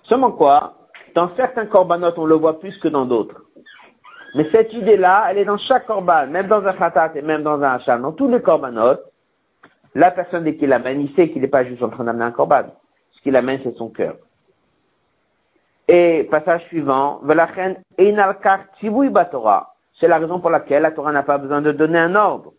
Seulement 0.04 0.30
quoi, 0.30 0.74
dans 1.16 1.34
certains 1.34 1.66
korbanot, 1.66 2.12
on 2.16 2.26
le 2.26 2.36
voit 2.36 2.60
plus 2.60 2.78
que 2.78 2.86
dans 2.86 3.04
d'autres. 3.04 3.42
Mais 4.36 4.48
cette 4.52 4.72
idée-là, 4.72 5.26
elle 5.30 5.38
est 5.38 5.44
dans 5.46 5.58
chaque 5.58 5.86
korban, 5.86 6.28
même 6.28 6.46
dans 6.46 6.64
un 6.64 6.72
khatat 6.72 7.10
et 7.16 7.22
même 7.22 7.42
dans 7.42 7.60
un 7.60 7.72
hacham. 7.72 8.02
Dans 8.02 8.12
tous 8.12 8.28
les 8.28 8.40
korbanot, 8.40 8.98
la 9.96 10.12
personne 10.12 10.44
dès 10.44 10.54
qu'il 10.54 10.68
l'amène, 10.68 11.00
il 11.00 11.12
sait 11.16 11.28
qu'il 11.28 11.42
n'est 11.42 11.48
pas 11.48 11.64
juste 11.64 11.82
en 11.82 11.88
train 11.88 12.04
d'amener 12.04 12.26
un 12.26 12.30
korban. 12.30 12.66
Ce 13.10 13.20
qu'il 13.22 13.34
amène, 13.34 13.58
c'est 13.64 13.76
son 13.76 13.88
cœur. 13.88 14.14
Et 15.88 16.28
passage 16.30 16.64
suivant, 16.66 17.20
c'est 20.00 20.08
la 20.08 20.18
raison 20.18 20.40
pour 20.40 20.50
laquelle 20.50 20.82
la 20.82 20.90
Torah 20.90 21.12
n'a 21.12 21.22
pas 21.22 21.38
besoin 21.38 21.60
de 21.60 21.72
donner 21.72 21.98
un 21.98 22.14
ordre. 22.14 22.52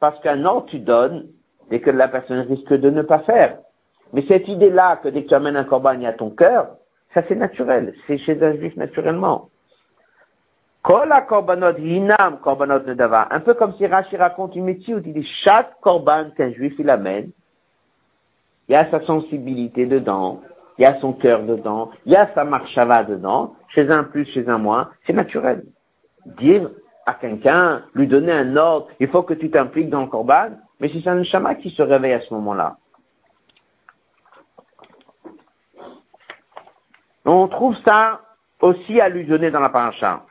Parce 0.00 0.20
qu'un 0.20 0.44
ordre 0.44 0.66
tu 0.66 0.78
donnes 0.78 1.26
dès 1.70 1.80
que 1.80 1.90
la 1.90 2.08
personne 2.08 2.40
risque 2.40 2.72
de 2.72 2.90
ne 2.90 3.02
pas 3.02 3.20
faire. 3.20 3.58
Mais 4.12 4.24
cette 4.28 4.48
idée-là 4.48 4.96
que 4.96 5.08
dès 5.08 5.24
que 5.24 5.28
tu 5.28 5.34
amènes 5.34 5.56
un 5.56 5.64
corban 5.64 6.02
à 6.04 6.12
ton 6.12 6.30
cœur, 6.30 6.76
ça 7.14 7.22
c'est 7.26 7.34
naturel, 7.34 7.94
c'est 8.06 8.18
chez 8.18 8.40
un 8.42 8.54
juif 8.54 8.76
naturellement. 8.76 9.48
Un 10.88 11.20
peu 13.40 13.54
comme 13.54 13.74
si 13.74 13.86
Rashi 13.86 14.16
raconte 14.16 14.54
une 14.54 14.64
métier 14.64 14.94
où 14.94 15.00
il 15.04 15.12
dit 15.12 15.28
chaque 15.42 15.80
korban 15.80 16.30
qu'un 16.36 16.52
juif 16.52 16.74
il 16.78 16.88
amène, 16.90 17.30
il 18.68 18.72
y 18.72 18.76
a 18.76 18.88
sa 18.90 19.04
sensibilité 19.04 19.86
dedans, 19.86 20.40
il 20.78 20.82
y 20.82 20.84
a 20.84 20.98
son 21.00 21.12
cœur 21.12 21.42
dedans, 21.42 21.90
il 22.04 22.12
y 22.12 22.16
a 22.16 22.30
sa 22.34 22.44
marchava 22.44 23.04
dedans, 23.04 23.54
chez 23.68 23.90
un 23.90 24.04
plus, 24.04 24.26
chez 24.26 24.48
un 24.48 24.58
moins, 24.58 24.90
c'est 25.06 25.12
naturel. 25.12 25.64
Dire 26.38 26.70
à 27.06 27.14
quelqu'un, 27.14 27.82
lui 27.94 28.06
donner 28.06 28.32
un 28.32 28.56
ordre, 28.56 28.88
il 29.00 29.08
faut 29.08 29.22
que 29.22 29.34
tu 29.34 29.50
t'impliques 29.50 29.90
dans 29.90 30.02
le 30.02 30.08
korban, 30.08 30.50
mais 30.80 30.90
c'est 30.92 31.08
un 31.08 31.22
chama 31.22 31.54
qui 31.54 31.70
se 31.70 31.82
réveille 31.82 32.12
à 32.12 32.20
ce 32.20 32.34
moment-là. 32.34 32.76
On 37.24 37.48
trouve 37.48 37.76
ça 37.84 38.20
aussi 38.60 39.00
allusionné 39.00 39.50
dans 39.50 39.60
la 39.60 39.68
paracha. 39.68 40.24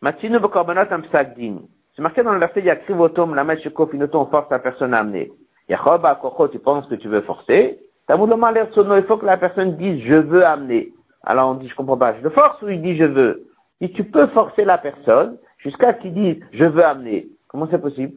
Matinu 0.00 0.40
korbanot 0.40 0.90
am 0.90 1.02
C'est 1.12 2.02
marqué 2.02 2.22
dans 2.22 2.32
le 2.32 2.38
verset 2.38 2.62
Yakrivotom, 2.62 3.34
la 3.34 3.44
meshekofinoto, 3.44 4.20
on 4.20 4.26
force 4.26 4.50
la 4.50 4.58
personne 4.58 4.94
à 4.94 5.00
amener. 5.00 5.32
Yachob, 5.68 6.06
Koko, 6.20 6.48
tu 6.48 6.58
penses 6.58 6.86
que 6.86 6.94
tu 6.94 7.08
veux 7.08 7.22
forcer. 7.22 7.80
Tamouloma 8.06 8.52
il 8.52 9.04
faut 9.04 9.16
que 9.16 9.26
la 9.26 9.36
personne 9.36 9.76
dise 9.76 10.02
je 10.04 10.14
veux 10.14 10.44
amener. 10.44 10.92
Alors 11.24 11.50
on 11.50 11.54
dit 11.54 11.68
je 11.68 11.74
comprends 11.74 11.96
pas, 11.96 12.14
je 12.16 12.22
le 12.22 12.30
force 12.30 12.60
ou 12.62 12.68
il 12.68 12.80
dit 12.80 12.96
je 12.96 13.04
veux? 13.04 13.48
Et 13.80 13.90
tu 13.90 14.04
peux 14.04 14.28
forcer 14.28 14.64
la 14.64 14.78
personne 14.78 15.38
jusqu'à 15.58 15.94
ce 15.94 16.00
qu'il 16.00 16.14
dise 16.14 16.36
je 16.52 16.64
veux 16.64 16.84
amener. 16.84 17.28
Comment 17.48 17.66
c'est 17.70 17.80
possible? 17.80 18.14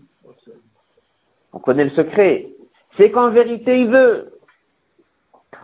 On 1.54 1.60
connaît 1.60 1.86
le 1.86 1.90
secret. 1.92 2.48
C'est 2.98 3.12
qu'en 3.12 3.32
vérité 3.32 3.82
il 3.82 3.90
veut. 3.90 4.32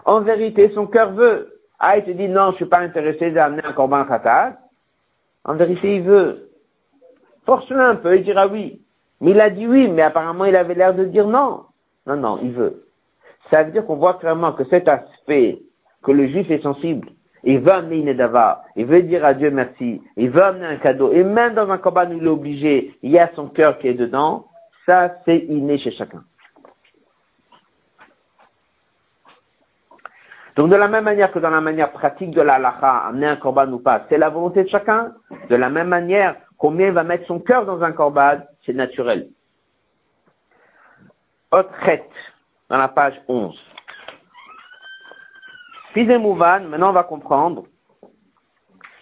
En 0.06 0.22
vérité 0.22 0.72
son 0.74 0.88
cœur 0.88 1.12
veut. 1.12 1.52
Ah, 1.80 1.98
il 1.98 2.06
te 2.06 2.12
dit 2.12 2.28
non, 2.28 2.52
je 2.52 2.56
suis 2.56 2.66
pas 2.66 2.80
intéressé 2.80 3.32
d'amener 3.32 3.64
un 3.64 3.74
corban 3.74 4.06
khatat. 4.06 4.58
En 5.44 5.54
vérité 5.54 5.98
il 5.98 6.02
veut. 6.02 6.50
Force-le 7.46 7.80
un 7.80 7.96
peu, 7.96 8.16
il 8.16 8.24
dira 8.24 8.48
oui. 8.48 8.82
Mais 9.22 9.32
il 9.32 9.40
a 9.40 9.52
dit 9.52 9.68
oui, 9.68 9.88
mais 9.88 10.02
apparemment 10.02 10.46
il 10.46 10.56
avait 10.56 10.74
l'air 10.74 10.96
de 10.96 11.06
dire 11.06 11.28
non. 11.28 11.66
Non, 12.08 12.16
non, 12.16 12.40
il 12.42 12.52
veut. 12.52 12.86
Ça 13.52 13.64
veut 13.64 13.72
dire 13.72 13.86
qu'on 13.86 13.96
voit 13.96 14.16
clairement 14.16 14.54
que 14.54 14.64
cet 14.66 14.88
aspect, 14.88 15.62
que 16.04 16.12
le 16.12 16.28
juif 16.28 16.50
est 16.50 16.62
sensible, 16.62 17.10
il 17.44 17.60
veut 17.60 17.72
amener 17.72 17.98
une 17.98 18.08
edava, 18.08 18.64
il 18.76 18.86
veut 18.86 19.04
dire 19.04 19.24
à 19.24 19.34
Dieu 19.34 19.52
merci, 19.52 20.02
il 20.18 20.30
veut 20.32 20.44
amener 20.44 20.66
un 20.66 20.78
cadeau, 20.78 21.12
et 21.12 21.24
même 21.24 21.54
dans 21.54 21.70
un 21.70 21.78
combat 21.78 22.06
où 22.06 22.14
il 22.14 22.24
est 22.24 22.28
obligé, 22.28 22.98
il 23.04 23.12
y 23.12 23.20
a 23.20 23.30
son 23.36 23.48
cœur 23.50 23.78
qui 23.78 23.88
est 23.88 23.94
dedans, 23.94 24.48
ça 24.88 25.16
c'est 25.26 25.38
inné 25.38 25.78
chez 25.78 25.92
chacun. 25.92 26.24
Donc 30.56 30.70
de 30.70 30.76
la 30.76 30.88
même 30.88 31.04
manière 31.04 31.32
que 31.32 31.40
dans 31.40 31.50
la 31.50 31.62
manière 31.62 31.92
pratique 31.92 32.32
de 32.32 32.42
la 32.42 32.56
amener 32.56 33.28
un 33.28 33.36
corban 33.36 33.70
ou 33.72 33.80
pas, 33.80 34.06
c'est 34.10 34.18
la 34.18 34.30
volonté 34.30 34.64
de 34.64 34.70
chacun. 34.70 35.14
De 35.50 35.56
la 35.56 35.70
même 35.70 35.90
manière, 35.90 36.38
combien 36.58 36.88
il 36.88 36.94
va 36.94 37.04
mettre 37.04 37.28
son 37.28 37.40
cœur 37.40 37.66
dans 37.66 37.84
un 37.84 37.92
corban, 37.92 38.38
c'est 38.66 38.74
naturel. 38.74 39.30
Autre 41.52 41.74
dans 42.70 42.78
la 42.78 42.88
page 42.88 43.22
11. 43.28 43.58
Fils 45.94 46.08
maintenant 46.08 46.90
on 46.90 46.94
va 46.94 47.04
comprendre. 47.04 47.66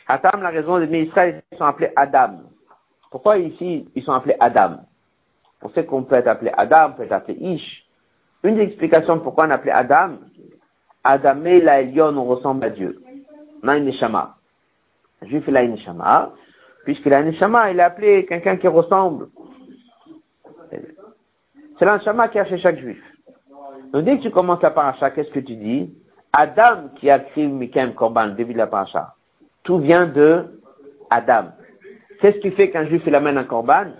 Adam, 0.07 0.41
la 0.41 0.49
raison 0.49 0.79
des 0.79 0.99
Israël, 0.99 1.41
ils 1.51 1.57
sont 1.57 1.65
appelés 1.65 1.91
Adam. 1.95 2.41
Pourquoi 3.09 3.37
ici 3.37 3.89
ils 3.95 4.03
sont 4.03 4.11
appelés 4.11 4.35
Adam? 4.39 4.77
On 5.61 5.69
sait 5.69 5.85
qu'on 5.85 6.03
peut 6.03 6.15
être 6.15 6.27
appelé 6.27 6.51
Adam, 6.55 6.89
on 6.89 6.93
peut 6.93 7.03
être 7.03 7.13
appelé 7.13 7.37
Ish. 7.39 7.85
Une 8.43 8.55
des 8.55 8.63
explications 8.63 9.19
pourquoi 9.19 9.47
on 9.47 9.51
appelé 9.51 9.71
Adam, 9.71 10.17
Adam 11.03 11.45
et 11.45 11.61
la 11.61 11.81
Elion, 11.81 12.17
on 12.17 12.25
ressemble 12.25 12.65
à 12.65 12.69
Dieu. 12.69 13.01
On 13.63 13.67
a 13.69 13.77
une 13.77 13.85
Neshama. 13.85 14.35
Un 15.21 15.27
juif, 15.27 15.43
il 15.47 15.55
a 15.55 15.63
une 15.63 15.71
Neshama. 15.71 16.33
Puisqu'il 16.83 17.13
a 17.13 17.21
une 17.21 17.27
Neshama, 17.27 17.71
il 17.71 17.79
est 17.79 17.83
appelé 17.83 18.25
quelqu'un 18.25 18.57
qui 18.57 18.67
ressemble. 18.67 19.29
C'est 21.79 21.85
l'Anshama 21.85 22.27
qui 22.27 22.39
a 22.39 22.45
chez 22.45 22.59
chaque 22.59 22.77
juif. 22.77 23.01
Donc 23.93 24.05
dès 24.05 24.17
que 24.17 24.23
tu 24.23 24.31
commences 24.31 24.61
la 24.63 24.71
paracha, 24.71 25.11
qu'est-ce 25.11 25.29
que 25.29 25.39
tu 25.39 25.55
dis? 25.55 25.93
Adam 26.33 26.89
qui 26.95 27.11
a 27.11 27.19
créé 27.19 27.45
Mikem 27.47 27.93
Korban, 27.93 28.29
début 28.29 28.53
de 28.53 28.57
la 28.57 28.67
paracha. 28.67 29.13
Tout 29.61 29.77
vient 29.77 30.07
de 30.07 30.59
Adam. 31.11 31.51
Qu'est-ce 32.19 32.39
qui 32.39 32.51
fait 32.51 32.71
qu'un 32.71 32.87
juif 32.87 33.03
il 33.05 33.13
amène 33.13 33.37
un 33.37 33.43
Korban 33.43 33.91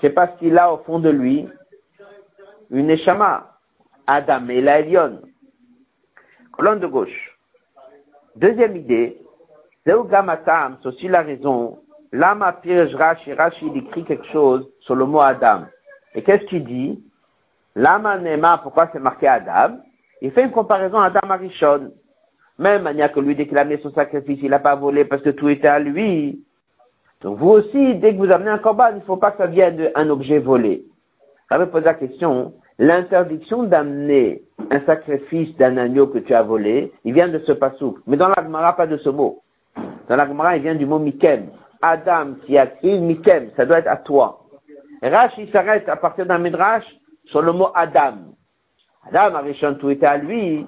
C'est 0.00 0.10
parce 0.10 0.38
qu'il 0.38 0.56
a 0.56 0.72
au 0.72 0.78
fond 0.78 1.00
de 1.00 1.10
lui 1.10 1.48
une 2.70 2.86
Neshama. 2.86 3.48
Adam 4.06 4.48
et 4.48 4.60
la 4.60 4.80
Elion. 4.80 5.20
Colonne 6.52 6.80
de 6.80 6.86
gauche. 6.86 7.38
Deuxième 8.36 8.76
idée, 8.76 9.20
Gamatam, 9.86 10.78
c'est 10.80 10.88
aussi 10.88 11.08
la 11.08 11.22
raison. 11.22 11.80
Lama 12.12 12.52
Pirj 12.54 12.94
Rashi, 12.94 13.32
Rashi, 13.32 13.66
il 13.66 13.78
écrit 13.78 14.04
quelque 14.04 14.26
chose 14.26 14.68
sur 14.80 14.94
le 14.94 15.04
mot 15.06 15.20
Adam. 15.20 15.64
Et 16.14 16.22
qu'est-ce 16.22 16.44
qu'il 16.46 16.64
dit? 16.64 17.02
Lama 17.76 18.18
Nema, 18.18 18.58
pourquoi 18.62 18.88
c'est 18.92 18.98
marqué 18.98 19.28
Adam? 19.28 19.78
Il 20.22 20.32
fait 20.32 20.44
une 20.44 20.50
comparaison 20.50 20.98
à 20.98 21.06
Adam 21.06 21.30
Arishon. 21.30 21.92
Même 22.58 22.82
manière 22.82 23.10
que 23.12 23.20
lui, 23.20 23.34
dès 23.34 23.48
son 23.82 23.90
sacrifice, 23.92 24.38
il 24.42 24.50
n'a 24.50 24.58
pas 24.58 24.74
volé 24.74 25.04
parce 25.04 25.22
que 25.22 25.30
tout 25.30 25.48
était 25.48 25.68
à 25.68 25.78
lui. 25.78 26.44
Donc 27.22 27.38
vous 27.38 27.50
aussi, 27.50 27.94
dès 27.94 28.12
que 28.12 28.18
vous 28.18 28.30
amenez 28.30 28.50
un 28.50 28.58
corban, 28.58 28.88
il 28.90 28.96
ne 28.96 29.00
faut 29.00 29.16
pas 29.16 29.30
que 29.30 29.38
ça 29.38 29.46
vienne 29.46 29.90
d'un 29.94 30.10
objet 30.10 30.38
volé. 30.38 30.84
J'avais 31.50 31.66
posé 31.66 31.84
la 31.84 31.94
question, 31.94 32.52
l'interdiction 32.78 33.62
d'amener 33.62 34.42
un 34.70 34.80
sacrifice 34.80 35.56
d'un 35.56 35.76
agneau 35.76 36.06
que 36.06 36.18
tu 36.18 36.34
as 36.34 36.42
volé, 36.42 36.92
il 37.04 37.14
vient 37.14 37.28
de 37.28 37.38
ce 37.40 37.52
pasouk. 37.52 37.98
Mais 38.06 38.16
dans 38.16 38.28
la 38.28 38.42
Gemara, 38.42 38.76
pas 38.76 38.86
de 38.86 38.96
ce 38.98 39.08
mot. 39.08 39.42
Dans 40.08 40.16
la 40.16 40.26
Gemara, 40.26 40.56
il 40.56 40.62
vient 40.62 40.74
du 40.74 40.86
mot 40.86 40.98
Mikem. 40.98 41.48
Adam 41.82 42.34
qui 42.44 42.58
a 42.58 42.66
créé 42.66 42.98
Mikem, 43.00 43.50
ça 43.56 43.64
doit 43.64 43.78
être 43.78 43.88
à 43.88 43.96
toi. 43.96 44.44
Rash, 45.02 45.32
il 45.38 45.50
s'arrête 45.50 45.88
à 45.88 45.96
partir 45.96 46.26
d'un 46.26 46.38
Midrash 46.38 46.84
sur 47.30 47.42
le 47.42 47.52
mot 47.52 47.68
Adam. 47.74 48.34
Adam, 49.06 49.34
Arishon, 49.36 49.74
tout 49.74 49.90
était 49.90 50.06
à 50.06 50.18
lui. 50.18 50.66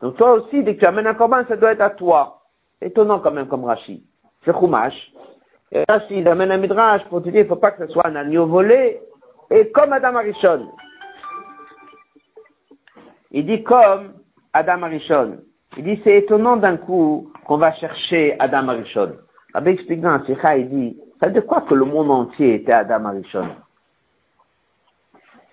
Donc 0.00 0.16
toi 0.16 0.32
aussi, 0.34 0.62
dès 0.62 0.74
que 0.74 0.80
tu 0.80 0.86
amènes 0.86 1.06
un 1.06 1.14
corban, 1.14 1.44
ça 1.48 1.56
doit 1.56 1.72
être 1.72 1.80
à 1.80 1.90
toi. 1.90 2.42
Étonnant 2.80 3.20
quand 3.20 3.30
même 3.30 3.46
comme 3.46 3.64
Rashi. 3.64 4.04
C'est 4.44 4.52
Chumash. 4.58 5.12
Et 5.72 5.84
Rashi, 5.88 6.18
il 6.18 6.28
amène 6.28 6.52
un 6.52 6.58
midrash 6.58 7.04
pour 7.04 7.22
te 7.22 7.28
dire, 7.28 7.40
il 7.40 7.44
ne 7.44 7.48
faut 7.48 7.56
pas 7.56 7.72
que 7.72 7.86
ce 7.86 7.92
soit 7.92 8.06
un 8.06 8.16
agneau 8.16 8.46
volé. 8.46 9.00
Et 9.50 9.70
comme 9.70 9.92
Adam 9.92 10.16
Arishon. 10.16 10.68
Il 13.30 13.46
dit 13.46 13.62
comme 13.62 14.14
Adam 14.52 14.82
Arishon. 14.82 15.38
Il 15.76 15.84
dit, 15.84 16.00
c'est 16.04 16.16
étonnant 16.18 16.56
d'un 16.56 16.76
coup 16.76 17.32
qu'on 17.46 17.58
va 17.58 17.72
chercher 17.72 18.36
Adam 18.38 18.68
Arishon. 18.68 19.16
Rabbi 19.52 19.70
explique 19.70 20.00
dans 20.00 20.20
il 20.56 20.68
dit, 20.68 21.00
ça 21.20 21.30
dire 21.30 21.46
quoi 21.46 21.62
que 21.62 21.74
le 21.74 21.84
monde 21.84 22.10
entier 22.10 22.54
était 22.54 22.72
Adam 22.72 23.06
Arishon? 23.06 23.48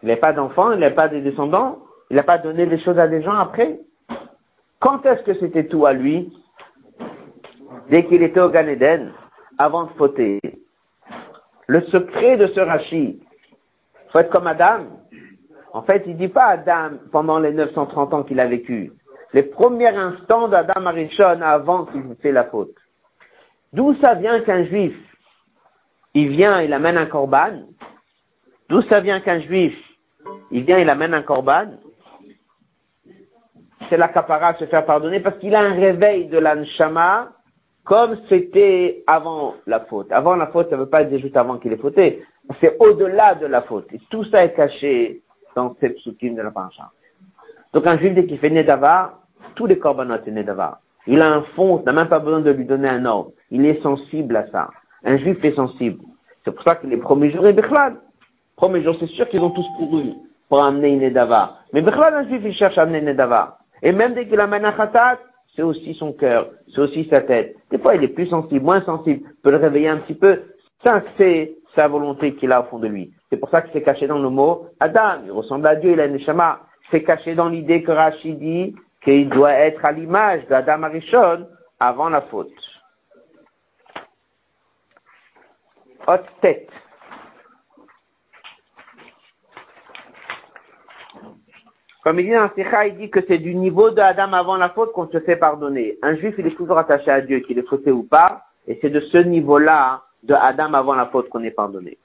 Il 0.04 0.10
n'a 0.10 0.18
pas 0.18 0.34
d'enfants, 0.34 0.72
il 0.72 0.80
n'a 0.80 0.91
pas 0.91 1.08
de 1.08 1.20
descendants, 1.20 1.80
il 2.10 2.16
n'a 2.16 2.24
pas 2.24 2.38
donné 2.38 2.66
des 2.66 2.80
choses 2.80 2.97
à 2.97 3.08
des 3.08 3.22
gens 3.22 3.38
après. 3.38 3.80
Quand 4.80 5.06
est-ce 5.06 5.24
que 5.24 5.34
c'était 5.36 5.68
tout 5.68 5.86
à 5.86 5.93
lui 5.93 6.34
Dès 7.89 8.06
qu'il 8.06 8.24
était 8.24 8.39
au 8.39 8.49
Gan 8.49 8.68
Eden, 8.68 9.12
avant 9.58 9.84
de 9.84 9.89
fauter? 9.91 10.39
Le 11.68 11.82
secret 11.84 12.38
de 12.38 12.47
ce 12.47 12.60
rachis, 12.60 13.22
faut 14.12 14.20
être 14.20 14.30
comme 14.30 14.47
Adam. 14.47 14.86
En 15.74 15.84
fait, 15.84 16.04
il 16.06 16.18
dit 16.18 16.28
pas 16.28 16.45
Adam 16.45 16.97
pendant 17.12 17.39
les 17.39 17.52
930 17.52 18.14
ans 18.14 18.24
qu'il 18.24 18.39
a 18.39 18.47
vécu. 18.47 18.91
Les 19.34 19.43
premiers 19.43 19.95
instants 19.95 20.47
d'Adam 20.49 20.86
Arishon 20.86 21.41
avant 21.41 21.86
qu'il 21.86 22.04
fait 22.22 22.34
la 22.34 22.43
faute. 22.45 22.76
D'où 23.72 23.95
ça 24.02 24.16
vient 24.16 24.41
qu'un 24.41 24.66
juif, 24.66 24.93
il 26.14 26.30
vient, 26.30 26.62
il 26.62 26.74
amène 26.74 26.97
un 26.97 27.06
corban? 27.06 27.62
D'où 28.68 28.82
ça 28.84 28.99
vient 28.99 29.22
qu'un 29.22 29.39
juif, 29.39 29.74
il 30.52 30.64
vient, 30.64 30.78
il 30.78 30.90
amène 30.90 31.14
un 31.14 31.22
corban, 31.22 31.68
c'est 33.90 33.98
la 33.98 34.12
se 34.58 34.66
faire 34.66 34.86
pardonner 34.86 35.20
parce 35.20 35.38
qu'il 35.40 35.54
a 35.54 35.62
un 35.62 35.74
réveil 35.74 36.28
de 36.28 36.38
l'anshama 36.38 37.30
comme 37.84 38.18
c'était 38.30 39.04
avant 39.08 39.56
la 39.66 39.82
faute. 39.82 40.12
Avant 40.12 40.36
la 40.36 40.48
faute, 40.48 40.70
ça 40.70 40.78
ne 40.78 40.82
veut 40.84 40.90
pas 40.90 41.04
dire 41.04 41.20
juste 41.20 41.36
avant 41.36 41.58
qu'il 41.58 41.74
ait 41.74 41.78
fauté. 41.78 42.24
C'est 42.62 42.78
au-delà 42.80 43.36
de 43.36 43.48
la 43.48 43.64
faute. 43.64 43.88
Tout 44.10 44.24
ça 44.26 44.46
est 44.46 44.54
caché 44.54 45.22
dans 45.56 45.76
cette 45.80 45.98
soutine 45.98 46.36
de 46.36 46.42
la 46.42 46.52
pancha. 46.52 46.92
Donc 47.74 47.88
un 47.88 47.98
juif, 47.98 48.14
dès 48.14 48.26
qu'il 48.26 48.40
fait 48.40 48.50
Nedava, 48.50 49.20
tous 49.56 49.66
les 49.66 49.78
corbanotes 49.78 50.26
sont 50.26 50.32
Nedava. 50.32 50.80
Il 51.08 51.22
a 51.22 51.34
un 51.34 51.42
fond, 51.56 51.82
n'a 51.86 51.94
même 51.94 52.08
pas 52.08 52.20
besoin 52.20 52.42
de 52.42 52.52
lui 52.52 52.66
donner 52.66 52.88
un 52.88 53.06
ordre. 53.06 53.32
Il 53.50 53.66
est 53.66 53.82
sensible 53.82 54.36
à 54.36 54.48
ça. 54.52 54.70
Un 55.04 55.18
juif 55.18 55.44
est 55.44 55.56
sensible. 55.56 56.04
C'est 56.46 56.52
pour 56.52 56.64
ça 56.64 56.76
que 56.76 56.88
les 56.88 56.98
premiers 56.98 57.32
jours, 57.32 57.48
est 57.48 57.54
Premier 58.56 58.84
jour, 58.84 58.95
c'est 58.99 59.10
sûr 59.10 59.28
qu'ils 59.30 59.41
ont 59.41 59.49
tous 59.49 59.66
couru 59.78 60.14
pour 60.49 60.64
amener 60.64 60.89
une 60.89 61.02
Edava. 61.02 61.58
Mais 61.74 61.82
Bechla, 61.82 62.18
un 62.18 62.28
juif, 62.28 62.41
il 62.43 62.54
cherche 62.54 62.78
à 62.78 62.84
amener 62.84 62.99
une 62.99 63.08
Edava. 63.08 63.60
Et 63.82 63.91
même 63.91 64.14
dès 64.14 64.28
qu'il 64.28 64.39
amène 64.39 64.66
un 64.66 64.72
Khatat, 64.72 65.20
c'est 65.56 65.64
aussi 65.64 65.93
son 65.95 66.14
cœur, 66.14 66.49
c'est 66.74 66.82
aussi 66.82 67.08
sa 67.10 67.22
tête. 67.22 67.56
Des 67.72 67.80
fois, 67.80 67.95
il 67.95 68.04
est 68.04 68.10
plus 68.10 68.28
sensible, 68.28 68.64
moins 68.64 68.82
sensible, 68.84 69.30
peut 69.43 69.52
le 69.52 69.58
réveiller 69.58 69.89
un 69.89 69.97
petit 69.97 70.14
peu. 70.14 70.41
Ça, 70.84 71.02
c'est 71.18 71.56
sa 71.76 71.88
volonté 71.88 72.36
qu'il 72.36 72.52
a 72.52 72.62
au 72.62 72.66
fond 72.66 72.80
de 72.80 72.88
lui. 72.88 73.14
C'est 73.30 73.38
pour 73.38 73.49
ça 73.49 73.62
que 73.62 73.70
c'est 73.74 73.82
caché 73.82 74.08
dans 74.08 74.20
le 74.20 74.30
mot 74.30 74.68
Adam. 74.80 75.22
Il 75.26 75.32
ressemble 75.32 75.68
à 75.68 75.76
Dieu, 75.76 75.91
il 75.91 75.99
a 75.99 76.06
une 76.06 76.14
Neshama. 76.14 76.60
C'est 76.91 77.04
caché 77.04 77.36
dans 77.36 77.49
l'idée 77.49 77.84
que 77.84 77.91
Rachid 77.91 78.39
dit 78.39 78.76
qu'il 79.04 79.30
doit 79.30 79.54
être 79.54 79.84
à 79.86 79.91
l'image 79.91 80.45
d'Adam 80.47 80.84
Arishon 80.84 81.47
avant 81.80 82.10
la 82.10 82.22
faute. 82.22 82.52
haute 86.08 86.26
tête. 86.41 86.70
Comme 92.04 92.20
il 92.20 92.26
dit 92.26 92.34
dans 92.34 92.49
Sikha, 92.56 92.88
il 92.88 92.97
dit 92.97 93.12
que 93.12 93.20
c'est 93.28 93.38
du 93.38 93.54
niveau 93.54 93.91
de 93.91 94.02
Adam 94.02 94.34
avant 94.34 94.56
la 94.56 94.70
faute 94.70 94.91
qu'on 94.91 95.08
se 95.10 95.20
fait 95.20 95.36
pardonner. 95.36 95.99
Un 96.02 96.16
juif, 96.16 96.34
il 96.39 96.47
est 96.47 96.56
toujours 96.56 96.80
attaché 96.80 97.12
à 97.12 97.22
Dieu, 97.22 97.39
qu'il 97.39 97.60
est 97.60 97.68
fauté 97.68 97.91
ou 97.91 98.04
pas, 98.04 98.45
et 98.68 98.80
c'est 98.82 98.89
de 98.89 99.02
ce 99.02 99.20
niveau-là, 99.20 100.02
de 100.24 100.34
Adam 100.34 100.74
avant 100.74 100.95
la 100.95 101.06
faute, 101.08 101.30
qu'on 101.30 101.43
est 101.43 101.52
pardonné. 101.52 101.99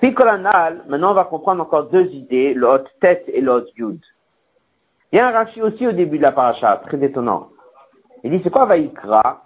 Picolanal, 0.00 0.84
maintenant 0.88 1.12
on 1.12 1.14
va 1.14 1.24
comprendre 1.24 1.62
encore 1.62 1.84
deux 1.84 2.06
idées, 2.06 2.54
le 2.54 2.68
haute 2.68 2.90
tête 3.00 3.24
et 3.28 3.40
le 3.40 3.52
haute 3.52 3.70
yud. 3.76 4.00
Il 5.12 5.16
y 5.16 5.20
a 5.20 5.28
un 5.28 5.30
Rashi 5.30 5.60
aussi 5.60 5.86
au 5.86 5.92
début 5.92 6.18
de 6.18 6.22
la 6.22 6.32
paracha, 6.32 6.80
très 6.86 7.02
étonnant. 7.04 7.50
Il 8.24 8.30
dit, 8.30 8.40
c'est 8.42 8.50
quoi 8.50 8.66
Vaïkra 8.66 9.44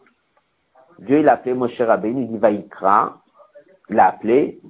Dieu, 0.99 1.19
il 1.19 1.29
a 1.29 1.35
appelé 1.35 1.55
Moshe 1.55 1.79
Rabbeinu, 1.79 2.23
il 2.23 2.29
dit 2.29 2.39
Vaïkra, 2.39 3.19
il 3.91 3.97
l'a 3.97 4.09
appelé. 4.09 4.61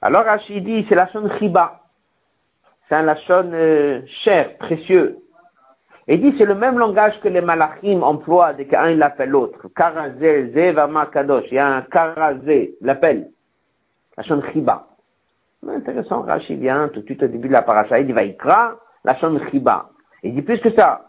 Alors 0.00 0.24
Rashi 0.24 0.60
dit, 0.60 0.84
c'est 0.88 0.96
la 0.96 1.08
chaîne 1.08 1.30
Chiba 1.38 1.81
c'est 2.92 2.98
un 2.98 3.04
lachon 3.04 3.50
euh, 3.54 4.02
cher, 4.22 4.58
précieux. 4.58 5.16
Et 6.08 6.18
dit, 6.18 6.34
c'est 6.36 6.44
le 6.44 6.54
même 6.54 6.78
langage 6.78 7.18
que 7.22 7.28
les 7.28 7.40
malachim 7.40 8.02
emploient 8.02 8.52
dès 8.52 8.66
qu'un 8.66 8.94
l'appelle 8.96 9.30
l'autre. 9.30 9.68
Karazé, 9.74 10.52
Zevama 10.52 11.06
Kadosh. 11.06 11.46
Il 11.50 11.54
y 11.54 11.58
a 11.58 11.68
un 11.68 11.80
Karazé, 11.82 12.74
l'appelle. 12.82 13.30
Lachon 14.18 14.42
Chiba. 14.52 14.88
Intéressant, 15.66 16.20
Rashi 16.20 16.54
vient 16.56 16.88
tout 16.88 17.00
de 17.00 17.06
suite 17.06 17.22
au 17.22 17.28
début 17.28 17.48
de 17.48 17.54
la 17.54 17.62
paracha, 17.62 17.98
il 17.98 18.06
dit 18.06 18.12
Vaikra, 18.12 18.76
Lachon 19.04 19.40
Chiba. 19.50 19.88
Il 20.22 20.34
dit 20.34 20.42
plus 20.42 20.60
que 20.60 20.74
ça. 20.74 21.06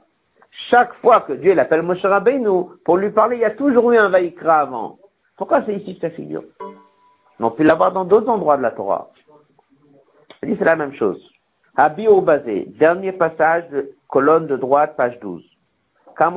Chaque 0.69 0.93
fois 1.01 1.19
que 1.21 1.33
Dieu 1.33 1.53
l'appelle 1.53 1.81
Moshe 1.81 2.05
Rabbeinu, 2.05 2.67
pour 2.85 2.95
lui 2.95 3.09
parler, 3.09 3.35
il 3.35 3.41
y 3.41 3.45
a 3.45 3.51
toujours 3.51 3.91
eu 3.91 3.97
un 3.97 4.07
Vaikra 4.07 4.61
avant. 4.61 4.99
Pourquoi 5.35 5.65
c'est 5.65 5.75
ici 5.75 5.95
que 5.95 6.07
ça 6.07 6.15
figure 6.15 6.43
On 7.41 7.51
peut 7.51 7.63
l'avoir 7.63 7.91
dans 7.91 8.05
d'autres 8.05 8.29
endroits 8.29 8.55
de 8.55 8.61
la 8.61 8.71
Torah. 8.71 9.09
Il 10.43 10.49
dit 10.49 10.55
c'est 10.57 10.63
la 10.63 10.77
même 10.77 10.93
chose. 10.93 11.32
Abi 11.75 12.05
Basé, 12.21 12.67
dernier 12.77 13.13
passage, 13.13 13.63
colonne 14.07 14.45
de 14.45 14.57
droite, 14.57 14.95
page 14.95 15.19
12. 15.21 15.41
La 16.19 16.29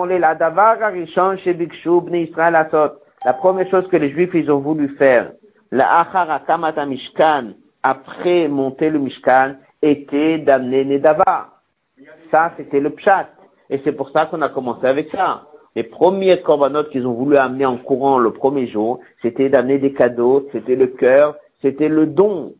première 3.34 3.70
chose 3.70 3.86
que 3.88 3.98
les 3.98 4.10
Juifs 4.10 4.30
ils 4.32 4.50
ont 4.50 4.60
voulu 4.60 4.88
faire, 4.96 5.32
la 5.70 6.00
Achara 6.00 6.86
Mishkan, 6.86 7.50
après 7.82 8.48
monter 8.48 8.88
le 8.88 8.98
Mishkan, 8.98 9.56
était 9.82 10.38
d'amener 10.38 10.86
Nedava. 10.86 11.50
Ça, 12.30 12.52
c'était 12.56 12.80
le 12.80 12.88
Pshat. 12.90 13.28
Et 13.68 13.80
c'est 13.84 13.92
pour 13.92 14.08
ça 14.10 14.26
qu'on 14.26 14.40
a 14.40 14.48
commencé 14.48 14.86
avec 14.86 15.10
ça. 15.10 15.48
Les 15.74 15.82
premiers 15.82 16.40
corbanotes 16.40 16.88
qu'ils 16.88 17.06
ont 17.06 17.12
voulu 17.12 17.36
amener 17.36 17.66
en 17.66 17.76
courant 17.76 18.18
le 18.18 18.30
premier 18.30 18.68
jour, 18.68 19.00
c'était 19.20 19.50
d'amener 19.50 19.78
des 19.78 19.92
cadeaux, 19.92 20.48
c'était 20.52 20.76
le 20.76 20.86
cœur, 20.86 21.36
c'était 21.60 21.88
le 21.88 22.06
don. 22.06 22.54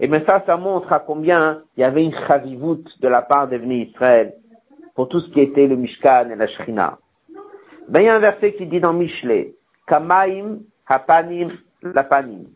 Et 0.00 0.08
bien 0.08 0.22
ça, 0.26 0.42
ça 0.44 0.56
montre 0.56 0.92
à 0.92 0.98
combien 0.98 1.62
il 1.76 1.80
y 1.80 1.84
avait 1.84 2.04
une 2.04 2.14
chavivout 2.26 2.84
de 3.00 3.08
la 3.08 3.22
part 3.22 3.48
des 3.48 3.58
venus 3.58 3.90
Israël 3.90 4.34
pour 4.94 5.08
tout 5.08 5.20
ce 5.20 5.30
qui 5.30 5.40
était 5.40 5.66
le 5.66 5.76
Mishkan 5.76 6.30
et 6.30 6.36
la 6.36 6.46
Shrina. 6.48 6.98
Ben, 7.88 8.00
il 8.00 8.06
y 8.06 8.08
a 8.08 8.16
un 8.16 8.20
verset 8.20 8.54
qui 8.54 8.66
dit 8.66 8.80
dans 8.80 8.92
Mishle, 8.92 9.52
Kamaim, 9.86 10.58
Hapanim, 10.86 11.52
Lapanim. 11.82 12.46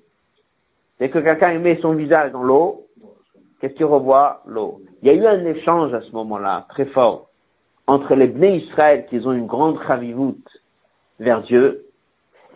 C'est 0.98 1.10
que 1.10 1.18
quelqu'un 1.18 1.58
met 1.58 1.78
son 1.80 1.92
visage 1.92 2.32
dans 2.32 2.42
l'eau, 2.42 2.86
qu'est-ce 3.60 3.74
qu'il 3.74 3.84
revoit? 3.84 4.42
L'eau. 4.46 4.80
Il 5.02 5.08
y 5.08 5.10
a 5.10 5.14
eu 5.14 5.26
un 5.26 5.44
échange 5.44 5.94
à 5.94 6.00
ce 6.00 6.10
moment-là, 6.12 6.66
très 6.70 6.86
fort, 6.86 7.28
entre 7.86 8.14
les 8.14 8.26
Bnei 8.26 8.58
Israël 8.58 9.06
qui 9.08 9.18
ont 9.24 9.32
une 9.32 9.46
grande 9.46 9.78
chavivout 9.86 10.38
vers 11.20 11.42
Dieu, 11.42 11.84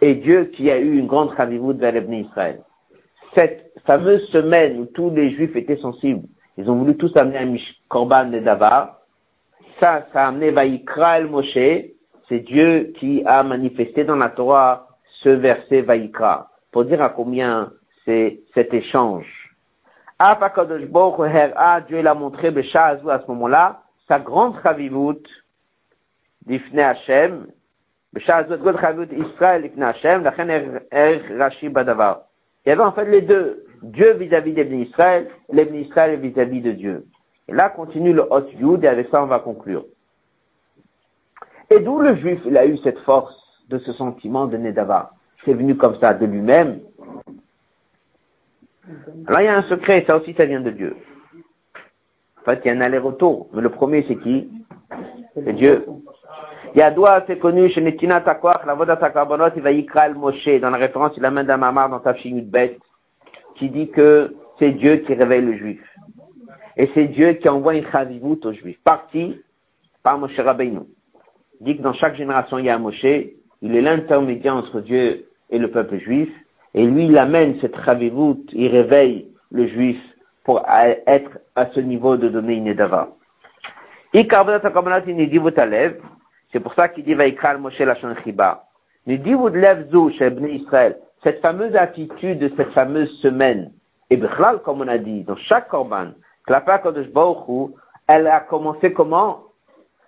et 0.01 0.17
Dieu 0.17 0.47
qui 0.47 0.71
a 0.71 0.79
eu 0.79 0.99
une 0.99 1.07
grande 1.07 1.37
chavivout 1.37 1.75
vers 1.75 1.93
les 1.93 2.01
Bnei 2.01 2.23
Israël 2.23 2.63
fameuse 3.85 4.27
semaine 4.31 4.81
où 4.81 4.87
tous 4.87 5.11
les 5.11 5.31
juifs 5.31 5.57
étaient 5.57 5.77
sensibles, 5.77 6.27
ils 6.57 6.71
ont 6.71 6.77
voulu 6.77 6.97
tous 6.97 7.17
amener 7.17 7.39
un 7.39 7.57
korban 7.89 8.27
de 8.27 8.39
Davar, 8.39 9.01
ça, 9.81 10.07
ça 10.13 10.25
a 10.25 10.29
amené 10.29 10.51
Vaïkra 10.51 11.19
el 11.19 11.27
Moshe, 11.27 11.89
c'est 12.29 12.41
Dieu 12.41 12.93
qui 12.99 13.23
a 13.27 13.43
manifesté 13.43 14.05
dans 14.05 14.17
la 14.17 14.29
Torah 14.29 14.89
ce 15.23 15.29
verset 15.29 15.83
Vaïkra, 15.83 16.51
pour 16.71 16.85
dire 16.85 17.03
à 17.03 17.09
combien 17.11 17.73
c'est 18.05 18.41
cet 18.55 18.75
échange. 18.75 19.27
Dieu 21.89 22.03
l'a 22.03 22.15
montré, 22.15 22.49
à 22.49 22.97
ce 22.97 23.27
moment-là, 23.29 23.83
sa 24.07 24.19
grande 24.19 24.55
chavivut, 24.63 25.23
d'Ifne 26.47 26.81
Hashem, 26.81 27.47
Israël, 28.17 29.65
Ifne 29.67 29.83
Hashem, 29.83 30.23
la 30.23 30.35
er 30.93 31.21
Rashi 31.39 31.69
Badavar. 31.69 32.23
Il 32.65 32.69
y 32.69 32.73
avait 32.73 32.83
en 32.83 32.93
fait 32.93 33.07
les 33.07 33.23
deux. 33.23 33.67
Dieu 33.83 34.13
vis-à-vis 34.13 34.53
des 34.53 34.65
Israël, 34.65 35.29
les 35.51 35.65
Israël 35.65 36.21
vis-à-vis 36.21 36.61
de 36.61 36.73
Dieu. 36.73 37.07
Et 37.49 37.53
là 37.53 37.69
continue 37.69 38.13
le 38.13 38.23
Hot 38.31 38.49
Yud 38.59 38.85
et 38.85 38.89
avec 38.89 39.09
ça 39.09 39.23
on 39.23 39.27
va 39.27 39.41
conclure. 39.41 39.85
Et 41.71 41.81
d'où 41.81 41.99
le 41.99 42.15
juif, 42.17 42.41
il 42.47 42.57
a 42.57 42.67
eu 42.67 42.79
cette 42.79 42.99
force 43.01 43.35
de 43.69 43.79
ce 43.79 43.93
sentiment 43.93 44.47
de 44.47 44.57
Nedava? 44.57 45.13
C'est 45.45 45.55
venu 45.55 45.77
comme 45.77 45.99
ça 45.99 46.15
de 46.15 46.27
lui-même. 46.27 46.81
Alors 49.27 49.41
il 49.41 49.45
y 49.45 49.49
a 49.49 49.57
un 49.57 49.63
secret, 49.65 50.05
ça 50.07 50.17
aussi 50.17 50.35
ça 50.35 50.45
vient 50.45 50.61
de 50.61 50.71
Dieu. 50.71 50.97
En 52.41 52.45
fait, 52.45 52.61
il 52.65 52.69
y 52.69 52.71
a 52.71 52.75
un 52.75 52.81
aller-retour. 52.81 53.49
Mais 53.53 53.63
le 53.63 53.71
premier 53.71 54.05
c'est 54.07 54.17
qui? 54.17 54.49
C'est 55.35 55.53
Dieu. 55.55 55.87
Yadoua, 56.75 57.25
c'est 57.27 57.39
connu 57.39 57.69
chez 57.71 57.83
Netina 57.83 58.23
Takwach, 58.23 58.65
la 58.65 58.75
Voda 58.75 58.97
Takarbonot, 58.97 59.51
il 59.57 59.63
va 59.63 59.73
y 59.73 59.83
le 59.83 60.15
Moshe. 60.15 60.61
Dans 60.61 60.71
la 60.71 60.79
référence, 60.79 61.13
il 61.19 61.25
amène 61.25 61.47
d'un 61.47 61.59
mamar 61.59 61.91
dans 61.91 62.01
ta 62.01 62.15
bête, 62.15 62.79
qui 63.57 63.69
dit 63.69 63.91
que 63.91 64.35
c'est 64.59 64.71
Dieu 64.73 64.97
qui 64.97 65.13
réveille 65.13 65.43
le 65.43 65.57
juif. 65.57 65.81
Et 66.79 66.89
c'est 66.95 67.09
Dieu 67.09 67.35
qui 67.35 67.49
envoie 67.51 67.75
une 67.75 67.87
chavivout 67.91 68.39
aux 68.45 68.53
juifs. 68.53 68.79
Parti 68.83 69.39
par 70.03 70.19
Moshe 70.19 70.39
Rabbeinu. 70.39 70.81
Il 71.61 71.67
dit 71.67 71.77
que 71.77 71.83
dans 71.83 71.93
chaque 71.93 72.17
génération, 72.17 72.59
il 72.59 72.65
y 72.65 72.71
a 72.71 72.77
un 72.77 72.79
Moshe. 72.79 73.05
Il 73.05 73.77
est 73.77 73.83
l'intermédiaire 73.83 74.57
entre 74.57 74.81
Dieu 74.81 75.27
et 75.51 75.59
le 75.59 75.71
peuple 75.71 75.99
juif. 75.99 76.31
Et 76.75 76.87
lui, 76.87 77.05
il 77.05 77.19
amène 77.19 77.61
cette 77.61 77.77
chavivout, 77.85 78.47
il 78.53 78.69
réveille 78.69 79.27
le 79.51 79.67
juif 79.69 79.99
pour 80.45 80.65
être 81.07 81.39
à 81.55 81.67
ce 81.75 81.81
niveau 81.81 82.17
de 82.17 82.29
donner 82.29 82.55
une 82.55 82.67
edava. 82.67 83.11
Il 84.15 84.27
dit, 84.27 85.39
vous 85.39 85.51
c'est 86.53 86.61
pour 86.61 86.75
ça 86.75 86.89
qu'il 86.89 87.05
dit 87.05 87.15
Vaikral 87.15 87.59
Moshe 87.59 87.79
Lachon 87.79 88.15
Chiba. 88.23 88.65
Israël, 89.07 90.99
cette 91.25 91.41
fameuse 91.41 91.75
attitude 91.75 92.39
de 92.39 92.53
cette 92.57 92.73
fameuse 92.73 93.11
semaine, 93.21 93.73
et 94.11 94.17
Bichlal, 94.17 94.61
comme 94.63 94.83
on 94.83 94.89
a 94.89 94.99
dit, 94.99 95.23
dans 95.25 95.37
chaque 95.37 95.69
korban, 95.69 96.13
elle 98.09 98.27
a 98.27 98.41
commencé 98.41 98.93
comment? 98.93 99.45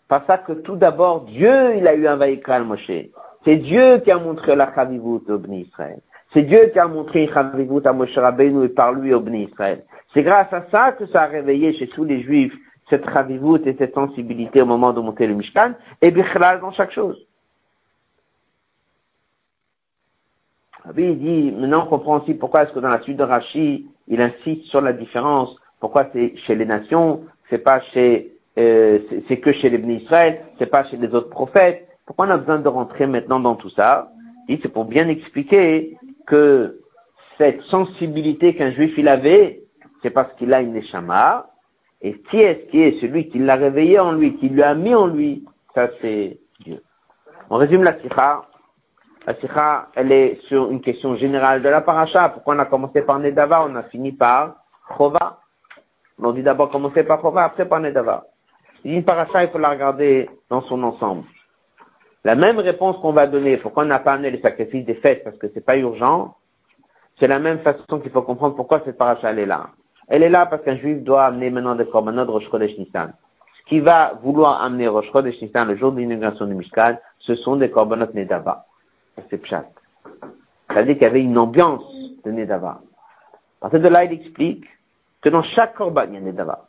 Par 0.08 0.26
ça 0.26 0.38
que 0.38 0.52
tout 0.52 0.76
d'abord, 0.76 1.22
Dieu, 1.22 1.76
il 1.76 1.88
a 1.88 1.94
eu 1.94 2.06
un 2.06 2.16
Vaikral 2.16 2.64
Moshe. 2.64 3.08
C'est 3.44 3.56
Dieu 3.56 3.98
qui 3.98 4.10
a 4.10 4.18
montré 4.18 4.54
la 4.54 4.72
Chavivut 4.74 5.22
au 5.28 5.38
Bni 5.38 5.62
Israël. 5.62 6.00
C'est 6.34 6.42
Dieu 6.42 6.66
qui 6.72 6.78
a 6.78 6.86
montré 6.86 7.28
Chavivut 7.32 7.80
à 7.86 7.92
Moshe 7.92 8.16
Rabbeinu 8.18 8.64
et 8.64 8.68
par 8.68 8.92
lui 8.92 9.14
au 9.14 9.20
Bni 9.20 9.44
Israël. 9.44 9.84
C'est 10.12 10.22
grâce 10.22 10.52
à 10.52 10.66
ça 10.70 10.92
que 10.92 11.06
ça 11.06 11.22
a 11.22 11.26
réveillé 11.26 11.72
chez 11.74 11.88
tous 11.88 12.04
les 12.04 12.22
Juifs 12.22 12.54
cette 12.90 13.06
ravivout 13.06 13.66
et 13.66 13.76
cette 13.78 13.94
sensibilité 13.94 14.62
au 14.62 14.66
moment 14.66 14.92
de 14.92 15.00
monter 15.00 15.26
le 15.26 15.34
Mishkan, 15.34 15.72
et 16.02 16.10
bichlal 16.10 16.60
dans 16.60 16.72
chaque 16.72 16.92
chose. 16.92 17.16
Oui, 20.94 21.04
il 21.12 21.18
dit, 21.18 21.52
maintenant 21.52 21.84
on 21.86 21.88
comprend 21.88 22.20
aussi 22.20 22.34
pourquoi 22.34 22.64
est-ce 22.64 22.72
que 22.72 22.80
dans 22.80 22.90
la 22.90 23.00
suite 23.02 23.16
de 23.16 23.22
Rashi, 23.22 23.86
il 24.06 24.20
insiste 24.20 24.64
sur 24.66 24.82
la 24.82 24.92
différence, 24.92 25.56
pourquoi 25.80 26.08
c'est 26.12 26.36
chez 26.46 26.54
les 26.54 26.66
nations, 26.66 27.24
c'est 27.48 27.58
pas 27.58 27.80
chez, 27.92 28.32
euh, 28.58 28.98
c'est 29.28 29.38
que 29.38 29.52
chez 29.52 29.70
les 29.70 29.78
bénis 29.78 30.02
Israël, 30.02 30.42
c'est 30.58 30.66
pas 30.66 30.84
chez 30.84 30.98
les 30.98 31.08
autres 31.14 31.30
prophètes. 31.30 31.88
Pourquoi 32.04 32.26
on 32.26 32.30
a 32.30 32.36
besoin 32.36 32.58
de 32.58 32.68
rentrer 32.68 33.06
maintenant 33.06 33.40
dans 33.40 33.54
tout 33.54 33.70
ça? 33.70 34.12
Il 34.48 34.60
c'est 34.60 34.68
pour 34.68 34.84
bien 34.84 35.08
expliquer 35.08 35.96
que 36.26 36.80
cette 37.38 37.62
sensibilité 37.62 38.54
qu'un 38.54 38.72
juif 38.72 38.92
il 38.98 39.08
avait, 39.08 39.62
c'est 40.02 40.10
parce 40.10 40.32
qu'il 40.34 40.52
a 40.52 40.60
une 40.60 40.74
neshama, 40.74 41.48
et 42.04 42.20
qui 42.30 42.38
est-ce 42.38 42.70
qui 42.70 42.82
est 42.82 43.00
celui 43.00 43.30
qui 43.30 43.38
l'a 43.38 43.56
réveillé 43.56 43.98
en 43.98 44.12
lui, 44.12 44.36
qui 44.36 44.50
lui 44.50 44.62
a 44.62 44.74
mis 44.74 44.94
en 44.94 45.06
lui? 45.06 45.42
Ça, 45.74 45.88
c'est 46.02 46.38
Dieu. 46.60 46.82
On 47.48 47.56
résume 47.56 47.82
la 47.82 47.98
sikha. 47.98 48.42
La 49.26 49.34
sikha, 49.36 49.88
elle 49.94 50.12
est 50.12 50.38
sur 50.48 50.70
une 50.70 50.82
question 50.82 51.16
générale 51.16 51.62
de 51.62 51.68
la 51.70 51.80
paracha. 51.80 52.28
Pourquoi 52.28 52.56
on 52.56 52.58
a 52.58 52.66
commencé 52.66 53.00
par 53.00 53.18
Nedava, 53.18 53.64
on 53.66 53.74
a 53.74 53.84
fini 53.84 54.12
par 54.12 54.56
Chova 54.98 55.40
On 56.22 56.32
dit 56.32 56.42
d'abord 56.42 56.68
commencer 56.68 57.04
par 57.04 57.22
Chova, 57.22 57.44
après 57.44 57.66
par 57.66 57.80
Nedava. 57.80 58.26
Une 58.84 59.02
paracha, 59.02 59.42
il 59.42 59.48
faut 59.48 59.56
la 59.56 59.70
regarder 59.70 60.28
dans 60.50 60.60
son 60.60 60.82
ensemble. 60.82 61.24
La 62.22 62.34
même 62.34 62.58
réponse 62.58 62.98
qu'on 62.98 63.12
va 63.12 63.26
donner, 63.26 63.56
pourquoi 63.56 63.84
on 63.84 63.86
n'a 63.86 63.98
pas 63.98 64.12
amené 64.12 64.30
les 64.30 64.42
sacrifices 64.42 64.84
des 64.84 64.96
fêtes, 64.96 65.24
parce 65.24 65.38
que 65.38 65.46
c'est 65.54 65.64
pas 65.64 65.78
urgent, 65.78 66.36
c'est 67.18 67.28
la 67.28 67.38
même 67.38 67.60
façon 67.60 67.98
qu'il 67.98 68.10
faut 68.10 68.20
comprendre 68.20 68.56
pourquoi 68.56 68.82
cette 68.84 68.98
paracha 68.98 69.30
elle 69.30 69.38
est 69.38 69.46
là. 69.46 69.70
Elle 70.08 70.22
est 70.22 70.28
là 70.28 70.46
parce 70.46 70.62
qu'un 70.62 70.76
juif 70.76 71.02
doit 71.02 71.24
amener 71.24 71.50
maintenant 71.50 71.74
des 71.74 71.86
korbanot 71.86 72.24
Rosh 72.24 72.48
Chodesh 72.50 72.76
Nissan. 72.78 73.12
Ce 73.58 73.68
qui 73.68 73.80
va 73.80 74.18
vouloir 74.22 74.62
amener 74.62 74.88
Rosh 74.88 75.10
Chodesh 75.12 75.40
Nissan 75.40 75.68
le 75.68 75.76
jour 75.76 75.92
de 75.92 75.98
l'inauguration 75.98 76.46
du 76.46 76.54
Mishkan, 76.54 76.96
ce 77.18 77.34
sont 77.34 77.56
des 77.56 77.70
korbanot 77.70 78.12
Nedava. 78.14 78.66
C'est 79.30 79.38
pshat. 79.38 79.66
C'est-à-dire 80.68 80.94
qu'il 80.94 81.02
y 81.02 81.06
avait 81.06 81.22
une 81.22 81.38
ambiance 81.38 81.84
de 82.24 82.30
Nedava. 82.30 82.80
À 83.60 83.68
partir 83.68 83.80
de 83.80 83.88
là, 83.88 84.04
il 84.04 84.12
explique 84.12 84.64
que 85.22 85.28
dans 85.28 85.42
chaque 85.42 85.74
korban, 85.74 86.04
il 86.08 86.14
y 86.14 86.16
a 86.18 86.20
Nedava. 86.20 86.68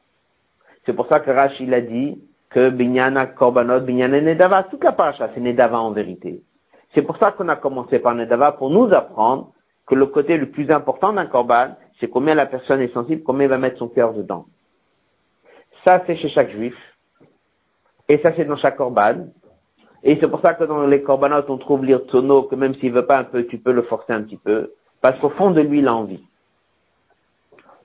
C'est 0.85 0.93
pour 0.93 1.07
ça 1.07 1.19
que 1.19 1.31
Rachid 1.31 1.73
a 1.73 1.81
dit 1.81 2.19
que 2.49 2.69
Binyana 2.69 3.25
Korbanot, 3.25 3.81
Binyana 3.81 4.21
Nedava, 4.21 4.63
toute 4.63 4.83
la 4.83 4.91
paracha, 4.91 5.29
c'est 5.33 5.41
Nedava 5.41 5.79
en 5.79 5.91
vérité. 5.91 6.41
C'est 6.93 7.01
pour 7.01 7.17
ça 7.17 7.31
qu'on 7.31 7.49
a 7.49 7.55
commencé 7.55 7.99
par 7.99 8.15
Nedava, 8.15 8.53
pour 8.53 8.69
nous 8.69 8.93
apprendre 8.93 9.51
que 9.85 9.95
le 9.95 10.05
côté 10.05 10.37
le 10.37 10.49
plus 10.49 10.71
important 10.71 11.11
d'un 11.11 11.25
korban, 11.25 11.75
c'est 11.99 12.09
combien 12.09 12.35
la 12.35 12.45
personne 12.45 12.81
est 12.81 12.93
sensible, 12.93 13.23
combien 13.23 13.45
il 13.45 13.49
va 13.49 13.57
mettre 13.57 13.79
son 13.79 13.87
cœur 13.87 14.13
dedans. 14.13 14.45
Ça, 15.83 16.03
c'est 16.05 16.17
chez 16.17 16.29
chaque 16.29 16.51
juif. 16.51 16.75
Et 18.09 18.17
ça, 18.19 18.33
c'est 18.35 18.45
dans 18.45 18.57
chaque 18.57 18.77
korban. 18.77 19.27
Et 20.03 20.17
c'est 20.19 20.27
pour 20.27 20.41
ça 20.41 20.53
que 20.53 20.63
dans 20.63 20.85
les 20.85 21.01
korbanot, 21.01 21.45
on 21.47 21.57
trouve 21.57 21.83
l'irtono, 21.83 22.43
que 22.43 22.55
même 22.55 22.75
s'il 22.75 22.91
veut 22.91 23.05
pas 23.05 23.19
un 23.19 23.23
peu, 23.23 23.45
tu 23.45 23.57
peux 23.57 23.71
le 23.71 23.81
forcer 23.83 24.13
un 24.13 24.21
petit 24.21 24.37
peu. 24.37 24.73
Parce 25.01 25.19
qu'au 25.19 25.29
fond 25.29 25.51
de 25.51 25.61
lui, 25.61 25.79
il 25.79 25.87
a 25.87 25.95
envie. 25.95 26.23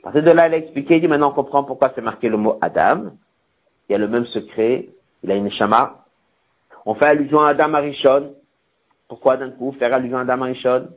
À 0.00 0.04
partir 0.04 0.22
de 0.22 0.30
là, 0.30 0.48
il 0.48 0.54
a 0.54 0.56
expliqué, 0.56 0.96
il 0.96 1.00
dit 1.02 1.08
maintenant 1.08 1.30
on 1.30 1.34
comprend 1.34 1.62
pourquoi 1.62 1.92
c'est 1.94 2.00
marqué 2.00 2.28
le 2.28 2.38
mot 2.38 2.58
Adam. 2.62 3.10
Il 3.88 3.92
y 3.92 3.94
a 3.94 3.98
le 3.98 4.08
même 4.08 4.24
secret, 4.26 4.88
il 5.22 5.30
a 5.30 5.34
une 5.34 5.50
shama. 5.50 6.04
On 6.86 6.94
fait 6.94 7.06
allusion 7.06 7.40
à 7.40 7.50
Adam 7.50 7.74
Arishon. 7.74 8.34
Pourquoi 9.08 9.36
d'un 9.36 9.50
coup 9.50 9.72
faire 9.72 9.92
allusion 9.92 10.16
à 10.16 10.22
Adam 10.22 10.42
Arishon? 10.42 10.88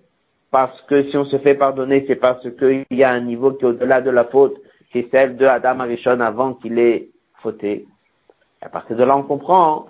Parce 0.53 0.79
que 0.83 1.09
si 1.09 1.17
on 1.17 1.25
se 1.25 1.39
fait 1.39 1.55
pardonner, 1.55 2.05
c'est 2.07 2.15
parce 2.15 2.47
qu'il 2.59 2.85
y 2.91 3.03
a 3.03 3.09
un 3.09 3.21
niveau 3.21 3.53
qui 3.53 3.65
est 3.65 3.69
au-delà 3.69 4.01
de 4.01 4.11
la 4.11 4.25
faute, 4.25 4.55
qui 4.91 4.99
est 4.99 5.09
celle 5.09 5.35
de 5.35 5.47
Adam 5.47 5.79
Arishon 5.79 6.19
avant 6.19 6.53
qu'il 6.53 6.77
ait 6.77 7.09
fauté. 7.41 7.87
à 8.61 8.69
partir 8.69 8.95
de 8.95 9.03
là, 9.03 9.17
on 9.17 9.23
comprend. 9.23 9.87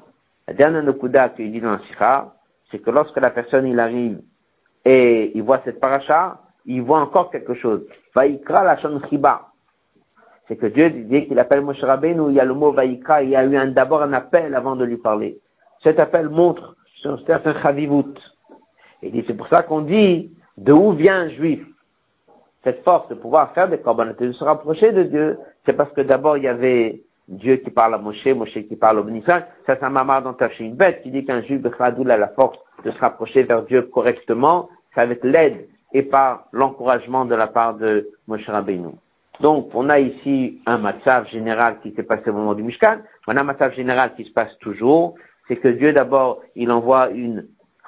La 0.47 0.53
dernière 0.53 0.82
Nokuda 0.84 1.30
qu'il 1.30 1.51
dit 1.51 1.59
dans 1.59 1.78
la 1.97 2.34
c'est 2.72 2.80
que 2.80 2.91
lorsque 2.91 3.18
la 3.18 3.30
personne 3.30 3.78
arrive 3.78 4.22
et 4.86 5.34
il 5.36 5.43
voit 5.43 5.59
cette 5.66 5.82
paracha, 5.82 6.39
il 6.66 6.82
voit 6.82 7.01
encore 7.01 7.30
quelque 7.30 7.55
chose. 7.55 7.82
Vaikra 8.16 8.64
la 8.64 8.78
chiba. 9.09 9.49
C'est 10.47 10.55
que 10.55 10.68
Dieu 10.68 10.89
dit 10.91 11.28
qu'il 11.28 11.39
appelle 11.39 11.59
Moshe 11.59 11.84
Rabbeinu, 11.84 12.30
il 12.30 12.36
y 12.36 12.39
a 12.39 12.45
le 12.45 12.53
mot 12.53 12.72
Vaikra, 12.72 13.22
il 13.22 13.32
y 13.32 13.36
a 13.36 13.45
eu 13.45 13.72
d'abord 13.74 14.01
un 14.01 14.14
appel 14.14 14.55
avant 14.55 14.78
de 14.78 14.86
lui 14.86 14.97
parler. 14.97 15.41
Cet 15.84 15.99
appel 15.99 16.30
montre 16.30 16.78
un 17.03 17.18
certain 17.28 17.61
chavivut. 17.61 18.16
Et 19.01 19.26
c'est 19.28 19.34
pour 19.34 19.49
ça 19.49 19.64
qu'on 19.64 19.82
dit, 19.82 20.32
de 20.58 20.72
où 20.72 20.91
vient 20.91 21.22
un 21.22 21.30
juif? 21.30 21.66
Cette 22.64 22.84
force 22.84 23.08
de 23.10 23.16
pouvoir 23.16 23.54
faire 23.54 23.68
des 23.68 23.78
corbanotes 23.78 24.22
de 24.22 24.32
se 24.32 24.43
rapprocher 24.43 24.91
de 24.91 25.04
Dieu, 25.04 25.38
c'est 25.66 25.74
parce 25.74 25.91
que 25.91 26.01
d'abord 26.01 26.38
il 26.38 26.43
y 26.43 26.47
avait 26.47 27.01
Dieu 27.28 27.58
qui 27.58 27.72
parle 27.72 27.93
à 27.93 27.97
Moshe, 27.97 28.26
Moshe 28.26 28.54
qui 28.54 28.76
parle 28.76 28.99
au 28.99 29.04
bénissage. 29.04 29.43
Ça, 29.66 29.76
c'est 29.76 29.84
un 29.84 29.89
mamar 29.89 30.22
dans 30.22 30.36
une 30.60 30.76
bête 30.76 31.01
qui 31.04 31.12
dit 31.12 31.26
qu'un 31.26 31.41
juif, 31.41 31.62
a 31.80 32.18
la 32.18 32.28
force 32.30 32.58
de 32.84 32.91
se 32.91 32.99
rapprocher 32.99 33.43
vers 33.43 33.64
Dieu 33.64 33.84
correctement, 33.84 34.70
c'est 34.93 35.01
avec 35.01 35.24
l'aide 35.24 35.68
et 35.93 36.04
par 36.04 36.45
l'encouragement 36.51 37.26
de 37.26 37.36
la 37.36 37.47
part 37.47 37.76
de 37.76 38.10
Moshe 38.28 38.47
Rabbeinu. 38.47 38.89
Donc, 39.39 39.70
on 39.74 39.89
a 39.89 39.99
ici 39.99 40.62
un 40.66 40.78
matzav 40.78 41.28
général 41.28 41.80
qui 41.82 41.93
s'est 41.93 42.04
passé 42.04 42.30
au 42.30 42.34
moment 42.34 42.54
du 42.54 42.64
Mishkan, 42.64 42.97
on 43.28 43.36
a 43.36 43.41
un 43.41 43.43
matzav 43.43 43.74
général 43.74 44.14
qui 44.16 44.26
se 44.26 44.32
passe 44.32 44.58
toujours, 44.60 45.16
c'est 45.47 45.58
que 45.58 45.70
Dieu 45.70 45.93
d'abord, 45.93 46.41
il 46.56 46.72
envoie 46.72 47.10
une 47.10 47.47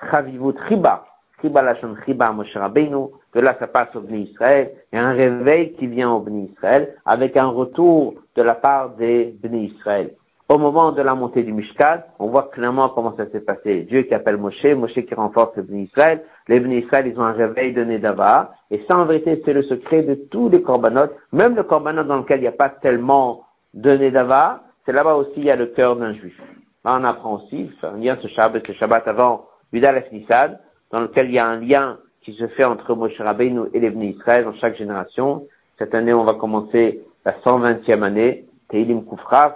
chavivut 0.09 0.57
riba, 0.67 1.05
que 1.49 3.39
là 3.39 3.55
ça 3.59 3.67
passe 3.67 3.95
au 3.95 4.01
Bni 4.01 4.29
Israël, 4.31 4.71
et 4.91 4.97
un 4.97 5.11
réveil 5.11 5.73
qui 5.73 5.87
vient 5.87 6.11
au 6.11 6.19
Bni 6.19 6.51
Israël, 6.53 6.95
avec 7.05 7.35
un 7.37 7.47
retour 7.47 8.15
de 8.35 8.41
la 8.41 8.55
part 8.55 8.91
des 8.91 9.35
Bni 9.43 9.73
Israël. 9.75 10.11
Au 10.47 10.59
moment 10.59 10.91
de 10.91 11.01
la 11.01 11.15
montée 11.15 11.41
du 11.41 11.51
Mishkan, 11.51 12.01
on 12.19 12.27
voit 12.27 12.51
clairement 12.53 12.89
comment 12.89 13.15
ça 13.17 13.25
s'est 13.31 13.39
passé. 13.39 13.81
Dieu 13.89 14.03
qui 14.03 14.13
appelle 14.13 14.37
Moshe, 14.37 14.63
Moshe 14.63 14.93
qui 14.93 15.15
renforce 15.15 15.55
le 15.57 15.63
Bni 15.63 15.85
Israël, 15.85 16.21
les 16.47 16.59
Bni 16.59 16.81
Israël, 16.81 17.07
ils 17.07 17.19
ont 17.19 17.23
un 17.23 17.31
réveil 17.31 17.73
de 17.73 17.83
Nedava, 17.83 18.53
et 18.69 18.85
ça 18.87 18.95
en 18.95 19.05
vérité, 19.05 19.41
c'est 19.43 19.53
le 19.53 19.63
secret 19.63 20.03
de 20.03 20.13
tous 20.13 20.49
les 20.49 20.61
korbanot, 20.61 21.09
même 21.31 21.55
le 21.55 21.63
korbanot 21.63 22.03
dans 22.03 22.17
lequel 22.17 22.39
il 22.39 22.43
n'y 22.43 22.47
a 22.47 22.51
pas 22.51 22.69
tellement 22.69 23.45
de 23.73 23.97
Nedava, 23.97 24.61
c'est 24.85 24.91
là-bas 24.91 25.15
aussi 25.15 25.33
il 25.37 25.45
y 25.45 25.51
a 25.51 25.55
le 25.55 25.65
cœur 25.65 25.95
d'un 25.95 26.13
juif. 26.13 26.39
Là, 26.85 26.99
on 27.01 27.03
apprend 27.03 27.37
aussi, 27.37 27.71
un 27.81 27.97
lien 27.97 28.15
ce 28.21 28.27
Shabbat, 28.27 28.67
ce 28.67 28.73
Shabbat 28.73 29.07
avant 29.07 29.47
Vidal 29.73 30.03
Nissan, 30.11 30.59
dans 30.95 31.01
lequel 31.01 31.27
il 31.27 31.33
y 31.33 31.39
a 31.39 31.45
un 31.45 31.59
lien 31.59 31.97
qui 32.21 32.31
se 32.35 32.47
fait 32.47 32.63
entre 32.63 32.95
Moshe 32.95 33.19
Rabbeinu 33.19 33.63
et 33.73 33.81
les 33.81 33.89
Israël 33.89 34.45
dans 34.45 34.53
chaque 34.53 34.77
génération. 34.77 35.45
Cette 35.77 35.93
année, 35.93 36.13
on 36.13 36.23
va 36.23 36.35
commencer 36.35 37.01
la 37.25 37.33
120e 37.33 38.01
année, 38.01 38.45
Teilim 38.69 39.03
Koufraf, 39.03 39.55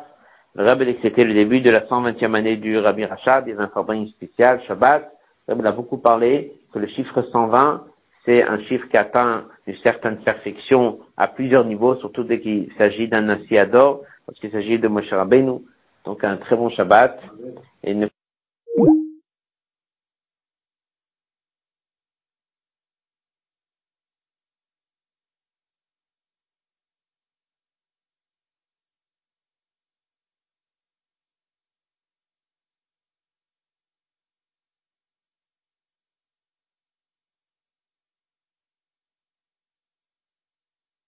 le 0.55 0.65
Rabbi 0.65 0.97
c'était 1.01 1.23
le 1.23 1.33
début 1.33 1.61
de 1.61 1.69
la 1.69 1.79
120e 1.79 2.35
année 2.35 2.57
du 2.57 2.77
Rabbi 2.77 3.05
Rachad, 3.05 3.45
des 3.45 3.55
informations 3.57 4.07
spéciales, 4.07 4.61
Shabbat. 4.67 5.09
Le 5.47 5.53
Rabbi 5.53 5.65
a 5.65 5.71
beaucoup 5.71 5.97
parlé 5.97 6.51
que 6.73 6.79
le 6.79 6.87
chiffre 6.87 7.21
120, 7.21 7.85
c'est 8.25 8.43
un 8.43 8.59
chiffre 8.63 8.89
qui 8.89 8.97
atteint 8.97 9.45
une 9.65 9.77
certaine 9.77 10.17
perfection 10.17 10.99
à 11.15 11.29
plusieurs 11.29 11.63
niveaux, 11.63 11.95
surtout 11.95 12.25
dès 12.25 12.41
qu'il 12.41 12.69
s'agit 12.77 13.07
d'un 13.07 13.21
Nasiador, 13.21 14.01
parce 14.25 14.37
qu'il 14.39 14.51
s'agit 14.51 14.77
de 14.77 14.89
Moshe 14.89 15.13
Rabbeinu. 15.13 15.59
Donc 16.03 16.21
un 16.25 16.35
très 16.35 16.57
bon 16.57 16.67
Shabbat. 16.69 17.17
Et 17.85 17.95